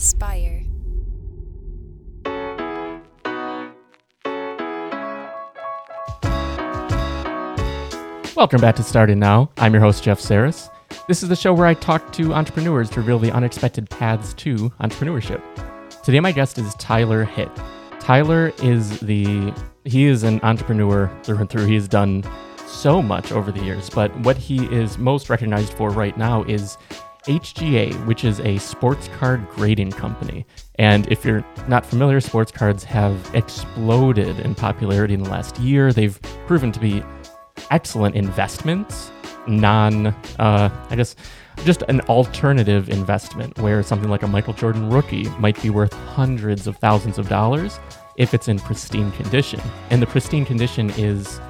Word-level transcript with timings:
Spire. 0.00 0.64
Welcome 8.34 8.62
back 8.62 8.76
to 8.76 8.82
Started 8.82 9.18
Now. 9.18 9.50
I'm 9.58 9.74
your 9.74 9.82
host, 9.82 10.02
Jeff 10.02 10.18
Saris. 10.18 10.70
This 11.06 11.22
is 11.22 11.28
the 11.28 11.36
show 11.36 11.52
where 11.52 11.66
I 11.66 11.74
talk 11.74 12.14
to 12.14 12.32
entrepreneurs 12.32 12.88
to 12.90 13.00
reveal 13.00 13.18
the 13.18 13.30
unexpected 13.30 13.90
paths 13.90 14.32
to 14.34 14.70
entrepreneurship. 14.80 15.42
Today, 16.02 16.20
my 16.20 16.32
guest 16.32 16.56
is 16.56 16.74
Tyler 16.76 17.24
Hitt. 17.24 17.50
Tyler 17.98 18.54
is 18.62 19.00
the 19.00 19.52
he 19.84 20.06
is 20.06 20.22
an 20.22 20.40
entrepreneur 20.42 21.14
through 21.24 21.36
and 21.36 21.50
through. 21.50 21.66
He 21.66 21.74
has 21.74 21.88
done 21.88 22.24
so 22.66 23.02
much 23.02 23.32
over 23.32 23.52
the 23.52 23.62
years, 23.62 23.90
but 23.90 24.18
what 24.20 24.38
he 24.38 24.64
is 24.74 24.96
most 24.96 25.28
recognized 25.28 25.74
for 25.74 25.90
right 25.90 26.16
now 26.16 26.42
is 26.44 26.78
HGA, 27.26 28.06
which 28.06 28.24
is 28.24 28.40
a 28.40 28.58
sports 28.58 29.08
card 29.18 29.46
grading 29.50 29.92
company. 29.92 30.46
And 30.76 31.10
if 31.12 31.24
you're 31.24 31.44
not 31.68 31.84
familiar, 31.84 32.20
sports 32.20 32.50
cards 32.50 32.84
have 32.84 33.30
exploded 33.34 34.40
in 34.40 34.54
popularity 34.54 35.14
in 35.14 35.22
the 35.22 35.30
last 35.30 35.58
year. 35.58 35.92
They've 35.92 36.20
proven 36.46 36.72
to 36.72 36.80
be 36.80 37.02
excellent 37.70 38.16
investments, 38.16 39.10
non, 39.46 40.08
uh, 40.38 40.70
I 40.90 40.96
guess, 40.96 41.16
just 41.64 41.82
an 41.88 42.00
alternative 42.02 42.88
investment 42.88 43.58
where 43.58 43.82
something 43.82 44.08
like 44.08 44.22
a 44.22 44.28
Michael 44.28 44.54
Jordan 44.54 44.88
rookie 44.88 45.28
might 45.38 45.60
be 45.60 45.70
worth 45.70 45.92
hundreds 45.92 46.66
of 46.66 46.76
thousands 46.78 47.18
of 47.18 47.28
dollars 47.28 47.78
if 48.16 48.34
it's 48.34 48.48
in 48.48 48.58
pristine 48.58 49.10
condition. 49.12 49.60
And 49.90 50.00
the 50.00 50.06
pristine 50.06 50.46
condition 50.46 50.90
is 50.90 51.40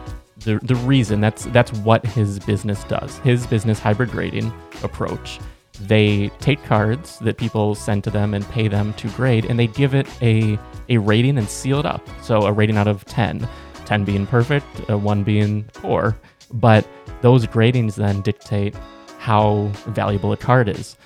the, 0.45 0.59
the 0.63 0.75
reason 0.77 1.21
that's 1.21 1.45
that's 1.47 1.73
what 1.73 2.05
his 2.05 2.39
business 2.39 2.83
does. 2.85 3.19
His 3.19 3.47
business 3.47 3.79
hybrid 3.79 4.11
grading 4.11 4.53
approach. 4.83 5.39
They 5.81 6.29
take 6.41 6.63
cards 6.65 7.19
that 7.21 7.39
people 7.39 7.75
send 7.75 8.05
to 8.05 8.11
them 8.11 8.35
and 8.35 8.47
pay 8.51 8.69
them 8.69 8.93
to 8.95 9.09
grade, 9.11 9.45
and 9.45 9.59
they 9.59 9.67
give 9.67 9.95
it 9.95 10.07
a 10.23 10.59
a 10.89 10.99
rating 10.99 11.39
and 11.39 11.49
seal 11.49 11.79
it 11.79 11.87
up. 11.87 12.07
So 12.23 12.43
a 12.43 12.53
rating 12.53 12.77
out 12.77 12.89
of 12.89 13.05
10, 13.05 13.49
10 13.87 14.05
being 14.05 14.27
perfect, 14.27 14.67
uh, 14.91 14.99
one 14.99 15.23
being 15.23 15.65
poor. 15.73 16.19
But 16.53 16.87
those 17.21 17.47
gradings 17.47 17.95
then 17.95 18.23
dictate 18.23 18.75
how 19.19 19.71
valuable 19.87 20.33
a 20.33 20.37
card 20.37 20.69
is. 20.69 20.97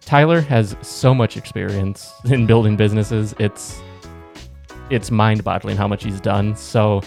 Tyler 0.00 0.40
has 0.40 0.76
so 0.82 1.12
much 1.14 1.36
experience 1.36 2.12
in 2.24 2.46
building 2.46 2.76
businesses. 2.76 3.34
It's 3.38 3.80
it's 4.90 5.10
mind-boggling 5.10 5.76
how 5.76 5.86
much 5.86 6.04
he's 6.04 6.20
done. 6.20 6.56
So 6.56 7.02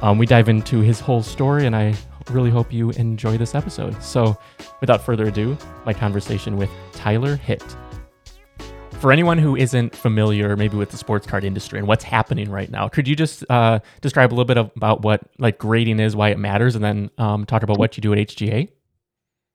um, 0.00 0.16
we 0.16 0.26
dive 0.26 0.48
into 0.48 0.80
his 0.80 0.98
whole 0.98 1.22
story, 1.22 1.66
and 1.66 1.76
I 1.76 1.94
really 2.30 2.50
hope 2.50 2.72
you 2.72 2.90
enjoy 2.90 3.36
this 3.36 3.54
episode. 3.54 4.00
So, 4.02 4.38
without 4.82 5.00
further 5.00 5.28
ado, 5.28 5.56
my 5.86 5.94
conversation 5.94 6.58
with 6.58 6.68
Tyler 6.92 7.36
Hitt. 7.36 7.64
For 9.00 9.12
anyone 9.12 9.38
who 9.38 9.56
isn't 9.56 9.96
familiar, 9.96 10.56
maybe 10.56 10.76
with 10.76 10.90
the 10.90 10.96
sports 10.96 11.26
card 11.26 11.44
industry 11.44 11.78
and 11.78 11.88
what's 11.88 12.04
happening 12.04 12.50
right 12.50 12.70
now, 12.70 12.88
could 12.88 13.08
you 13.08 13.16
just 13.16 13.48
uh, 13.48 13.78
describe 14.00 14.30
a 14.30 14.34
little 14.34 14.44
bit 14.44 14.58
about 14.58 15.02
what 15.02 15.22
like 15.38 15.58
grading 15.58 16.00
is, 16.00 16.14
why 16.14 16.28
it 16.28 16.38
matters, 16.38 16.74
and 16.74 16.84
then 16.84 17.10
um, 17.16 17.46
talk 17.46 17.62
about 17.62 17.78
what 17.78 17.96
you 17.96 18.00
do 18.00 18.12
at 18.12 18.18
HGA? 18.18 18.68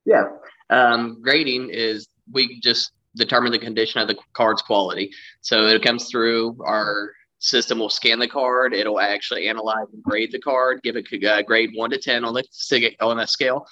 Yeah, 0.04 0.24
um, 0.70 1.20
grading 1.22 1.70
is 1.70 2.08
we 2.32 2.58
just 2.60 2.92
determine 3.14 3.52
the 3.52 3.58
condition 3.58 4.00
of 4.00 4.08
the 4.08 4.16
card's 4.32 4.62
quality. 4.62 5.10
So 5.42 5.66
it 5.66 5.82
comes 5.82 6.08
through 6.10 6.56
our 6.64 7.12
system 7.38 7.78
will 7.78 7.90
scan 7.90 8.18
the 8.18 8.28
card. 8.28 8.74
It'll 8.74 9.00
actually 9.00 9.48
analyze 9.48 9.86
and 9.92 10.02
grade 10.02 10.32
the 10.32 10.40
card, 10.40 10.82
give 10.82 10.96
it 10.96 11.06
a 11.12 11.42
grade 11.42 11.70
one 11.74 11.90
to 11.90 11.98
ten 11.98 12.24
on 12.24 12.34
the 12.34 12.44
on 13.00 13.16
that 13.16 13.30
scale, 13.30 13.66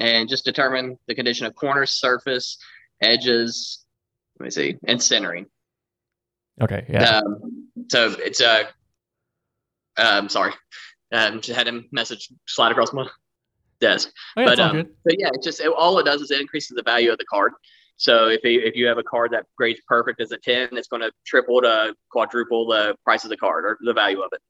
and 0.00 0.28
just 0.28 0.44
determine 0.44 0.98
the 1.06 1.14
condition 1.14 1.46
of 1.46 1.54
corners, 1.54 1.92
surface, 1.92 2.58
edges. 3.00 3.84
Let 4.38 4.44
me 4.44 4.50
see, 4.50 4.78
and 4.84 5.02
centering. 5.02 5.46
Okay. 6.60 6.84
Yeah. 6.88 7.18
Um, 7.18 7.68
so 7.88 8.14
it's 8.18 8.40
a. 8.40 8.48
Uh, 8.48 8.64
um, 9.96 10.28
sorry, 10.28 10.52
um, 11.12 11.40
just 11.40 11.56
had 11.56 11.68
a 11.68 11.82
message 11.92 12.28
slide 12.46 12.72
across 12.72 12.92
my 12.92 13.06
desk. 13.80 14.10
Oh, 14.36 14.40
yeah, 14.40 14.46
but 14.46 14.60
um, 14.60 14.86
but 15.04 15.18
yeah, 15.18 15.30
it's 15.34 15.44
just 15.44 15.60
it, 15.60 15.68
all 15.68 15.98
it 15.98 16.04
does 16.04 16.20
is 16.22 16.30
it 16.30 16.40
increases 16.40 16.74
the 16.74 16.82
value 16.82 17.12
of 17.12 17.18
the 17.18 17.24
card. 17.26 17.52
So 18.00 18.28
if 18.28 18.42
you, 18.44 18.62
if 18.62 18.76
you 18.76 18.86
have 18.86 18.96
a 18.96 19.02
card 19.02 19.32
that 19.32 19.44
grades 19.58 19.80
perfect 19.86 20.22
as 20.22 20.32
a 20.32 20.38
10, 20.38 20.70
it's 20.72 20.88
going 20.88 21.02
to 21.02 21.12
triple 21.26 21.60
to 21.60 21.94
quadruple 22.10 22.66
the 22.66 22.96
price 23.04 23.24
of 23.24 23.30
the 23.30 23.36
card 23.36 23.66
or 23.66 23.76
the 23.82 23.92
value 23.92 24.22
of 24.22 24.30
it. 24.32 24.40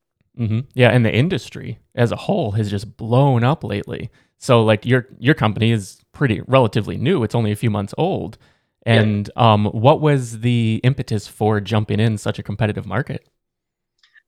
Mm-hmm. 0.41 0.61
Yeah, 0.75 0.91
and 0.91 1.05
the 1.05 1.13
industry 1.13 1.81
as 1.97 2.13
a 2.13 2.17
whole 2.17 2.53
has 2.53 2.71
just 2.71 2.97
blown 2.97 3.43
up 3.43 3.65
lately. 3.65 4.09
So 4.41 4.63
like 4.63 4.85
your 4.85 5.07
your 5.19 5.35
company 5.35 5.71
is 5.71 6.01
pretty 6.13 6.41
relatively 6.49 6.97
new; 6.97 7.23
it's 7.23 7.35
only 7.35 7.53
a 7.53 7.57
few 7.57 7.71
months 7.71 7.95
old. 7.97 8.39
And 8.87 9.31
yeah. 9.37 9.53
um, 9.53 9.67
what 9.67 10.01
was 10.01 10.41
the 10.41 10.81
impetus 10.83 11.29
for 11.29 11.61
jumping 11.61 12.01
in 12.01 12.17
such 12.17 12.39
a 12.39 12.43
competitive 12.43 12.87
market? 12.87 13.29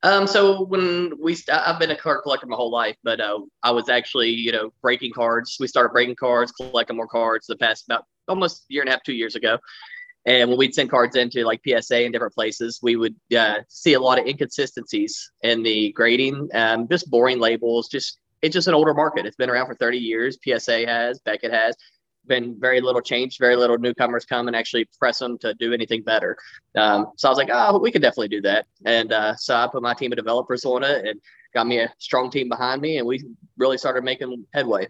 Um, 0.03 0.27
so 0.27 0.65
when 0.65 1.13
we, 1.21 1.35
st- 1.35 1.57
I've 1.57 1.79
been 1.79 1.93
a 1.93 1.97
card 1.97 2.23
collector 2.23 2.47
my 2.47 2.57
whole 2.57 2.71
life, 2.71 2.97
but 3.05 3.21
uh, 3.21 3.39
I 3.63 3.71
was 3.71 3.89
actually, 3.89 4.31
you 4.31 4.51
know, 4.51 4.73
breaking 4.83 5.13
cards. 5.13 5.57
We 5.61 5.69
started 5.69 5.91
breaking 5.91 6.17
cards, 6.17 6.51
collecting 6.53 6.97
more 6.97 7.07
cards 7.07 7.47
the 7.47 7.57
past 7.57 7.85
about 7.87 8.05
almost 8.27 8.65
year 8.69 8.83
and 8.83 8.89
a 8.89 8.93
half, 8.93 9.05
two 9.05 9.15
years 9.15 9.37
ago. 9.37 9.59
And 10.27 10.51
when 10.51 10.59
we'd 10.59 10.75
send 10.75 10.91
cards 10.91 11.17
into 11.17 11.45
like 11.45 11.61
PSA 11.67 12.05
and 12.05 12.13
different 12.13 12.35
places, 12.35 12.81
we 12.83 12.97
would 12.97 13.15
uh, 13.37 13.61
see 13.69 13.95
a 13.95 14.01
lot 14.01 14.19
of 14.19 14.27
inconsistencies 14.27 15.31
in 15.43 15.63
the 15.63 15.93
grading, 15.93 16.49
um, 16.55 16.89
just 16.89 17.11
boring 17.11 17.39
labels. 17.39 17.89
Just 17.89 18.19
it's 18.43 18.53
just 18.53 18.69
an 18.69 18.75
older 18.75 18.93
market. 18.93 19.25
It's 19.25 19.37
been 19.37 19.51
around 19.51 19.67
for 19.67 19.75
30 19.75 19.99
years. 19.99 20.39
PSA 20.45 20.87
has, 20.87 21.21
Beckett 21.21 21.53
has 21.53 21.77
been 22.27 22.59
very 22.59 22.81
little 22.81 23.01
change, 23.01 23.39
very 23.39 23.57
little 23.57 23.79
newcomers 23.79 24.25
come 24.25 24.47
and 24.47 24.57
actually 24.57 24.87
press 24.99 25.19
them 25.19 25.39
to 25.39 25.55
do 25.55 25.73
anything 25.73 26.03
better. 26.03 26.37
Um, 26.77 27.09
so 27.17 27.29
I 27.29 27.31
was 27.31 27.39
like, 27.39 27.51
oh, 27.53 27.79
we 27.79 27.91
could 27.91 28.03
definitely 28.03 28.29
do 28.29 28.41
that. 28.43 28.67
And 28.85 29.13
uh, 29.13 29.37
so 29.37 29.55
I 29.57 29.67
put 29.67 29.83
my 29.83 29.95
team 29.95 30.13
of 30.13 30.17
developers 30.17 30.65
on 30.65 30.85
it 30.85 31.07
and 31.07 31.21
got 31.55 31.67
me 31.67 31.79
a 31.79 31.93
strong 31.99 32.31
team 32.31 32.49
behind 32.49 32.81
me, 32.81 32.99
and 32.99 33.07
we 33.07 33.23
really 33.57 33.79
started 33.79 34.05
making 34.05 34.45
headway. 34.55 34.89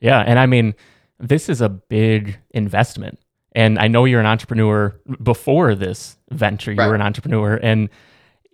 Yeah, 0.00 0.20
and 0.20 0.38
I 0.38 0.46
mean, 0.46 0.74
this 1.18 1.48
is 1.48 1.60
a 1.60 1.68
big 1.68 2.38
investment. 2.50 3.18
And 3.52 3.78
I 3.78 3.88
know 3.88 4.04
you're 4.04 4.20
an 4.20 4.26
entrepreneur 4.26 4.98
before 5.22 5.74
this 5.74 6.16
venture. 6.30 6.72
You 6.72 6.78
right. 6.78 6.88
were 6.88 6.94
an 6.94 7.02
entrepreneur, 7.02 7.56
and 7.62 7.88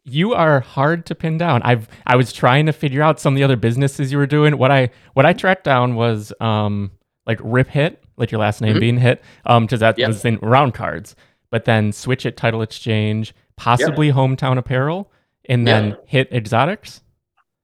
you 0.04 0.34
are 0.34 0.60
hard 0.60 1.06
to 1.06 1.15
pin 1.15 1.38
down. 1.38 1.62
I've 1.62 1.88
I 2.06 2.16
was 2.16 2.32
trying 2.32 2.66
to 2.66 2.72
figure 2.72 3.03
out 3.03 3.19
some 3.20 3.34
of 3.34 3.37
the 3.37 3.44
other 3.44 3.56
businesses 3.56 4.12
you 4.12 4.19
were 4.19 4.26
doing. 4.26 4.59
What 4.59 4.70
I 4.70 4.91
what 5.15 5.26
I 5.26 5.32
tracked 5.32 5.65
down 5.65 5.94
was 5.94 6.32
um 6.41 6.91
like 7.26 7.41
Rip 7.42 7.69
Hitt, 7.69 8.03
like 8.16 8.31
your 8.31 8.41
last 8.41 8.60
name 8.60 8.72
mm-hmm. 8.72 8.81
being 8.81 8.98
Hitt, 8.98 9.22
um, 9.47 9.64
because 9.64 9.81
that 9.81 9.98
yep. 9.98 10.09
was 10.09 10.25
in 10.25 10.37
round 10.43 10.75
cards. 10.75 11.16
But 11.50 11.64
then 11.64 11.93
Switch 11.93 12.26
It 12.26 12.37
Title 12.37 12.62
Exchange, 12.62 13.34
possibly 13.56 14.09
yep. 14.09 14.16
Hometown 14.16 14.59
Apparel, 14.59 15.10
and 15.47 15.66
then 15.66 15.91
yep. 15.91 16.04
Hitt 16.06 16.32
Exotics. 16.32 17.03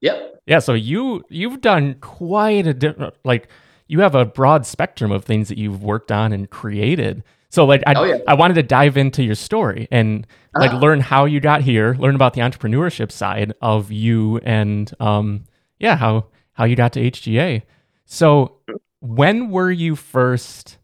Yep. 0.00 0.42
Yeah. 0.46 0.58
So 0.60 0.72
you 0.72 1.22
you've 1.28 1.60
done 1.60 1.96
quite 2.00 2.66
a 2.66 2.72
different 2.72 3.14
like 3.24 3.48
you 3.86 4.00
have 4.00 4.14
a 4.14 4.24
broad 4.24 4.64
spectrum 4.64 5.12
of 5.12 5.24
things 5.24 5.48
that 5.48 5.58
you've 5.58 5.82
worked 5.82 6.10
on 6.10 6.32
and 6.32 6.48
created. 6.48 7.22
So 7.50 7.64
like 7.64 7.82
I, 7.86 7.94
oh, 7.94 8.04
yeah. 8.04 8.18
I 8.26 8.34
wanted 8.34 8.54
to 8.54 8.62
dive 8.62 8.96
into 8.96 9.22
your 9.22 9.34
story 9.34 9.88
and 9.90 10.26
like 10.54 10.70
uh-huh. 10.70 10.78
learn 10.78 11.00
how 11.00 11.24
you 11.24 11.40
got 11.40 11.62
here, 11.62 11.94
learn 11.98 12.14
about 12.14 12.34
the 12.34 12.40
entrepreneurship 12.40 13.10
side 13.10 13.52
of 13.60 13.92
you 13.92 14.38
and 14.38 14.92
um 15.00 15.44
yeah, 15.78 15.96
how 15.96 16.26
how 16.52 16.64
you 16.64 16.76
got 16.76 16.92
to 16.94 17.00
HGA. 17.00 17.62
So 18.06 18.56
when 19.00 19.50
were 19.50 19.70
you 19.70 19.96
first 19.96 20.78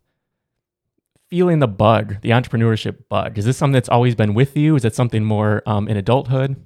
feeling 1.29 1.59
the 1.61 1.69
bug, 1.69 2.21
the 2.23 2.31
entrepreneurship 2.31 3.09
bug? 3.09 3.39
Is 3.39 3.45
this 3.45 3.57
something 3.57 3.73
that's 3.73 3.89
always 3.89 4.15
been 4.15 4.35
with 4.35 4.57
you? 4.57 4.75
Is 4.77 4.85
it 4.85 4.95
something 4.95 5.25
more 5.25 5.63
um, 5.67 5.89
in 5.89 5.97
adulthood? 5.97 6.57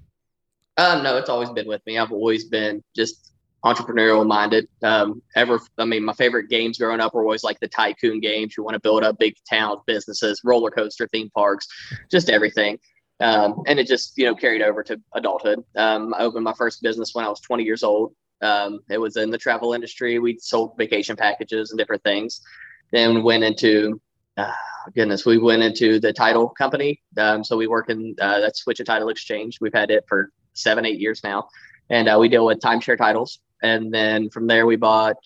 Um, 0.77 1.03
no, 1.03 1.17
it's 1.19 1.29
always 1.29 1.51
been 1.51 1.67
with 1.67 1.85
me. 1.87 1.99
I've 1.99 2.13
always 2.13 2.45
been 2.45 2.83
just 2.95 3.30
entrepreneurial 3.65 4.27
minded. 4.27 4.69
Um, 4.83 5.23
ever, 5.35 5.61
I 5.79 5.85
mean, 5.85 6.05
my 6.05 6.15
favorite 6.15 6.49
games 6.49 6.79
growing 6.79 7.01
up 7.01 7.15
were 7.15 7.23
always 7.23 7.45
like 7.45 7.61
the 7.61 7.69
tycoon 7.69 8.21
games. 8.21 8.57
You 8.57 8.65
want 8.65 8.75
to 8.75 8.81
build 8.81 9.05
up 9.05 9.19
big 9.19 9.37
town 9.49 9.79
businesses, 9.87 10.41
roller 10.45 10.71
coaster, 10.71 11.07
theme 11.09 11.31
parks, 11.31 11.67
just 12.11 12.31
everything. 12.31 12.79
Um, 13.21 13.63
and 13.67 13.79
it 13.79 13.87
just 13.87 14.17
you 14.17 14.25
know 14.25 14.35
carried 14.35 14.63
over 14.63 14.83
to 14.85 15.01
adulthood. 15.15 15.63
Um, 15.77 16.15
I 16.15 16.21
opened 16.21 16.45
my 16.45 16.55
first 16.55 16.83
business 16.83 17.11
when 17.15 17.25
I 17.25 17.29
was 17.29 17.41
20 17.41 17.65
years 17.65 17.83
old. 17.83 18.15
Um, 18.41 18.81
it 18.89 18.99
was 18.99 19.17
in 19.17 19.31
the 19.31 19.37
travel 19.37 19.75
industry. 19.75 20.19
We 20.19 20.39
sold 20.39 20.73
vacation 20.79 21.17
packages 21.17 21.71
and 21.71 21.79
different 21.79 22.03
things. 22.03 22.41
Then 22.93 23.23
went 23.23 23.45
into 23.45 24.01
uh, 24.39 24.53
goodness, 24.95 25.27
we 25.27 25.39
went 25.39 25.63
into 25.63 26.01
the 26.01 26.13
title 26.13 26.49
company. 26.49 27.01
Um, 27.17 27.45
so 27.45 27.57
we 27.57 27.67
work 27.67 27.91
in 27.91 28.15
uh, 28.21 28.41
that 28.41 28.57
Switch 28.57 28.81
a 28.81 28.85
Title 28.85 29.09
Exchange. 29.09 29.59
We've 29.61 29.75
had 29.75 29.91
it 29.91 30.05
for 30.09 30.33
seven, 30.55 30.87
eight 30.87 30.99
years 30.99 31.23
now, 31.23 31.49
and 31.89 32.09
uh, 32.09 32.17
we 32.19 32.29
deal 32.29 32.47
with 32.47 32.61
timeshare 32.61 32.97
titles. 32.97 33.39
And 33.63 33.93
then 33.93 34.31
from 34.31 34.47
there, 34.47 34.67
we 34.67 34.77
bought 34.77 35.17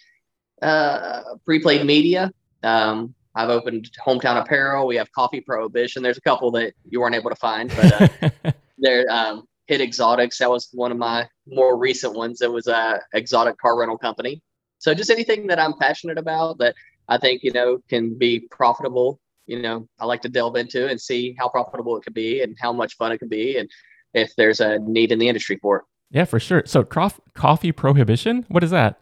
uh, 0.63 1.23
Preplayed 1.49 1.85
Media. 1.85 2.33
Um, 2.63 3.15
I've 3.35 3.51
opened 3.51 3.91
Hometown 4.05 4.41
Apparel. 4.41 4.87
We 4.87 4.97
have 4.97 5.11
Coffee 5.13 5.41
Prohibition. 5.41 6.03
There's 6.03 6.19
a 6.19 6.23
couple 6.23 6.51
that 6.53 6.75
you 6.89 7.01
weren't 7.01 7.17
able 7.17 7.31
to 7.31 7.37
find, 7.37 7.73
but 7.75 8.23
uh, 8.23 8.53
there. 8.79 9.11
Um, 9.11 9.47
Hitt 9.67 9.81
Exotics. 9.81 10.39
That 10.39 10.51
was 10.51 10.69
one 10.73 10.93
of 10.93 10.99
my 10.99 11.27
more 11.47 11.79
recent 11.79 12.15
ones. 12.15 12.43
It 12.43 12.53
was 12.53 12.67
a 12.67 13.01
exotic 13.15 13.57
car 13.59 13.79
rental 13.79 13.97
company. 13.97 14.43
So 14.79 14.93
just 14.95 15.11
anything 15.11 15.47
that 15.47 15.59
I'm 15.59 15.75
passionate 15.79 16.19
about 16.19 16.59
that 16.59 16.75
I 17.09 17.19
think 17.19 17.43
you 17.43 17.53
know 17.53 17.79
can 17.89 18.17
be 18.17 18.41
profitable 18.51 19.21
you 19.47 19.61
know 19.63 19.89
I 19.99 20.07
like 20.07 20.23
to 20.23 20.29
delve 20.29 20.57
into 20.57 20.89
and 20.89 21.01
see 21.01 21.35
how 21.39 21.49
profitable 21.49 21.97
it 21.97 22.05
could 22.05 22.15
be 22.15 22.43
and 22.43 22.57
how 22.61 22.73
much 22.73 22.97
fun 22.97 23.13
it 23.13 23.19
could 23.19 23.31
be 23.31 23.59
and 23.59 23.71
if 24.13 24.33
there's 24.37 24.61
a 24.61 24.79
need 24.79 25.13
in 25.13 25.19
the 25.19 25.29
industry 25.29 25.59
for 25.61 25.79
it. 25.79 25.85
Yeah, 26.15 26.25
for 26.25 26.39
sure. 26.39 26.63
So 26.65 26.85
cof- 26.85 27.19
coffee 27.35 27.73
prohibition, 27.73 28.47
what 28.49 28.63
is 28.63 28.71
that? 28.71 29.01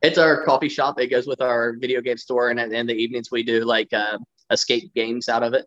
It's 0.00 0.16
our 0.16 0.44
coffee 0.44 0.68
shop. 0.68 1.00
It 1.00 1.08
goes 1.08 1.26
with 1.26 1.40
our 1.40 1.74
video 1.76 2.00
game 2.00 2.16
store, 2.16 2.50
and 2.50 2.60
in 2.60 2.86
the 2.86 2.94
evenings 2.94 3.30
we 3.32 3.42
do 3.42 3.64
like 3.64 3.92
uh, 3.92 4.18
escape 4.50 4.94
games 4.94 5.28
out 5.28 5.42
of 5.42 5.54
it. 5.54 5.66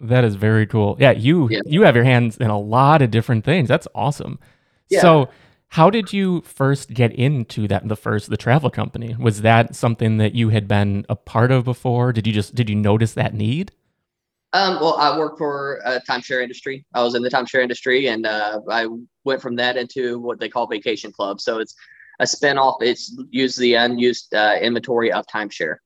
That 0.00 0.24
is 0.24 0.36
very 0.36 0.66
cool. 0.66 0.96
Yeah, 1.00 1.10
you 1.10 1.48
yeah. 1.50 1.62
you 1.66 1.82
have 1.82 1.96
your 1.96 2.04
hands 2.04 2.36
in 2.36 2.50
a 2.50 2.58
lot 2.58 3.02
of 3.02 3.10
different 3.10 3.44
things. 3.44 3.68
That's 3.68 3.88
awesome. 3.96 4.38
Yeah. 4.88 5.00
So, 5.00 5.28
how 5.68 5.90
did 5.90 6.12
you 6.12 6.42
first 6.42 6.94
get 6.94 7.12
into 7.12 7.66
that? 7.66 7.88
The 7.88 7.96
first 7.96 8.30
the 8.30 8.36
travel 8.36 8.70
company 8.70 9.16
was 9.18 9.40
that 9.40 9.74
something 9.74 10.18
that 10.18 10.36
you 10.36 10.50
had 10.50 10.68
been 10.68 11.04
a 11.08 11.16
part 11.16 11.50
of 11.50 11.64
before? 11.64 12.12
Did 12.12 12.28
you 12.28 12.32
just 12.32 12.54
did 12.54 12.68
you 12.68 12.76
notice 12.76 13.14
that 13.14 13.34
need? 13.34 13.72
Um, 14.52 14.78
well, 14.80 14.96
I 14.96 15.18
work 15.18 15.36
for 15.38 15.80
a 15.84 16.00
timeshare 16.00 16.42
industry. 16.42 16.84
I 16.94 17.02
was 17.02 17.14
in 17.14 17.22
the 17.22 17.28
timeshare 17.30 17.62
industry, 17.62 18.08
and 18.08 18.26
uh, 18.26 18.60
I 18.70 18.86
went 19.24 19.42
from 19.42 19.56
that 19.56 19.76
into 19.76 20.18
what 20.18 20.38
they 20.40 20.48
call 20.48 20.66
vacation 20.66 21.12
club. 21.12 21.40
So 21.40 21.58
it's 21.58 21.74
a 22.20 22.24
spinoff. 22.24 22.76
It's 22.80 23.14
use 23.30 23.56
the 23.56 23.74
unused 23.74 24.34
uh, 24.34 24.56
inventory 24.60 25.12
of 25.12 25.26
timeshare. 25.26 25.76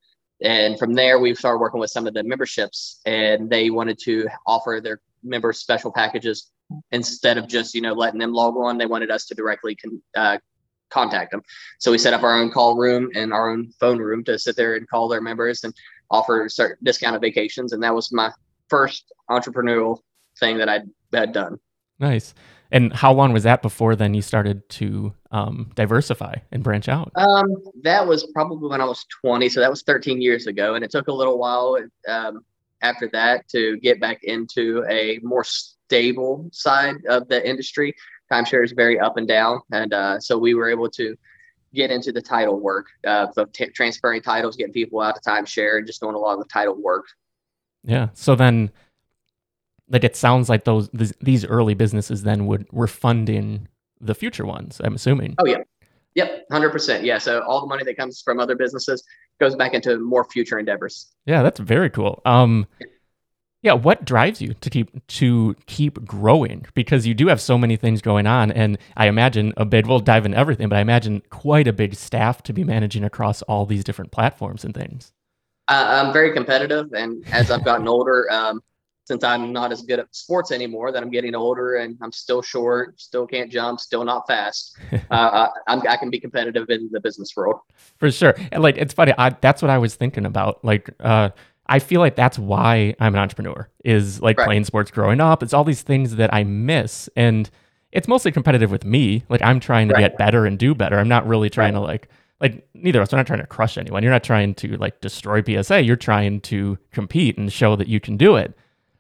And 0.43 0.79
from 0.79 0.95
there, 0.95 1.19
we 1.19 1.35
started 1.35 1.59
working 1.59 1.81
with 1.81 1.91
some 1.91 2.07
of 2.07 2.15
the 2.15 2.23
memberships, 2.23 3.01
and 3.07 3.51
they 3.51 3.71
wanted 3.71 3.99
to 4.05 4.29
offer 4.47 4.81
their 4.83 5.01
members 5.23 5.59
special 5.59 5.93
packages 5.93 6.51
instead 6.93 7.37
of 7.37 7.49
just 7.49 7.75
you 7.75 7.81
know 7.81 7.93
letting 7.93 8.21
them 8.21 8.33
log 8.33 8.57
on. 8.57 8.79
They 8.79 8.87
wanted 8.87 9.11
us 9.11 9.27
to 9.27 9.35
directly 9.35 9.75
con- 9.75 10.03
uh, 10.17 10.39
contact 10.91 11.33
them. 11.33 11.43
So 11.79 11.91
we 11.91 11.99
set 11.99 12.15
up 12.15 12.23
our 12.23 12.37
own 12.41 12.51
call 12.51 12.77
room 12.77 13.11
and 13.15 13.33
our 13.33 13.51
own 13.51 13.73
phone 13.81 13.99
room 13.99 14.23
to 14.25 14.39
sit 14.39 14.57
there 14.57 14.77
and 14.77 14.89
call 14.89 15.09
their 15.09 15.21
members 15.21 15.65
and 15.65 15.75
offer 16.11 16.49
certain 16.49 16.77
discounted 16.85 17.21
vacations. 17.21 17.73
And 17.73 17.83
that 17.83 17.95
was 17.95 18.13
my 18.13 18.31
first 18.71 19.13
entrepreneurial 19.29 19.99
thing 20.39 20.59
that 20.59 20.69
I 20.69 20.81
had 21.13 21.33
done. 21.33 21.59
Nice. 21.99 22.35
And 22.73 22.93
how 22.93 23.13
long 23.13 23.33
was 23.33 23.43
that 23.43 23.63
before 23.63 23.97
then 23.97 24.15
you 24.15 24.23
started 24.23 24.67
to 24.71 25.13
um, 25.33 25.71
diversify 25.75 26.37
and 26.53 26.63
branch 26.63 26.89
out? 26.89 27.11
Um, 27.17 27.57
that 27.83 28.07
was 28.07 28.27
probably 28.33 28.69
when 28.69 28.81
I 28.81 28.85
was 28.85 29.05
20. 29.23 29.49
So 29.49 29.61
that 29.61 29.71
was 29.71 29.83
13 29.83 30.23
years 30.23 30.47
ago. 30.47 30.75
And 30.75 30.85
it 30.85 30.91
took 30.91 31.09
a 31.09 31.13
little 31.13 31.39
while 31.39 31.79
um, 32.09 32.45
after 32.81 33.09
that 33.13 33.49
to 33.49 33.77
get 33.79 34.01
back 34.01 34.23
into 34.23 34.85
a 34.89 35.19
more 35.23 35.45
stable 35.45 36.49
side 36.53 36.97
of 37.09 37.29
the 37.29 37.47
industry. 37.47 37.95
Timeshare 38.33 38.65
is 38.65 38.73
very 38.73 39.01
up 39.01 39.17
and 39.17 39.27
down. 39.27 39.61
And 39.73 39.93
uh, 39.93 40.21
so 40.21 40.39
we 40.39 40.55
were 40.55 40.71
able 40.71 40.89
to 40.91 41.17
get 41.75 41.91
into 41.91 42.13
the 42.13 42.23
title 42.23 42.61
work 42.61 42.87
uh, 43.07 43.27
of 43.37 43.53
t- 43.53 43.67
transferring 43.67 44.23
titles, 44.23 44.57
getting 44.57 44.73
people 44.73 45.01
out 45.01 45.17
of 45.17 45.23
timeshare, 45.23 45.79
and 45.79 45.87
just 45.87 46.01
doing 46.01 46.15
a 46.15 46.19
lot 46.19 46.35
of 46.35 46.39
the 46.39 46.49
title 46.49 46.81
work. 46.81 47.07
Yeah. 47.85 48.09
So 48.15 48.35
then 48.35 48.71
like 49.91 50.05
it 50.05 50.17
sounds 50.17 50.49
like 50.49 50.65
those 50.65 50.89
these 51.21 51.45
early 51.45 51.75
businesses 51.75 52.23
then 52.23 52.47
would 52.47 52.67
were 52.73 52.87
funding 52.87 53.69
the 54.01 54.15
future 54.15 54.47
ones. 54.47 54.81
I'm 54.83 54.95
assuming. 54.95 55.35
Oh 55.39 55.47
yeah, 55.47 55.59
yep, 56.15 56.45
hundred 56.51 56.71
percent. 56.71 57.05
Yeah. 57.05 57.19
So 57.19 57.43
all 57.43 57.61
the 57.61 57.67
money 57.67 57.85
that 57.85 57.97
comes 57.97 58.23
from 58.23 58.39
other 58.39 58.55
businesses 58.55 59.03
goes 59.41 59.57
back 59.57 59.75
into 59.75 59.99
more 59.99 60.25
future 60.25 60.59
endeavors. 60.59 61.09
Yeah, 61.27 61.43
that's 61.43 61.61
very 61.61 61.91
cool. 61.91 62.23
Um, 62.25 62.67
yeah, 63.63 63.73
what 63.73 64.05
drives 64.05 64.41
you 64.41 64.55
to 64.55 64.71
keep 64.71 65.07
to 65.07 65.57
keep 65.67 66.05
growing? 66.07 66.67
Because 66.75 67.07
you 67.07 67.13
do 67.13 67.27
have 67.27 67.41
so 67.41 67.59
many 67.59 67.77
things 67.77 68.01
going 68.01 68.27
on, 68.27 68.53
and 68.53 68.79
I 68.97 69.07
imagine 69.07 69.53
a 69.57 69.65
big. 69.65 69.87
We'll 69.87 70.01
dive 70.01 70.25
into 70.25 70.39
everything, 70.39 70.69
but 70.69 70.77
I 70.77 70.81
imagine 70.81 71.23
quite 71.31 71.67
a 71.67 71.73
big 71.73 71.95
staff 71.95 72.43
to 72.45 72.53
be 72.53 72.65
managing 72.65 73.05
across 73.05 73.43
all 73.43 73.67
these 73.67 73.85
different 73.85 74.13
platforms 74.13 74.65
and 74.65 74.73
things. 74.73 75.13
Uh, 75.71 76.05
I'm 76.05 76.13
very 76.13 76.33
competitive, 76.33 76.93
and 76.93 77.25
as 77.33 77.51
I've 77.51 77.65
gotten 77.65 77.87
older, 77.87 78.31
um, 78.33 78.61
since 79.05 79.25
I'm 79.25 79.53
not 79.53 79.73
as 79.73 79.83
good 79.83 79.99
at 79.99 80.15
sports 80.15 80.51
anymore, 80.51 80.93
that 80.93 81.03
I'm 81.03 81.11
getting 81.11 81.35
older 81.35 81.77
and 81.77 81.97
I'm 82.01 82.13
still 82.13 82.43
short, 82.43 83.01
still 83.01 83.27
can't 83.27 83.51
jump, 83.51 83.81
still 83.81 84.05
not 84.05 84.27
fast. 84.27 84.77
uh, 85.11 85.49
I, 85.67 85.81
I, 85.89 85.97
can 85.97 86.11
be 86.11 86.21
competitive 86.21 86.71
in 86.71 86.89
the 86.93 87.01
business 87.01 87.33
world 87.37 87.61
for 87.99 88.11
sure. 88.11 88.37
And 88.53 88.63
like 88.63 88.77
it's 88.79 88.95
funny, 88.95 89.13
I, 89.19 89.31
that's 89.31 89.63
what 89.63 89.71
I 89.71 89.79
was 89.79 89.97
thinking 89.97 90.27
about. 90.27 90.65
Like, 90.65 90.91
uh, 91.01 91.31
I 91.67 91.79
feel 91.79 92.01
like 92.01 92.15
that's 92.15 92.39
why 92.39 92.95
I'm 93.01 93.15
an 93.15 93.21
entrepreneur. 93.21 93.69
Is 93.85 94.21
like 94.21 94.39
right. 94.39 94.47
playing 94.47 94.65
sports 94.65 94.91
growing 94.91 95.21
up. 95.21 95.43
It's 95.43 95.53
all 95.53 95.65
these 95.65 95.83
things 95.83 96.17
that 96.17 96.33
I 96.35 96.45
miss, 96.45 97.09
and 97.17 97.49
it's 97.93 98.09
mostly 98.09 98.33
competitive 98.33 98.71
with 98.71 98.85
me. 98.85 99.25
Like 99.29 99.43
I'm 99.43 99.61
trying 99.61 99.89
to 99.89 99.95
right. 99.95 100.01
get 100.01 100.19
better 100.19 100.47
and 100.47 100.59
do 100.59 100.75
better. 100.75 100.99
I'm 100.99 101.09
not 101.09 101.27
really 101.27 101.49
trying 101.49 101.75
right. 101.75 101.81
to 101.81 101.85
like 101.87 102.09
like 102.41 102.67
neither 102.75 103.01
of 103.01 103.09
us 103.09 103.13
are 103.13 103.17
not 103.17 103.27
trying 103.27 103.41
to 103.41 103.47
crush 103.47 103.77
anyone. 103.77 104.03
You're 104.03 104.13
not 104.13 104.25
trying 104.25 104.55
to 104.57 104.77
like 104.77 105.01
destroy 105.01 105.43
PSA. 105.43 105.83
You're 105.83 105.97
trying 105.97 106.41
to 106.43 106.79
compete 106.93 107.37
and 107.37 107.53
show 107.53 107.77
that 107.77 107.89
you 107.89 108.01
can 108.01 108.17
do 108.17 108.37
it. 108.37 108.55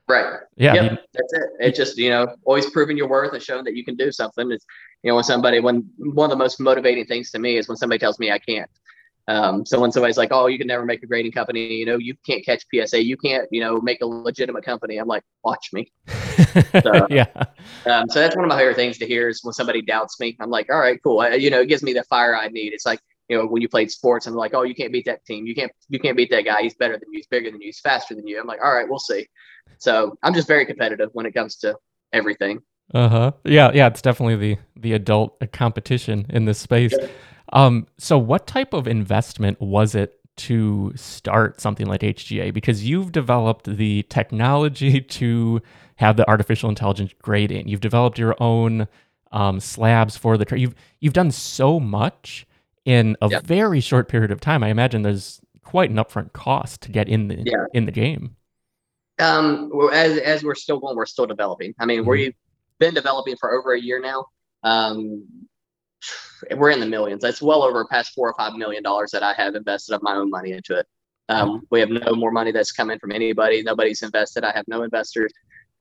Right. 0.08 0.40
Yeah. 0.56 0.74
Yep. 0.74 1.06
That's 1.14 1.32
it. 1.32 1.42
It's 1.60 1.78
just, 1.78 1.96
you 1.96 2.10
know, 2.10 2.34
always 2.44 2.68
proving 2.70 2.96
your 2.96 3.08
worth 3.08 3.32
and 3.32 3.42
showing 3.42 3.64
that 3.64 3.76
you 3.76 3.84
can 3.84 3.96
do 3.96 4.10
something. 4.12 4.50
It's, 4.50 4.66
you 5.02 5.10
know, 5.10 5.14
when 5.14 5.24
somebody, 5.24 5.60
when 5.60 5.88
one 5.98 6.30
of 6.30 6.36
the 6.36 6.42
most 6.42 6.60
motivating 6.60 7.06
things 7.06 7.30
to 7.30 7.38
me 7.38 7.56
is 7.56 7.68
when 7.68 7.76
somebody 7.76 7.98
tells 7.98 8.18
me 8.18 8.30
I 8.30 8.38
can't. 8.38 8.68
Um, 9.28 9.64
so 9.64 9.78
when 9.78 9.92
somebody's 9.92 10.16
like, 10.16 10.32
oh, 10.32 10.48
you 10.48 10.58
can 10.58 10.66
never 10.66 10.84
make 10.84 11.04
a 11.04 11.06
grading 11.06 11.30
company, 11.30 11.74
you 11.74 11.86
know, 11.86 11.98
you 11.98 12.16
can't 12.26 12.44
catch 12.44 12.64
PSA, 12.74 13.04
you 13.04 13.16
can't, 13.16 13.46
you 13.52 13.60
know, 13.60 13.80
make 13.80 14.00
a 14.02 14.06
legitimate 14.06 14.64
company. 14.64 14.96
I'm 14.96 15.06
like, 15.06 15.22
watch 15.44 15.70
me. 15.72 15.92
So, 16.82 17.06
yeah. 17.10 17.26
Um, 17.86 18.08
so 18.08 18.18
that's 18.18 18.34
one 18.34 18.44
of 18.44 18.48
my 18.48 18.58
favorite 18.58 18.74
things 18.74 18.98
to 18.98 19.06
hear 19.06 19.28
is 19.28 19.44
when 19.44 19.52
somebody 19.52 19.82
doubts 19.82 20.18
me. 20.18 20.36
I'm 20.40 20.50
like, 20.50 20.68
all 20.68 20.80
right, 20.80 21.00
cool. 21.00 21.20
I, 21.20 21.34
you 21.34 21.48
know, 21.48 21.60
it 21.60 21.68
gives 21.68 21.82
me 21.82 21.92
the 21.92 22.02
fire 22.04 22.34
I 22.34 22.48
need. 22.48 22.72
It's 22.72 22.84
like, 22.84 22.98
you 23.30 23.38
know, 23.38 23.46
when 23.46 23.62
you 23.62 23.68
played 23.68 23.92
sports 23.92 24.26
and 24.26 24.34
like, 24.34 24.54
oh, 24.54 24.62
you 24.62 24.74
can't 24.74 24.92
beat 24.92 25.04
that 25.04 25.24
team. 25.24 25.46
You 25.46 25.54
can't, 25.54 25.70
you 25.88 26.00
can't 26.00 26.16
beat 26.16 26.30
that 26.30 26.44
guy. 26.44 26.62
He's 26.62 26.74
better 26.74 26.94
than 26.98 27.08
you. 27.12 27.18
He's 27.18 27.28
bigger 27.28 27.48
than 27.48 27.60
you. 27.60 27.68
He's 27.68 27.78
faster 27.78 28.12
than 28.12 28.26
you. 28.26 28.40
I'm 28.40 28.46
like, 28.46 28.58
all 28.62 28.74
right, 28.74 28.88
we'll 28.88 28.98
see. 28.98 29.28
So 29.78 30.18
I'm 30.24 30.34
just 30.34 30.48
very 30.48 30.66
competitive 30.66 31.10
when 31.12 31.26
it 31.26 31.32
comes 31.32 31.54
to 31.58 31.76
everything. 32.12 32.60
Uh 32.92 33.08
huh. 33.08 33.32
Yeah, 33.44 33.70
yeah. 33.72 33.86
It's 33.86 34.02
definitely 34.02 34.34
the 34.34 34.60
the 34.76 34.94
adult 34.94 35.40
competition 35.52 36.26
in 36.30 36.44
this 36.44 36.58
space. 36.58 36.92
Yeah. 37.00 37.06
Um. 37.52 37.86
So, 37.98 38.18
what 38.18 38.48
type 38.48 38.72
of 38.74 38.88
investment 38.88 39.60
was 39.60 39.94
it 39.94 40.18
to 40.38 40.92
start 40.96 41.60
something 41.60 41.86
like 41.86 42.00
HGA? 42.00 42.52
Because 42.52 42.84
you've 42.84 43.12
developed 43.12 43.66
the 43.76 44.02
technology 44.10 45.00
to 45.20 45.62
have 45.96 46.16
the 46.16 46.28
artificial 46.28 46.68
intelligence 46.68 47.14
grading. 47.22 47.68
You've 47.68 47.80
developed 47.80 48.18
your 48.18 48.34
own 48.42 48.88
um, 49.30 49.60
slabs 49.60 50.16
for 50.16 50.36
the. 50.36 50.58
You've 50.58 50.74
you've 50.98 51.12
done 51.12 51.30
so 51.30 51.78
much 51.78 52.44
in 52.90 53.16
a 53.22 53.28
yeah. 53.28 53.40
very 53.44 53.78
short 53.78 54.08
period 54.08 54.32
of 54.32 54.40
time. 54.40 54.64
I 54.64 54.68
imagine 54.68 55.02
there's 55.02 55.40
quite 55.62 55.90
an 55.90 55.96
upfront 55.96 56.32
cost 56.32 56.80
to 56.82 56.90
get 56.90 57.08
in 57.08 57.28
the 57.28 57.40
yeah. 57.46 57.66
in 57.72 57.86
the 57.86 57.92
game. 57.92 58.34
Um, 59.20 59.70
as 59.92 60.18
as 60.18 60.42
we're 60.42 60.56
still 60.56 60.80
going, 60.80 60.96
we're 60.96 61.06
still 61.06 61.26
developing. 61.26 61.72
I 61.78 61.86
mean, 61.86 62.00
mm-hmm. 62.00 62.10
we've 62.10 62.34
been 62.80 62.92
developing 62.92 63.36
for 63.36 63.52
over 63.52 63.74
a 63.74 63.80
year 63.80 64.00
now. 64.00 64.26
Um, 64.64 65.24
we're 66.56 66.70
in 66.70 66.80
the 66.80 66.86
millions. 66.86 67.22
That's 67.22 67.40
well 67.40 67.62
over 67.62 67.84
past 67.84 68.12
four 68.12 68.28
or 68.28 68.34
five 68.36 68.54
million 68.54 68.82
dollars 68.82 69.12
that 69.12 69.22
I 69.22 69.34
have 69.34 69.54
invested 69.54 69.94
of 69.94 70.02
my 70.02 70.16
own 70.16 70.28
money 70.28 70.50
into 70.50 70.76
it. 70.76 70.86
Um, 71.28 71.62
we 71.70 71.78
have 71.78 71.90
no 71.90 72.14
more 72.14 72.32
money 72.32 72.50
that's 72.50 72.72
coming 72.72 72.98
from 72.98 73.12
anybody. 73.12 73.62
Nobody's 73.62 74.02
invested. 74.02 74.42
I 74.42 74.50
have 74.52 74.66
no 74.66 74.82
investors. 74.82 75.32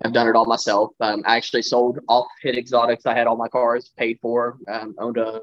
I've 0.06 0.14
done 0.14 0.28
it 0.28 0.36
all 0.36 0.46
myself. 0.46 0.92
Um, 1.00 1.24
I 1.26 1.38
actually 1.38 1.64
sold 1.64 2.00
off 2.08 2.28
hit 2.44 2.56
exotics. 2.56 3.08
I 3.08 3.16
had 3.16 3.26
all 3.26 3.36
my 3.36 3.48
cars 3.48 3.92
paid 3.98 4.20
for. 4.22 4.58
Um, 4.72 4.94
owned 5.00 5.18
a 5.18 5.42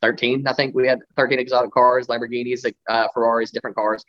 13, 0.00 0.46
I 0.46 0.52
think 0.52 0.74
we 0.74 0.86
had 0.86 1.00
13 1.16 1.38
exotic 1.38 1.72
cars, 1.72 2.06
Lamborghinis, 2.06 2.70
uh, 2.88 3.08
Ferraris, 3.14 3.50
different 3.50 3.76
cars. 3.76 4.04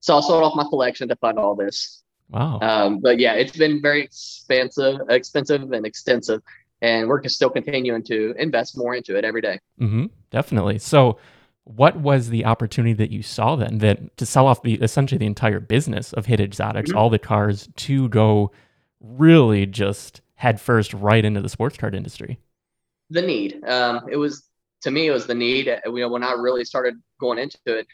So 0.00 0.16
I 0.16 0.20
sold 0.20 0.42
off 0.42 0.56
my 0.56 0.64
collection 0.64 1.08
to 1.08 1.16
fund 1.16 1.38
all 1.38 1.54
this. 1.54 2.02
Wow. 2.28 2.58
Um, 2.60 3.00
but 3.00 3.18
yeah, 3.18 3.34
it's 3.34 3.56
been 3.56 3.80
very 3.80 4.02
expensive, 4.02 5.00
expensive 5.08 5.70
and 5.72 5.86
extensive, 5.86 6.40
and 6.80 7.08
we're 7.08 7.22
still 7.28 7.50
continuing 7.50 8.02
to 8.04 8.34
invest 8.38 8.76
more 8.76 8.94
into 8.94 9.16
it 9.16 9.24
every 9.24 9.42
day. 9.42 9.60
Mm-hmm, 9.80 10.06
definitely. 10.30 10.78
So, 10.78 11.18
what 11.64 11.96
was 11.96 12.30
the 12.30 12.44
opportunity 12.44 12.92
that 12.94 13.10
you 13.10 13.22
saw 13.22 13.54
then 13.54 13.78
that 13.78 14.16
to 14.16 14.26
sell 14.26 14.48
off 14.48 14.62
the 14.62 14.74
essentially 14.74 15.18
the 15.18 15.26
entire 15.26 15.60
business 15.60 16.12
of 16.12 16.26
Hitt 16.26 16.40
Exotics, 16.40 16.90
mm-hmm. 16.90 16.98
all 16.98 17.10
the 17.10 17.20
cars 17.20 17.68
to 17.76 18.08
go 18.08 18.50
really 19.00 19.66
just 19.66 20.22
head 20.34 20.60
first 20.60 20.92
right 20.92 21.24
into 21.24 21.40
the 21.40 21.48
sports 21.48 21.76
card 21.76 21.94
industry? 21.94 22.40
The 23.10 23.22
need. 23.22 23.62
Um, 23.64 24.06
it 24.10 24.16
was 24.16 24.48
to 24.82 24.90
me, 24.90 25.06
it 25.06 25.12
was 25.12 25.26
the 25.26 25.34
need. 25.34 25.68
Uh, 25.68 25.78
you 25.86 26.00
know, 26.00 26.08
when 26.08 26.22
I 26.22 26.32
really 26.32 26.64
started 26.64 27.00
going 27.18 27.38
into 27.38 27.58
it, 27.66 27.86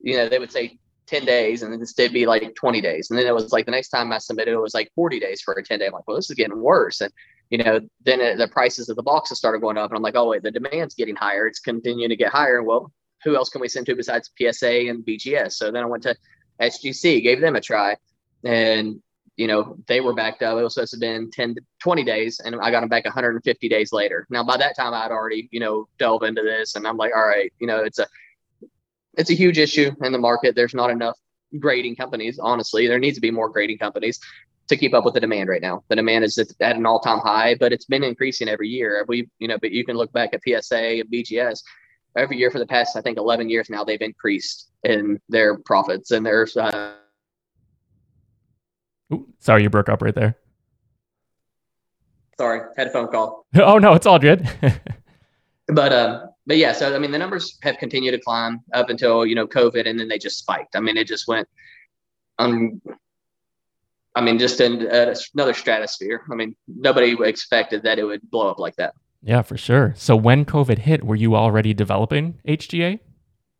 you 0.00 0.16
know, 0.16 0.28
they 0.28 0.38
would 0.38 0.52
say 0.52 0.78
10 1.06 1.24
days 1.24 1.62
and 1.62 1.72
then 1.72 1.80
this 1.80 1.92
did 1.92 2.12
be 2.12 2.26
like 2.26 2.54
20 2.54 2.80
days. 2.80 3.10
And 3.10 3.18
then 3.18 3.26
it 3.26 3.34
was 3.34 3.52
like 3.52 3.66
the 3.66 3.72
next 3.72 3.88
time 3.88 4.12
I 4.12 4.18
submitted, 4.18 4.52
it 4.52 4.60
was 4.60 4.74
like 4.74 4.90
40 4.94 5.20
days 5.20 5.40
for 5.42 5.54
a 5.54 5.62
10 5.62 5.78
day. 5.78 5.86
I'm 5.86 5.92
like, 5.92 6.06
well, 6.06 6.16
this 6.16 6.30
is 6.30 6.36
getting 6.36 6.60
worse. 6.60 7.00
And, 7.00 7.12
you 7.50 7.58
know, 7.58 7.80
then 8.04 8.20
it, 8.20 8.38
the 8.38 8.48
prices 8.48 8.88
of 8.88 8.96
the 8.96 9.02
boxes 9.02 9.38
started 9.38 9.60
going 9.60 9.78
up. 9.78 9.90
And 9.90 9.96
I'm 9.96 10.02
like, 10.02 10.16
oh, 10.16 10.28
wait, 10.28 10.42
the 10.42 10.50
demand's 10.50 10.94
getting 10.94 11.16
higher. 11.16 11.46
It's 11.46 11.60
continuing 11.60 12.10
to 12.10 12.16
get 12.16 12.32
higher. 12.32 12.62
Well, 12.62 12.92
who 13.22 13.36
else 13.36 13.48
can 13.48 13.60
we 13.60 13.68
send 13.68 13.86
to 13.86 13.96
besides 13.96 14.30
PSA 14.38 14.88
and 14.88 15.04
BGS? 15.04 15.52
So 15.52 15.70
then 15.70 15.82
I 15.82 15.86
went 15.86 16.02
to 16.04 16.16
SGC, 16.60 17.22
gave 17.22 17.40
them 17.40 17.56
a 17.56 17.60
try. 17.60 17.96
And, 18.44 19.00
you 19.36 19.46
know, 19.46 19.76
they 19.88 20.00
were 20.00 20.14
backed 20.14 20.42
up. 20.42 20.58
It 20.58 20.62
was 20.62 20.74
supposed 20.74 20.92
to 20.92 20.96
have 20.96 21.00
been 21.00 21.30
10 21.30 21.56
to 21.56 21.60
20 21.80 22.04
days, 22.04 22.40
and 22.44 22.54
I 22.56 22.70
got 22.70 22.80
them 22.80 22.88
back 22.88 23.04
150 23.04 23.68
days 23.68 23.92
later. 23.92 24.26
Now, 24.30 24.44
by 24.44 24.56
that 24.56 24.76
time, 24.76 24.94
I'd 24.94 25.10
already, 25.10 25.48
you 25.50 25.60
know, 25.60 25.88
delve 25.98 26.22
into 26.22 26.42
this, 26.42 26.76
and 26.76 26.86
I'm 26.86 26.96
like, 26.96 27.12
all 27.14 27.26
right, 27.26 27.52
you 27.58 27.66
know, 27.66 27.82
it's 27.82 27.98
a 27.98 28.06
it's 29.16 29.30
a 29.30 29.34
huge 29.34 29.58
issue 29.58 29.92
in 30.02 30.12
the 30.12 30.18
market. 30.18 30.56
There's 30.56 30.74
not 30.74 30.90
enough 30.90 31.16
grading 31.58 31.96
companies. 31.96 32.38
Honestly, 32.40 32.86
there 32.86 32.98
needs 32.98 33.16
to 33.16 33.20
be 33.20 33.30
more 33.30 33.48
grading 33.48 33.78
companies 33.78 34.18
to 34.68 34.76
keep 34.76 34.94
up 34.94 35.04
with 35.04 35.14
the 35.14 35.20
demand 35.20 35.48
right 35.48 35.60
now. 35.60 35.84
The 35.88 35.96
demand 35.96 36.24
is 36.24 36.38
at 36.38 36.76
an 36.76 36.86
all-time 36.86 37.18
high, 37.18 37.54
but 37.54 37.72
it's 37.72 37.84
been 37.84 38.02
increasing 38.02 38.48
every 38.48 38.68
year. 38.68 39.04
We, 39.06 39.28
you 39.38 39.46
know, 39.46 39.58
but 39.58 39.70
you 39.70 39.84
can 39.84 39.96
look 39.96 40.12
back 40.12 40.30
at 40.32 40.40
PSA 40.46 41.00
and 41.00 41.10
BGS 41.10 41.62
every 42.16 42.38
year 42.38 42.50
for 42.50 42.58
the 42.58 42.66
past, 42.66 42.96
I 42.96 43.02
think, 43.02 43.18
11 43.18 43.48
years 43.50 43.68
now. 43.68 43.84
They've 43.84 44.00
increased 44.00 44.70
in 44.82 45.20
their 45.28 45.58
profits 45.58 46.10
and 46.10 46.24
their. 46.24 46.48
Uh, 46.56 46.94
Ooh, 49.12 49.28
sorry, 49.38 49.62
you 49.62 49.70
broke 49.70 49.88
up 49.88 50.02
right 50.02 50.14
there. 50.14 50.36
Sorry, 52.38 52.60
had 52.76 52.88
a 52.88 52.90
phone 52.90 53.08
call. 53.08 53.46
oh 53.54 53.78
no, 53.78 53.94
it's 53.94 54.06
all 54.06 54.18
good. 54.18 54.48
but 55.68 55.92
um, 55.92 56.30
but 56.46 56.56
yeah, 56.56 56.72
so 56.72 56.94
I 56.94 56.98
mean, 56.98 57.10
the 57.10 57.18
numbers 57.18 57.58
have 57.62 57.78
continued 57.78 58.12
to 58.12 58.18
climb 58.18 58.60
up 58.72 58.90
until 58.90 59.24
you 59.24 59.34
know 59.34 59.46
COVID, 59.46 59.88
and 59.88 59.98
then 59.98 60.08
they 60.08 60.18
just 60.18 60.38
spiked. 60.38 60.76
I 60.76 60.80
mean, 60.80 60.96
it 60.96 61.06
just 61.06 61.28
went. 61.28 61.48
Um, 62.38 62.82
I 64.16 64.20
mean, 64.20 64.38
just 64.38 64.60
in 64.60 64.86
uh, 64.86 65.14
another 65.34 65.54
stratosphere. 65.54 66.22
I 66.30 66.34
mean, 66.34 66.54
nobody 66.68 67.16
expected 67.22 67.82
that 67.82 67.98
it 67.98 68.04
would 68.04 68.28
blow 68.30 68.48
up 68.48 68.58
like 68.58 68.76
that. 68.76 68.94
Yeah, 69.22 69.42
for 69.42 69.56
sure. 69.56 69.94
So 69.96 70.14
when 70.14 70.44
COVID 70.44 70.78
hit, 70.78 71.04
were 71.04 71.16
you 71.16 71.34
already 71.34 71.74
developing 71.74 72.38
HGA? 72.46 73.00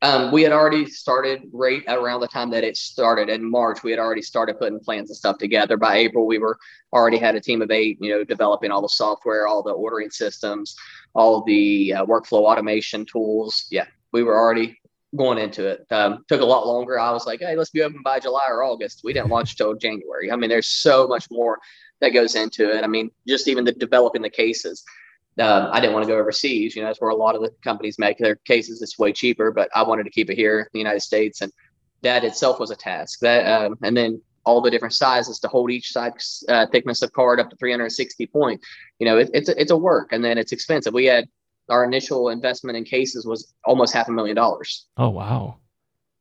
Um, 0.02 0.32
we 0.32 0.42
had 0.42 0.52
already 0.52 0.86
started 0.86 1.42
right 1.52 1.82
around 1.88 2.20
the 2.20 2.28
time 2.28 2.50
that 2.50 2.64
it 2.64 2.76
started 2.76 3.30
in 3.30 3.48
March. 3.48 3.82
We 3.82 3.90
had 3.90 4.00
already 4.00 4.20
started 4.22 4.58
putting 4.58 4.80
plans 4.80 5.08
and 5.08 5.16
stuff 5.16 5.38
together. 5.38 5.76
By 5.76 5.96
April, 5.96 6.26
we 6.26 6.38
were 6.38 6.58
already 6.92 7.16
had 7.16 7.36
a 7.36 7.40
team 7.40 7.62
of 7.62 7.70
eight, 7.70 7.98
you 8.00 8.10
know, 8.10 8.22
developing 8.24 8.70
all 8.70 8.82
the 8.82 8.88
software, 8.88 9.46
all 9.46 9.62
the 9.62 9.70
ordering 9.70 10.10
systems, 10.10 10.76
all 11.14 11.42
the 11.44 11.94
uh, 11.94 12.04
workflow 12.04 12.42
automation 12.42 13.06
tools. 13.06 13.66
Yeah, 13.70 13.86
we 14.12 14.22
were 14.22 14.36
already 14.36 14.78
going 15.16 15.38
into 15.38 15.66
it. 15.66 15.86
Um, 15.90 16.24
took 16.28 16.40
a 16.40 16.46
lot 16.46 16.66
longer. 16.66 16.98
I 16.98 17.12
was 17.12 17.26
like, 17.26 17.40
hey, 17.40 17.56
let's 17.56 17.70
be 17.70 17.82
open 17.82 18.02
by 18.02 18.20
July 18.20 18.46
or 18.48 18.62
August. 18.62 19.02
We 19.04 19.12
didn't 19.12 19.30
launch 19.30 19.56
till 19.56 19.74
January. 19.74 20.30
I 20.30 20.36
mean, 20.36 20.50
there's 20.50 20.68
so 20.68 21.06
much 21.06 21.26
more 21.30 21.58
that 22.00 22.10
goes 22.10 22.34
into 22.34 22.76
it. 22.76 22.84
I 22.84 22.88
mean, 22.88 23.10
just 23.26 23.48
even 23.48 23.64
the 23.64 23.72
developing 23.72 24.22
the 24.22 24.30
cases 24.30 24.84
um, 25.40 25.68
I 25.72 25.80
didn't 25.80 25.94
want 25.94 26.06
to 26.06 26.12
go 26.12 26.18
overseas. 26.18 26.76
You 26.76 26.82
know, 26.82 26.88
that's 26.88 27.00
where 27.00 27.10
a 27.10 27.16
lot 27.16 27.34
of 27.34 27.42
the 27.42 27.50
companies 27.62 27.98
make 27.98 28.18
their 28.18 28.36
cases. 28.36 28.80
It's 28.82 28.98
way 28.98 29.12
cheaper, 29.12 29.50
but 29.50 29.68
I 29.74 29.82
wanted 29.82 30.04
to 30.04 30.10
keep 30.10 30.30
it 30.30 30.36
here 30.36 30.60
in 30.60 30.66
the 30.72 30.78
United 30.78 31.00
States, 31.00 31.40
and 31.40 31.52
that 32.02 32.24
itself 32.24 32.60
was 32.60 32.70
a 32.70 32.76
task. 32.76 33.20
That 33.20 33.46
um, 33.46 33.78
and 33.82 33.96
then 33.96 34.22
all 34.44 34.60
the 34.60 34.70
different 34.70 34.94
sizes 34.94 35.40
to 35.40 35.48
hold 35.48 35.70
each 35.70 35.90
size 35.90 36.44
uh, 36.48 36.66
thickness 36.70 37.02
of 37.02 37.12
card 37.12 37.40
up 37.40 37.50
to 37.50 37.56
360 37.56 38.26
point. 38.26 38.60
You 38.98 39.06
know, 39.06 39.18
it, 39.18 39.30
it's 39.32 39.48
a, 39.48 39.60
it's 39.60 39.70
a 39.70 39.76
work, 39.76 40.12
and 40.12 40.24
then 40.24 40.38
it's 40.38 40.52
expensive. 40.52 40.94
We 40.94 41.06
had 41.06 41.28
our 41.68 41.84
initial 41.84 42.28
investment 42.28 42.76
in 42.76 42.84
cases 42.84 43.26
was 43.26 43.54
almost 43.64 43.94
half 43.94 44.08
a 44.08 44.12
million 44.12 44.36
dollars. 44.36 44.86
Oh 44.96 45.08
wow! 45.08 45.56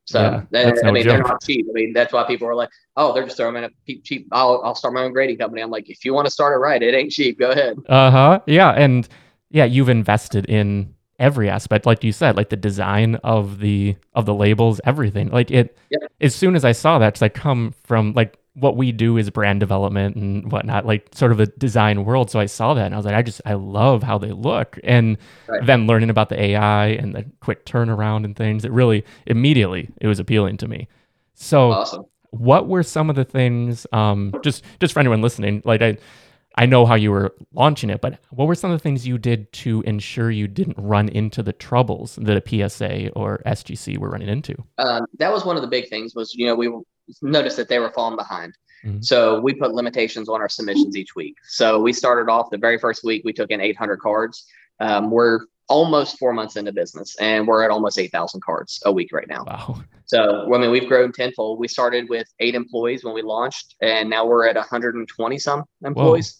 So 0.06 0.22
yeah, 0.22 0.44
that, 0.52 0.68
I 0.68 0.88
no 0.88 0.92
mean, 0.92 1.04
joke. 1.04 1.14
they're 1.14 1.24
not 1.24 1.44
cheap. 1.44 1.66
I 1.70 1.74
mean, 1.74 1.94
that's 1.94 2.12
why 2.12 2.26
people 2.26 2.48
are 2.48 2.56
like, 2.56 2.70
"Oh, 2.98 3.14
they're 3.14 3.24
just 3.24 3.38
throwing 3.38 3.56
in 3.56 3.64
a 3.64 3.70
cheap. 4.04 4.28
I'll, 4.32 4.62
I'll 4.64 4.76
start 4.76 4.94
my 4.94 5.04
own 5.04 5.14
grading 5.14 5.38
company." 5.38 5.62
I'm 5.62 5.72
like, 5.72 5.90
if 5.90 6.04
you 6.04 6.14
want 6.14 6.26
to 6.26 6.32
start 6.32 6.54
it 6.54 6.60
right, 6.60 6.82
it 6.82 6.94
ain't 6.94 7.12
cheap. 7.12 7.40
Go 7.40 7.52
ahead. 7.52 7.78
Uh 7.88 8.12
huh. 8.12 8.40
Yeah, 8.46 8.72
and 8.72 9.08
yeah, 9.50 9.66
you've 9.66 9.90
invested 9.90 10.46
in 10.46 10.94
every 11.20 11.50
aspect, 11.50 11.86
like 11.86 12.04
you 12.04 12.12
said, 12.12 12.36
like 12.36 12.50
the 12.50 12.58
design 12.58 13.16
of 13.24 13.60
the 13.60 13.96
of 14.14 14.26
the 14.26 14.34
labels, 14.34 14.82
everything. 14.84 15.30
Like 15.30 15.52
it. 15.52 15.78
Yep. 15.90 16.02
As 16.20 16.36
soon 16.36 16.56
as 16.56 16.66
I 16.66 16.74
saw 16.74 17.00
that, 17.00 17.14
because 17.14 17.22
I 17.22 17.30
come 17.30 17.74
from 17.84 18.14
like 18.14 18.38
what 18.56 18.78
we 18.78 18.92
do 18.92 19.18
is 19.18 19.30
brand 19.30 19.60
development 19.60 20.16
and 20.16 20.52
whatnot, 20.52 20.86
like 20.86 21.10
sort 21.14 21.32
of 21.32 21.40
a 21.40 21.48
design 21.48 22.06
world. 22.06 22.30
So 22.30 22.40
I 22.40 22.46
saw 22.46 22.74
that 22.76 22.86
and 22.86 22.94
I 22.94 22.98
was 22.98 23.06
like, 23.06 23.16
I 23.16 23.24
just, 23.24 23.42
I 23.46 23.56
love 23.56 24.04
how 24.04 24.18
they 24.18 24.32
look. 24.32 24.78
And 24.84 25.18
right. 25.48 25.66
then 25.66 25.88
learning 25.88 26.12
about 26.12 26.30
the 26.30 26.40
AI 26.40 26.88
and 26.88 27.16
the 27.16 27.26
quick 27.40 27.66
turnaround 27.66 28.26
and 28.26 28.36
things, 28.36 28.64
it 28.64 28.72
really 28.72 29.04
immediately, 29.26 29.90
it 30.00 30.08
was 30.08 30.20
appealing 30.20 30.58
to 30.58 30.68
me. 30.68 30.88
So 31.34 31.72
awesome. 31.72 32.06
what 32.30 32.68
were 32.68 32.84
some 32.84 33.10
of 33.10 33.16
the 33.16 33.26
things, 33.26 33.88
um, 33.92 34.34
just, 34.44 34.64
just 34.80 34.94
for 34.94 35.00
anyone 35.00 35.22
listening, 35.22 35.64
like 35.66 35.82
I, 35.82 35.98
I 36.56 36.68
know 36.68 36.86
how 36.86 36.94
you 36.94 37.10
were 37.10 37.34
launching 37.54 37.90
it, 37.90 38.02
but 38.02 38.20
what 38.30 38.48
were 38.48 38.54
some 38.54 38.70
of 38.70 38.78
the 38.78 38.84
things 38.84 39.08
you 39.08 39.18
did 39.18 39.52
to 39.54 39.82
ensure 39.82 40.30
you 40.30 40.48
didn't 40.48 40.78
run 40.78 41.10
into 41.10 41.42
the 41.42 41.54
troubles 41.54 42.20
that 42.22 42.38
a 42.38 42.70
PSA 42.70 43.10
or 43.14 43.42
SGC 43.48 43.98
were 43.98 44.10
running 44.10 44.30
into? 44.30 44.56
Um, 44.78 45.08
that 45.18 45.32
was 45.34 45.44
one 45.44 45.56
of 45.56 45.64
the 45.64 45.68
big 45.68 45.90
things 45.90 46.14
was, 46.14 46.36
you 46.36 46.46
know, 46.46 46.54
we 46.54 46.72
noticed 47.22 47.58
that 47.58 47.70
they 47.70 47.80
were 47.80 47.92
falling 47.92 48.16
behind. 48.16 48.54
Mm-hmm. 48.84 49.02
So 49.02 49.40
we 49.40 49.54
put 49.54 49.74
limitations 49.74 50.28
on 50.30 50.42
our 50.42 50.50
submissions 50.50 50.98
each 50.98 51.16
week. 51.16 51.36
So 51.48 51.80
we 51.80 51.94
started 51.94 52.30
off 52.30 52.50
the 52.50 52.58
very 52.58 52.78
first 52.78 53.04
week, 53.04 53.24
we 53.24 53.34
took 53.34 53.52
in 53.52 53.62
800 53.62 53.98
cards. 53.98 54.46
Um, 54.80 55.10
we're 55.10 55.42
almost 55.70 56.20
four 56.20 56.34
months 56.34 56.58
into 56.58 56.74
business 56.74 57.16
and 57.18 57.48
we're 57.48 57.64
at 57.64 57.72
almost 57.72 57.98
8,000 57.98 58.42
cards 58.42 58.82
a 58.86 58.92
week 58.92 59.12
right 59.14 59.28
now. 59.28 59.46
Wow. 59.46 59.84
So, 60.06 60.54
I 60.54 60.58
mean, 60.58 60.70
we've 60.70 60.88
grown 60.88 61.12
tenfold. 61.12 61.60
We 61.60 61.68
started 61.68 62.10
with 62.10 62.28
eight 62.40 62.56
employees 62.56 63.04
when 63.04 63.14
we 63.14 63.22
launched, 63.22 63.76
and 63.82 64.10
now 64.10 64.26
we're 64.26 64.46
at 64.46 64.56
120 64.56 65.40
some 65.40 65.64
employees. 65.84 66.36
Whoa. 66.36 66.40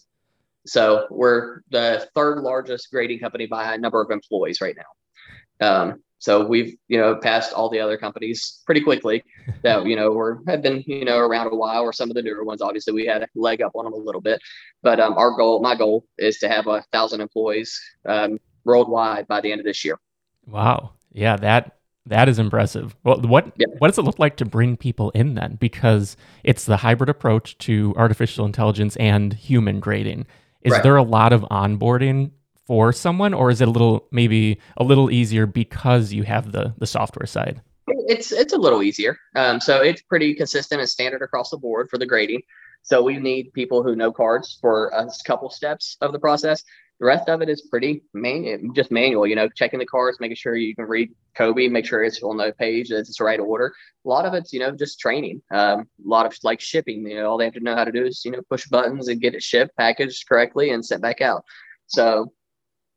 So 0.66 1.06
we're 1.10 1.62
the 1.70 2.08
third 2.14 2.40
largest 2.40 2.90
grading 2.90 3.20
company 3.20 3.46
by 3.46 3.76
number 3.76 4.00
of 4.00 4.10
employees 4.10 4.60
right 4.60 4.76
now. 4.76 5.66
Um, 5.66 6.02
so 6.24 6.42
we've 6.42 6.74
you 6.88 6.98
know 6.98 7.16
passed 7.16 7.52
all 7.52 7.68
the 7.68 7.78
other 7.78 7.98
companies 7.98 8.62
pretty 8.64 8.80
quickly 8.80 9.22
that 9.62 9.84
you 9.90 9.94
know 9.94 10.10
were 10.10 10.40
have 10.48 10.62
been 10.62 10.82
you 10.86 11.04
know 11.04 11.18
around 11.18 11.52
a 11.52 11.54
while 11.54 11.82
or 11.82 11.92
some 11.92 12.08
of 12.08 12.16
the 12.16 12.22
newer 12.22 12.44
ones. 12.44 12.62
Obviously 12.62 12.94
we 12.94 13.04
had 13.04 13.22
a 13.22 13.28
leg 13.34 13.60
up 13.60 13.72
on 13.74 13.84
them 13.84 13.92
a 13.92 13.96
little 13.96 14.22
bit. 14.22 14.40
But 14.82 15.00
um, 15.00 15.18
our 15.18 15.32
goal 15.32 15.60
my 15.60 15.74
goal 15.76 16.06
is 16.16 16.38
to 16.38 16.48
have 16.48 16.66
a 16.66 16.82
thousand 16.92 17.20
employees 17.20 17.78
um, 18.06 18.38
worldwide 18.64 19.28
by 19.28 19.42
the 19.42 19.52
end 19.52 19.60
of 19.60 19.66
this 19.66 19.84
year. 19.84 19.98
Wow. 20.46 20.92
Yeah 21.12 21.36
that 21.36 21.76
that 22.06 22.26
is 22.30 22.38
impressive. 22.38 22.96
Well 23.04 23.20
what 23.20 23.52
yeah. 23.58 23.66
what 23.76 23.88
does 23.88 23.98
it 23.98 24.06
look 24.06 24.18
like 24.18 24.38
to 24.38 24.46
bring 24.46 24.78
people 24.78 25.10
in 25.10 25.34
then? 25.34 25.56
Because 25.56 26.16
it's 26.42 26.64
the 26.64 26.78
hybrid 26.78 27.10
approach 27.10 27.58
to 27.58 27.92
artificial 27.98 28.46
intelligence 28.46 28.96
and 28.96 29.34
human 29.34 29.78
grading. 29.78 30.26
Is 30.62 30.72
right. 30.72 30.82
there 30.82 30.96
a 30.96 31.02
lot 31.02 31.34
of 31.34 31.42
onboarding 31.50 32.30
for 32.64 32.92
someone, 32.92 33.34
or 33.34 33.50
is 33.50 33.60
it 33.60 33.68
a 33.68 33.70
little 33.70 34.06
maybe 34.10 34.58
a 34.76 34.84
little 34.84 35.10
easier 35.10 35.46
because 35.46 36.12
you 36.12 36.22
have 36.24 36.52
the 36.52 36.74
the 36.78 36.86
software 36.86 37.26
side? 37.26 37.60
It's 37.86 38.32
it's 38.32 38.52
a 38.52 38.58
little 38.58 38.82
easier. 38.82 39.18
Um, 39.34 39.60
so 39.60 39.82
it's 39.82 40.02
pretty 40.02 40.34
consistent 40.34 40.80
and 40.80 40.88
standard 40.88 41.22
across 41.22 41.50
the 41.50 41.58
board 41.58 41.88
for 41.90 41.98
the 41.98 42.06
grading. 42.06 42.42
So 42.82 43.02
we 43.02 43.18
need 43.18 43.52
people 43.54 43.82
who 43.82 43.96
know 43.96 44.12
cards 44.12 44.58
for 44.60 44.88
a 44.88 45.08
couple 45.26 45.48
steps 45.50 45.96
of 46.02 46.12
the 46.12 46.18
process. 46.18 46.62
The 47.00 47.06
rest 47.06 47.28
of 47.28 47.42
it 47.42 47.48
is 47.48 47.62
pretty 47.62 48.02
manual, 48.12 48.72
just 48.72 48.92
manual. 48.92 49.26
You 49.26 49.36
know, 49.36 49.48
checking 49.48 49.78
the 49.78 49.86
cards, 49.86 50.18
making 50.20 50.36
sure 50.36 50.54
you 50.54 50.76
can 50.76 50.84
read 50.84 51.10
COBie, 51.34 51.68
make 51.68 51.86
sure 51.86 52.04
it's 52.04 52.22
on 52.22 52.36
the 52.36 52.54
page, 52.58 52.90
that 52.90 52.98
it's 52.98 53.18
the 53.18 53.24
right 53.24 53.40
order. 53.40 53.74
A 54.04 54.08
lot 54.08 54.26
of 54.26 54.34
it's 54.34 54.52
you 54.52 54.60
know 54.60 54.70
just 54.70 55.00
training. 55.00 55.42
Um, 55.50 55.80
a 55.80 56.08
lot 56.08 56.26
of 56.26 56.36
like 56.44 56.60
shipping. 56.60 57.06
You 57.06 57.16
know, 57.16 57.30
all 57.30 57.38
they 57.38 57.44
have 57.44 57.54
to 57.54 57.60
know 57.60 57.74
how 57.74 57.84
to 57.84 57.92
do 57.92 58.04
is 58.04 58.22
you 58.24 58.30
know 58.30 58.42
push 58.48 58.66
buttons 58.68 59.08
and 59.08 59.20
get 59.20 59.34
it 59.34 59.42
shipped, 59.42 59.76
packaged 59.76 60.28
correctly, 60.28 60.70
and 60.70 60.84
sent 60.84 61.02
back 61.02 61.20
out. 61.20 61.44
So 61.86 62.32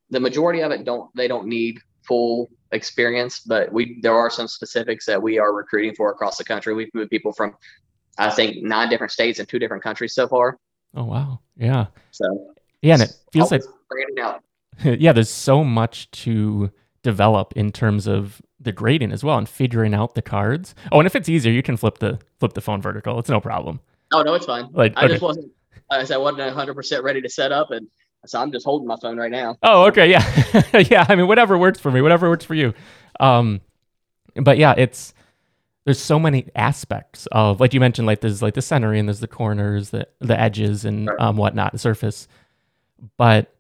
the 0.10 0.20
majority 0.20 0.62
of 0.62 0.72
it 0.72 0.86
don't 0.86 1.14
they 1.16 1.28
don't 1.28 1.48
need 1.48 1.80
full 2.04 2.50
experience, 2.72 3.40
but 3.40 3.72
we 3.72 4.00
there 4.02 4.14
are 4.14 4.30
some 4.30 4.48
specifics 4.48 5.06
that 5.06 5.22
we 5.22 5.38
are 5.40 5.54
recruiting 5.54 5.94
for 5.96 6.12
across 6.12 6.38
the 6.38 6.44
country. 6.44 6.74
We've 6.74 6.94
moved 6.94 7.10
people 7.10 7.34
from 7.34 7.56
I 8.18 8.30
think 8.30 8.64
nine 8.64 8.90
different 8.90 9.12
states 9.12 9.40
and 9.40 9.48
two 9.48 9.60
different 9.60 9.84
countries 9.84 10.16
so 10.16 10.28
far. 10.28 10.58
Oh 10.96 11.04
wow, 11.04 11.40
yeah. 11.56 11.88
So 12.12 12.56
yeah, 12.82 12.94
and 12.94 13.04
it 13.04 13.14
feels 13.32 13.52
like 13.52 13.64
yeah, 14.84 15.12
there's 15.12 15.30
so 15.30 15.64
much 15.64 16.10
to 16.12 16.72
develop 17.04 17.54
in 17.56 17.72
terms 17.72 18.08
of 18.08 18.42
the 18.60 18.72
grading 18.72 19.12
as 19.12 19.24
well 19.24 19.38
and 19.38 19.48
figuring 19.48 19.94
out 19.94 20.16
the 20.16 20.22
cards. 20.22 20.76
Oh, 20.92 21.00
and 21.00 21.08
if 21.08 21.16
it's 21.16 21.30
easier, 21.30 21.52
you 21.52 21.64
can 21.64 21.78
flip 21.78 22.00
the 22.00 22.20
flip 22.40 22.54
the 22.54 22.62
phone 22.62 22.82
vertical. 22.82 23.20
It's 23.20 23.30
no 23.30 23.40
problem. 23.40 23.80
Oh 24.14 24.22
no, 24.24 24.34
it's 24.34 24.46
fine. 24.46 24.70
Like 24.72 24.94
I 24.96 25.06
okay. 25.06 25.14
just 25.14 25.22
wasn't. 25.22 25.52
I 25.90 26.18
wasn't 26.18 26.40
100 26.40 26.74
percent 26.74 27.04
ready 27.04 27.22
to 27.22 27.30
set 27.30 27.52
up 27.52 27.72
and 27.72 27.88
so 28.28 28.40
I'm 28.40 28.52
just 28.52 28.66
holding 28.66 28.88
my 28.88 28.98
phone 29.02 29.18
right 29.18 29.32
now. 29.32 29.58
Oh, 29.64 29.86
okay, 29.88 30.10
yeah, 30.10 30.24
yeah. 30.90 31.06
I 31.08 31.16
mean, 31.16 31.28
whatever 31.28 31.58
works 31.58 31.80
for 31.80 31.92
me, 31.92 32.02
whatever 32.02 32.30
works 32.30 32.46
for 32.46 32.56
you. 32.56 32.74
Um, 33.20 33.62
but 34.36 34.58
yeah, 34.58 34.74
it's 34.78 35.14
there's 35.86 36.00
so 36.00 36.20
many 36.20 36.48
aspects 36.56 37.28
of 37.32 37.60
like 37.60 37.74
you 37.74 37.80
mentioned, 37.80 38.08
like 38.08 38.22
there's 38.22 38.42
like 38.42 38.56
the 38.56 38.62
centering, 38.62 39.06
there's 39.06 39.22
the 39.22 39.28
corners, 39.28 39.92
the 39.92 40.08
the 40.20 40.40
edges, 40.40 40.86
and 40.86 41.08
right. 41.08 41.20
um, 41.20 41.38
whatnot, 41.38 41.72
the 41.72 41.80
surface. 41.80 42.28
But 43.18 43.54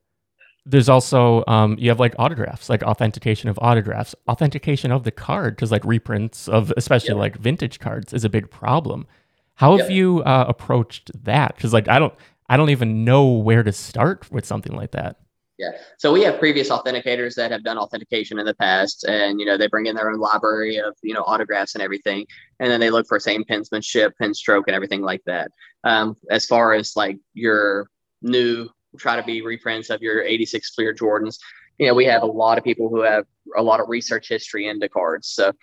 there's 0.65 0.89
also 0.89 1.45
um, 1.47 1.77
you 1.79 1.89
have 1.89 1.99
like 1.99 2.13
autographs, 2.19 2.69
like 2.69 2.83
authentication 2.83 3.49
of 3.49 3.57
autographs, 3.61 4.13
authentication 4.27 4.91
of 4.91 5.03
the 5.03 5.11
card, 5.11 5.55
because 5.55 5.71
like 5.71 5.85
reprints 5.85 6.49
of 6.49 6.73
especially 6.75 7.09
yep. 7.09 7.17
like 7.17 7.37
vintage 7.37 7.79
cards 7.79 8.11
is 8.11 8.25
a 8.25 8.29
big 8.29 8.51
problem. 8.51 9.07
How 9.55 9.77
have 9.77 9.89
yep. 9.89 9.95
you 9.95 10.21
uh, 10.23 10.45
approached 10.47 11.11
that? 11.23 11.55
Because 11.55 11.73
like 11.73 11.87
I 11.87 11.97
don't, 11.97 12.13
I 12.49 12.57
don't 12.57 12.69
even 12.69 13.03
know 13.03 13.27
where 13.27 13.63
to 13.63 13.71
start 13.71 14.31
with 14.31 14.45
something 14.45 14.75
like 14.75 14.91
that. 14.91 15.17
Yeah. 15.57 15.71
So 15.97 16.13
we 16.13 16.21
have 16.21 16.37
previous 16.37 16.69
authenticators 16.69 17.33
that 17.35 17.51
have 17.51 17.63
done 17.63 17.79
authentication 17.79 18.37
in 18.37 18.45
the 18.45 18.53
past 18.53 19.05
and, 19.05 19.39
you 19.39 19.45
know, 19.45 19.57
they 19.57 19.67
bring 19.67 19.87
in 19.87 19.95
their 19.95 20.11
own 20.11 20.19
library 20.19 20.77
of, 20.77 20.95
you 21.01 21.15
know, 21.15 21.23
autographs 21.23 21.73
and 21.73 21.81
everything. 21.81 22.27
And 22.59 22.69
then 22.69 22.79
they 22.79 22.91
look 22.91 23.07
for 23.07 23.19
same 23.19 23.43
pensmanship, 23.43 24.11
pen 24.21 24.35
stroke 24.35 24.67
and 24.67 24.75
everything 24.75 25.01
like 25.01 25.23
that. 25.25 25.51
Um, 25.83 26.15
as 26.29 26.45
far 26.45 26.73
as 26.73 26.95
like 26.95 27.17
your 27.33 27.89
new, 28.21 28.69
try 28.99 29.15
to 29.15 29.23
be 29.23 29.41
reprints 29.41 29.89
of 29.89 30.01
your 30.01 30.21
86 30.21 30.75
Fleer 30.75 30.93
Jordans, 30.93 31.39
you 31.79 31.87
know, 31.87 31.95
we 31.95 32.05
have 32.05 32.21
a 32.21 32.27
lot 32.27 32.59
of 32.59 32.63
people 32.63 32.89
who 32.89 33.01
have 33.01 33.25
a 33.55 33.61
lot 33.61 33.79
of 33.79 33.89
research 33.89 34.29
history 34.29 34.67
into 34.67 34.89
cards. 34.89 35.27
So 35.27 35.53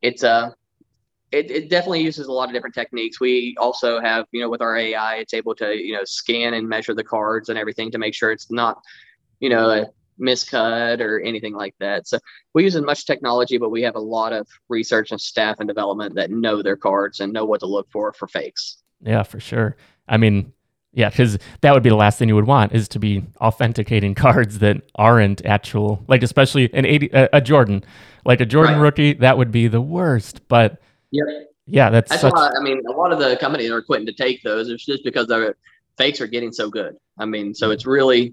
it's 0.00 0.22
a, 0.22 0.54
it, 1.32 1.50
it 1.50 1.70
definitely 1.70 2.02
uses 2.02 2.26
a 2.26 2.32
lot 2.32 2.48
of 2.48 2.54
different 2.54 2.74
techniques. 2.74 3.18
We 3.18 3.56
also 3.58 4.00
have, 4.00 4.26
you 4.32 4.40
know, 4.40 4.50
with 4.50 4.60
our 4.60 4.76
AI, 4.76 5.16
it's 5.16 5.32
able 5.32 5.54
to, 5.56 5.74
you 5.74 5.94
know, 5.94 6.04
scan 6.04 6.54
and 6.54 6.68
measure 6.68 6.94
the 6.94 7.02
cards 7.02 7.48
and 7.48 7.58
everything 7.58 7.90
to 7.90 7.98
make 7.98 8.14
sure 8.14 8.30
it's 8.30 8.50
not, 8.50 8.80
you 9.40 9.48
know, 9.48 9.70
a 9.70 9.86
miscut 10.20 11.00
or 11.00 11.20
anything 11.20 11.54
like 11.54 11.74
that. 11.80 12.06
So 12.06 12.18
we 12.52 12.64
use 12.64 12.76
as 12.76 12.82
much 12.82 13.06
technology, 13.06 13.56
but 13.56 13.70
we 13.70 13.80
have 13.82 13.96
a 13.96 14.00
lot 14.00 14.34
of 14.34 14.46
research 14.68 15.10
and 15.10 15.20
staff 15.20 15.56
and 15.58 15.66
development 15.66 16.14
that 16.16 16.30
know 16.30 16.62
their 16.62 16.76
cards 16.76 17.20
and 17.20 17.32
know 17.32 17.46
what 17.46 17.60
to 17.60 17.66
look 17.66 17.90
for 17.90 18.12
for 18.12 18.28
fakes. 18.28 18.82
Yeah, 19.00 19.22
for 19.22 19.40
sure. 19.40 19.76
I 20.06 20.18
mean, 20.18 20.52
yeah, 20.92 21.08
because 21.08 21.38
that 21.62 21.72
would 21.72 21.82
be 21.82 21.88
the 21.88 21.96
last 21.96 22.18
thing 22.18 22.28
you 22.28 22.34
would 22.34 22.46
want 22.46 22.72
is 22.72 22.88
to 22.88 22.98
be 22.98 23.24
authenticating 23.40 24.14
cards 24.14 24.58
that 24.58 24.82
aren't 24.94 25.44
actual, 25.46 26.04
like 26.08 26.22
especially 26.22 26.72
an 26.74 26.84
80, 26.84 27.10
a, 27.14 27.28
a 27.32 27.40
Jordan, 27.40 27.84
like 28.26 28.42
a 28.42 28.46
Jordan 28.46 28.74
right. 28.74 28.82
rookie. 28.82 29.14
That 29.14 29.38
would 29.38 29.50
be 29.50 29.66
the 29.68 29.80
worst. 29.80 30.46
But 30.48 30.82
yep. 31.12 31.26
yeah, 31.66 31.90
that's, 31.90 32.10
that's 32.10 32.22
such... 32.22 32.32
why, 32.32 32.50
I 32.58 32.62
mean, 32.62 32.82
a 32.88 32.92
lot 32.92 33.12
of 33.12 33.18
the 33.18 33.36
companies 33.36 33.70
are 33.70 33.82
quitting 33.82 34.06
to 34.06 34.12
take 34.12 34.42
those. 34.42 34.68
It's 34.68 34.84
just 34.84 35.04
because 35.04 35.28
their 35.28 35.56
fakes 35.96 36.20
are 36.20 36.26
getting 36.26 36.52
so 36.52 36.68
good. 36.68 36.96
I 37.18 37.24
mean, 37.24 37.54
so 37.54 37.70
it's 37.70 37.86
really, 37.86 38.32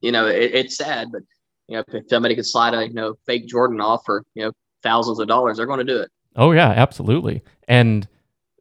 you 0.00 0.12
know, 0.12 0.26
it, 0.26 0.54
it's 0.54 0.76
sad, 0.76 1.08
but 1.12 1.22
you 1.68 1.76
know, 1.76 1.84
if 1.88 2.08
somebody 2.08 2.34
could 2.34 2.46
slide 2.46 2.74
a 2.74 2.88
you 2.88 2.94
know 2.94 3.14
fake 3.26 3.46
Jordan 3.46 3.80
off 3.80 4.02
for 4.06 4.24
you 4.34 4.44
know 4.44 4.52
thousands 4.82 5.20
of 5.20 5.28
dollars, 5.28 5.58
they're 5.58 5.66
going 5.66 5.78
to 5.78 5.84
do 5.84 5.98
it. 5.98 6.10
Oh 6.36 6.52
yeah, 6.52 6.70
absolutely. 6.70 7.42
And 7.68 8.08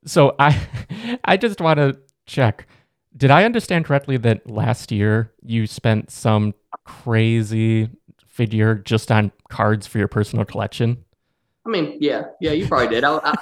so 0.05 0.35
I, 0.37 0.59
I 1.23 1.37
just 1.37 1.61
want 1.61 1.77
to 1.77 1.97
check 2.25 2.67
did 3.15 3.31
I 3.31 3.43
understand 3.43 3.85
correctly 3.85 4.17
that 4.17 4.49
last 4.49 4.91
year 4.91 5.33
you 5.43 5.67
spent 5.67 6.11
some 6.11 6.53
crazy 6.85 7.89
figure 8.25 8.75
just 8.75 9.11
on 9.11 9.31
cards 9.49 9.87
for 9.87 9.97
your 9.97 10.07
personal 10.07 10.45
collection? 10.45 11.03
I 11.69 11.71
mean, 11.71 11.97
yeah, 11.99 12.23
yeah, 12.41 12.51
you 12.51 12.67
probably 12.67 12.87
did. 12.87 13.03
I, 13.03 13.17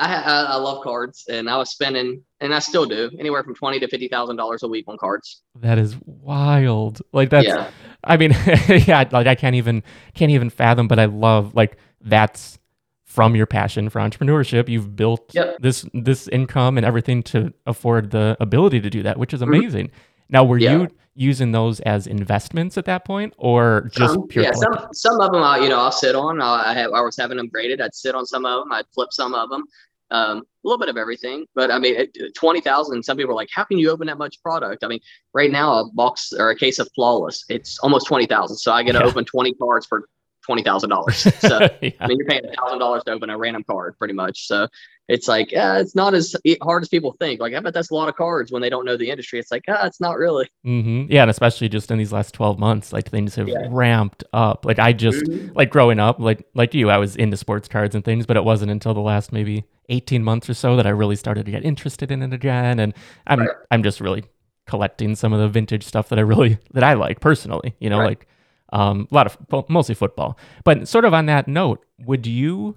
I, 0.00 0.14
I, 0.14 0.42
I, 0.48 0.56
love 0.56 0.82
cards, 0.82 1.26
and 1.28 1.48
I 1.48 1.56
was 1.56 1.70
spending, 1.70 2.22
and 2.40 2.52
I 2.52 2.58
still 2.58 2.84
do, 2.84 3.10
anywhere 3.18 3.44
from 3.44 3.54
twenty 3.54 3.78
to 3.78 3.86
fifty 3.86 4.08
thousand 4.08 4.36
dollars 4.36 4.64
a 4.64 4.68
week 4.68 4.86
on 4.88 4.98
cards. 4.98 5.42
That 5.60 5.78
is 5.78 5.96
wild. 6.04 7.00
Like 7.12 7.30
that's, 7.30 7.46
yeah. 7.46 7.70
I 8.02 8.16
mean, 8.16 8.32
yeah, 8.68 9.08
like 9.12 9.28
I 9.28 9.36
can't 9.36 9.54
even 9.54 9.84
can't 10.14 10.32
even 10.32 10.50
fathom. 10.50 10.88
But 10.88 10.98
I 10.98 11.04
love 11.04 11.54
like 11.54 11.76
that's 12.00 12.58
from 13.04 13.36
your 13.36 13.46
passion 13.46 13.88
for 13.88 14.00
entrepreneurship 14.00 14.68
you've 14.68 14.94
built 14.94 15.30
yep. 15.32 15.56
this 15.60 15.86
this 15.94 16.28
income 16.28 16.76
and 16.76 16.84
everything 16.84 17.22
to 17.22 17.52
afford 17.66 18.10
the 18.10 18.36
ability 18.38 18.80
to 18.82 18.90
do 18.90 19.02
that 19.02 19.18
which 19.18 19.32
is 19.32 19.40
mm-hmm. 19.40 19.54
amazing 19.54 19.86
mm-hmm. 19.86 19.96
now 20.28 20.44
were 20.44 20.58
yeah. 20.58 20.72
you 20.72 20.88
using 21.18 21.50
those 21.50 21.80
as 21.80 22.06
investments 22.06 22.78
at 22.78 22.84
that 22.84 23.04
point 23.04 23.34
or 23.38 23.90
just 23.92 24.16
um, 24.16 24.28
pure 24.28 24.44
yeah 24.44 24.52
some 24.52 24.88
some 24.92 25.20
of 25.20 25.32
them 25.32 25.42
I, 25.42 25.58
you 25.58 25.68
know 25.68 25.80
i'll 25.80 25.90
sit 25.90 26.14
on 26.14 26.40
i 26.40 26.72
have 26.72 26.92
i 26.92 27.00
was 27.00 27.16
having 27.16 27.36
them 27.38 27.48
graded 27.48 27.80
i'd 27.80 27.94
sit 27.94 28.14
on 28.14 28.24
some 28.24 28.46
of 28.46 28.62
them 28.62 28.72
i'd 28.72 28.86
flip 28.94 29.12
some 29.12 29.34
of 29.34 29.50
them 29.50 29.64
um, 30.10 30.38
a 30.38 30.42
little 30.62 30.78
bit 30.78 30.88
of 30.88 30.96
everything 30.96 31.44
but 31.56 31.72
i 31.72 31.78
mean 31.78 31.96
it, 31.96 32.34
20000 32.34 33.02
some 33.02 33.16
people 33.16 33.32
are 33.32 33.34
like 33.34 33.50
how 33.52 33.64
can 33.64 33.78
you 33.78 33.90
open 33.90 34.06
that 34.06 34.16
much 34.16 34.40
product 34.42 34.84
i 34.84 34.88
mean 34.88 35.00
right 35.34 35.50
now 35.50 35.80
a 35.80 35.90
box 35.92 36.32
or 36.32 36.50
a 36.50 36.56
case 36.56 36.78
of 36.78 36.88
flawless 36.94 37.44
it's 37.48 37.80
almost 37.80 38.06
20000 38.06 38.56
so 38.56 38.70
i 38.70 38.84
get 38.84 38.92
to 38.92 39.00
yeah. 39.00 39.04
open 39.04 39.24
20 39.24 39.54
cards 39.54 39.86
for 39.86 40.08
twenty 40.48 40.62
thousand 40.62 40.90
dollars. 40.90 41.26
So 41.40 41.68
yeah. 41.82 41.90
I 42.00 42.06
mean, 42.06 42.18
you're 42.18 42.26
paying 42.26 42.44
a 42.44 42.52
thousand 42.54 42.78
dollars 42.78 43.04
to 43.04 43.12
open 43.12 43.28
a 43.28 43.36
random 43.36 43.64
card, 43.64 43.96
pretty 43.98 44.14
much. 44.14 44.46
So 44.46 44.66
it's 45.08 45.26
like, 45.26 45.50
yeah, 45.50 45.78
it's 45.78 45.94
not 45.94 46.12
as 46.12 46.36
hard 46.62 46.82
as 46.82 46.88
people 46.88 47.16
think. 47.18 47.40
Like, 47.40 47.54
I 47.54 47.60
bet 47.60 47.72
that's 47.72 47.90
a 47.90 47.94
lot 47.94 48.08
of 48.08 48.16
cards 48.16 48.52
when 48.52 48.60
they 48.60 48.68
don't 48.68 48.84
know 48.84 48.96
the 48.96 49.08
industry. 49.10 49.38
It's 49.38 49.50
like, 49.50 49.64
ah, 49.66 49.86
it's 49.86 50.00
not 50.00 50.18
really. 50.18 50.50
Mm-hmm. 50.66 51.10
Yeah, 51.10 51.22
and 51.22 51.30
especially 51.30 51.70
just 51.70 51.90
in 51.90 51.96
these 51.96 52.12
last 52.12 52.34
twelve 52.34 52.58
months, 52.58 52.92
like 52.92 53.10
things 53.10 53.34
have 53.36 53.48
yeah. 53.48 53.66
ramped 53.70 54.22
up. 54.34 54.66
Like 54.66 54.78
I 54.78 54.92
just 54.92 55.24
mm-hmm. 55.24 55.56
like 55.56 55.70
growing 55.70 55.98
up, 55.98 56.18
like 56.20 56.46
like 56.54 56.74
you, 56.74 56.90
I 56.90 56.98
was 56.98 57.16
into 57.16 57.38
sports 57.38 57.68
cards 57.68 57.94
and 57.94 58.04
things, 58.04 58.26
but 58.26 58.36
it 58.36 58.44
wasn't 58.44 58.70
until 58.70 58.92
the 58.92 59.00
last 59.00 59.32
maybe 59.32 59.64
eighteen 59.88 60.22
months 60.22 60.48
or 60.50 60.54
so 60.54 60.76
that 60.76 60.86
I 60.86 60.90
really 60.90 61.16
started 61.16 61.46
to 61.46 61.50
get 61.50 61.64
interested 61.64 62.10
in 62.10 62.22
it 62.22 62.34
again. 62.34 62.78
And 62.78 62.92
I'm 63.26 63.40
right. 63.40 63.50
I'm 63.70 63.82
just 63.82 64.00
really 64.00 64.24
collecting 64.66 65.14
some 65.16 65.32
of 65.32 65.40
the 65.40 65.48
vintage 65.48 65.84
stuff 65.84 66.10
that 66.10 66.18
I 66.18 66.22
really 66.22 66.58
that 66.74 66.84
I 66.84 66.92
like 66.92 67.20
personally. 67.20 67.74
You 67.80 67.88
know, 67.88 67.98
right. 67.98 68.08
like 68.08 68.26
um, 68.74 69.08
a 69.10 69.14
lot 69.14 69.26
of 69.26 69.68
mostly 69.70 69.94
football. 69.94 70.38
But 70.64 70.86
sort 70.86 71.06
of 71.06 71.14
on 71.14 71.24
that 71.26 71.48
note, 71.48 71.82
would 72.04 72.26
you 72.26 72.76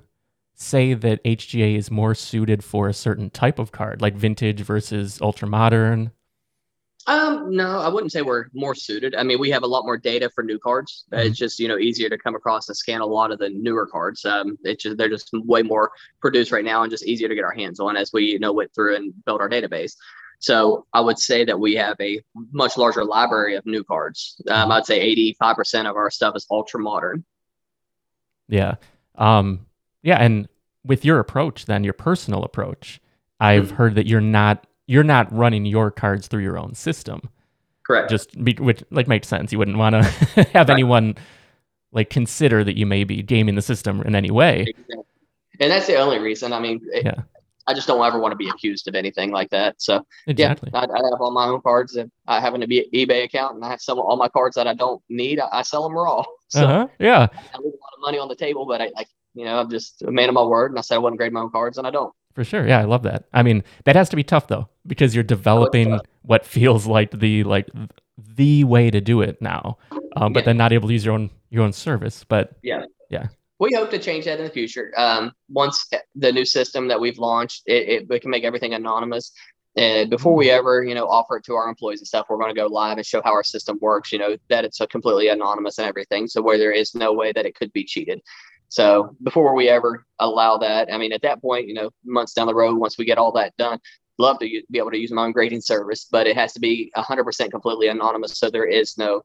say 0.54 0.94
that 0.94 1.24
HGA 1.24 1.76
is 1.78 1.90
more 1.90 2.14
suited 2.16 2.64
for 2.64 2.88
a 2.88 2.94
certain 2.94 3.30
type 3.30 3.60
of 3.60 3.72
card, 3.72 4.02
like 4.02 4.16
vintage 4.16 4.62
versus 4.62 5.20
ultra 5.22 5.48
modern? 5.48 6.12
Um, 7.08 7.56
no, 7.56 7.80
I 7.80 7.88
wouldn't 7.88 8.12
say 8.12 8.22
we're 8.22 8.46
more 8.54 8.76
suited. 8.76 9.16
I 9.16 9.24
mean, 9.24 9.40
we 9.40 9.50
have 9.50 9.64
a 9.64 9.68
lot 9.68 9.86
more 9.86 9.98
data 9.98 10.30
for 10.30 10.44
new 10.44 10.60
cards. 10.60 11.06
Mm-hmm. 11.12 11.28
It's 11.28 11.38
just 11.38 11.60
you 11.60 11.68
know 11.68 11.78
easier 11.78 12.10
to 12.10 12.18
come 12.18 12.36
across 12.36 12.70
and 12.70 12.78
scan 12.78 13.02
a 13.02 13.06
lot 13.06 13.32
of 13.32 13.40
the 13.40 13.50
newer 13.50 13.88
cards. 13.88 14.24
Um, 14.24 14.58
it's 14.64 14.84
just 14.84 14.98
they're 14.98 15.10
just 15.10 15.30
way 15.34 15.64
more 15.64 15.92
produced 16.20 16.52
right 16.52 16.66
now 16.66 16.84
and 16.84 16.92
just 16.92 17.06
easier 17.06 17.28
to 17.28 17.36
get 17.36 17.44
our 17.44 17.54
hands 17.54 17.80
on 17.80 17.98
as 17.98 18.12
we 18.14 18.26
you 18.26 18.40
know 18.40 18.54
went 18.54 18.74
through 18.74 18.96
and 18.96 19.14
build 19.26 19.42
our 19.42 19.50
database. 19.50 19.96
So 20.40 20.88
I 20.92 21.02
would 21.02 21.20
say 21.20 21.46
that 21.46 21.60
we 21.60 21.76
have 21.76 21.96
a 22.00 22.20
much 22.52 22.76
larger 22.76 23.06
library 23.06 23.56
of 23.56 23.66
new 23.66 23.84
cards. 23.84 24.42
Um, 24.50 24.72
I'd 24.72 24.88
say 24.88 25.16
85% 25.40 25.88
of 25.88 25.96
our 25.96 26.10
stuff 26.10 26.36
is 26.36 26.48
ultra 26.50 26.80
modern. 26.80 27.24
Yeah. 28.48 28.76
Um, 29.16 29.68
yeah. 30.04 30.18
And 30.18 30.48
with 30.84 31.06
your 31.06 31.20
approach, 31.20 31.66
then 31.66 31.84
your 31.84 31.94
personal 31.94 32.44
approach, 32.44 33.00
I've 33.40 33.68
mm-hmm. 33.68 33.76
heard 33.76 33.96
that 33.96 34.08
you're 34.08 34.22
not, 34.22 34.68
you're 34.88 35.04
not 35.04 35.32
running 35.36 35.66
your 35.66 35.92
cards 35.92 36.28
through 36.28 36.44
your 36.44 36.58
own 36.58 36.74
system. 36.76 37.22
Correct. 37.84 38.10
Just 38.10 38.44
be, 38.44 38.54
which 38.54 38.84
like 38.92 39.08
makes 39.08 39.28
sense. 39.28 39.52
You 39.52 39.58
wouldn't 39.58 39.78
want 39.78 39.96
to 39.96 40.04
have 40.54 40.68
right. 40.68 40.70
anyone 40.70 41.16
like 41.92 42.10
consider 42.10 42.64
that 42.64 42.78
you 42.78 42.86
may 42.86 43.04
be 43.04 43.22
gaming 43.22 43.56
the 43.56 43.62
system 43.62 44.02
in 44.02 44.16
any 44.16 44.32
way. 44.32 44.66
And 45.60 45.72
that's 45.72 45.88
the 45.88 45.98
only 45.98 46.20
reason. 46.20 46.54
I 46.54 46.60
mean, 46.60 46.82
yeah. 46.92 47.22
I 47.68 47.74
just 47.74 47.88
don't 47.88 48.04
ever 48.04 48.20
want 48.20 48.32
to 48.32 48.36
be 48.36 48.50
accused 48.50 48.88
of 48.88 48.96
anything 48.96 49.32
like 49.32 49.50
that. 49.52 49.82
So 49.82 50.06
exactly. 50.28 50.72
yeah, 50.74 50.80
I, 50.80 50.84
I, 50.84 51.10
have 51.12 51.22
all 51.22 51.32
my 51.32 51.46
own 51.46 51.62
cards 51.62 51.96
and 51.96 52.12
I 52.28 52.40
have 52.40 52.54
an 52.54 52.62
eBay 52.62 53.24
account 53.24 53.56
and 53.56 53.64
I 53.64 53.70
have 53.70 53.82
some 53.82 54.00
all 54.00 54.18
my 54.18 54.28
cards 54.28 54.56
that 54.56 54.68
I 54.68 54.74
don't 54.74 55.02
need. 55.10 55.40
I, 55.40 55.48
I 55.52 55.62
sell 55.62 55.84
them 55.84 55.94
raw. 55.94 56.24
So 56.52 56.66
uh-huh. 56.66 56.88
yeah, 57.00 57.28
I 57.32 57.58
leave 57.60 57.74
a 57.74 57.80
lot 57.80 57.94
of 57.96 58.02
money 58.02 58.18
on 58.18 58.28
the 58.28 58.36
table, 58.36 58.66
but 58.66 58.82
I, 58.82 58.92
I, 58.98 59.06
you 59.34 59.46
know, 59.46 59.60
I'm 59.60 59.70
just 59.70 60.02
a 60.02 60.12
man 60.12 60.30
of 60.30 60.36
my 60.36 60.44
word 60.44 60.72
and 60.72 60.78
I 60.78 60.82
said 60.82 60.96
I 60.96 60.98
wouldn't 61.00 61.20
grade 61.20 61.34
my 61.34 61.42
own 61.42 61.52
cards 61.52 61.78
and 61.78 61.88
I 61.88 61.92
don't. 61.92 62.14
For 62.34 62.44
sure. 62.44 62.66
Yeah. 62.66 62.80
I 62.80 62.86
love 62.86 63.04
that. 63.04 63.26
I 63.34 63.44
mean, 63.44 63.64
that 63.86 63.96
has 63.96 64.10
to 64.10 64.16
be 64.16 64.24
tough 64.24 64.48
though, 64.48 64.70
because 64.88 65.14
you're 65.14 65.24
developing 65.24 65.94
oh, 65.94 66.00
what 66.22 66.46
feels 66.46 66.88
like 66.88 67.12
the, 67.12 67.44
like 67.44 67.68
the 68.18 68.64
way 68.64 68.90
to 68.90 69.02
do 69.02 69.22
it 69.22 69.42
now. 69.42 69.78
Um, 70.16 70.34
but 70.34 70.42
yeah. 70.42 70.46
then 70.46 70.58
not 70.58 70.74
able 70.74 70.88
to 70.88 70.94
use 70.94 71.06
your 71.06 71.14
own, 71.14 71.30
your 71.50 71.64
own 71.64 71.74
service, 71.74 72.24
but 72.28 72.56
yeah, 72.62 72.84
yeah 73.10 73.28
we 73.62 73.72
hope 73.76 73.92
to 73.92 74.00
change 74.00 74.26
that 74.26 74.40
in 74.40 74.46
the 74.46 74.52
future. 74.52 74.92
Um, 74.98 75.34
once 75.48 75.88
the 76.16 76.32
new 76.32 76.46
system 76.46 76.88
that 76.88 77.00
we've 77.00 77.20
launched, 77.20 77.62
it, 77.68 77.90
it 77.90 78.10
we 78.10 78.20
can 78.20 78.32
make 78.32 78.44
everything 78.44 78.74
anonymous. 78.74 79.32
And 79.78 80.10
before 80.10 80.36
we 80.36 80.50
ever, 80.50 80.84
you 80.84 80.96
know, 80.96 81.06
offer 81.06 81.38
it 81.38 81.46
to 81.46 81.54
our 81.54 81.70
employees 81.70 82.00
and 82.00 82.08
stuff, 82.08 82.26
we're 82.28 82.40
going 82.40 82.54
to 82.54 82.60
go 82.60 82.66
live 82.66 82.98
and 82.98 83.06
show 83.06 83.22
how 83.24 83.32
our 83.34 83.44
system 83.44 83.78
works. 83.80 84.12
You 84.12 84.18
know, 84.18 84.36
that 84.50 84.66
it's 84.66 84.82
a 84.82 84.88
completely 84.88 85.28
anonymous 85.28 85.78
and 85.78 85.88
everything. 85.88 86.26
So 86.26 86.42
where 86.42 86.58
there 86.58 86.72
is 86.72 86.96
no 86.96 87.14
way 87.14 87.34
that 87.34 87.46
it 87.46 87.54
could 87.54 87.72
be 87.72 87.84
cheated. 87.84 88.20
So 88.72 89.18
before 89.22 89.54
we 89.54 89.68
ever 89.68 90.06
allow 90.20 90.58
that, 90.60 90.88
I 90.94 90.98
mean, 90.98 91.12
at 91.12 91.22
that 91.24 91.42
point, 91.42 91.68
you 91.68 91.74
know, 91.74 91.90
months 92.06 92.32
down 92.32 92.48
the 92.48 92.56
road, 92.56 92.78
once 92.78 92.98
we 92.98 93.04
get 93.04 93.18
all 93.18 93.34
that 93.34 93.56
done, 93.58 93.80
love 94.18 94.40
to 94.40 94.46
be 94.72 94.80
able 94.80 94.92
to 94.92 94.98
use 94.98 95.12
my 95.12 95.26
own 95.26 95.34
grading 95.34 95.60
service, 95.60 96.08
but 96.10 96.26
it 96.26 96.38
has 96.38 96.54
to 96.54 96.62
be 96.62 96.90
100% 96.96 97.52
completely 97.52 97.90
anonymous. 97.90 98.38
So 98.38 98.50
there 98.50 98.66
is 98.66 98.98
no 98.98 99.24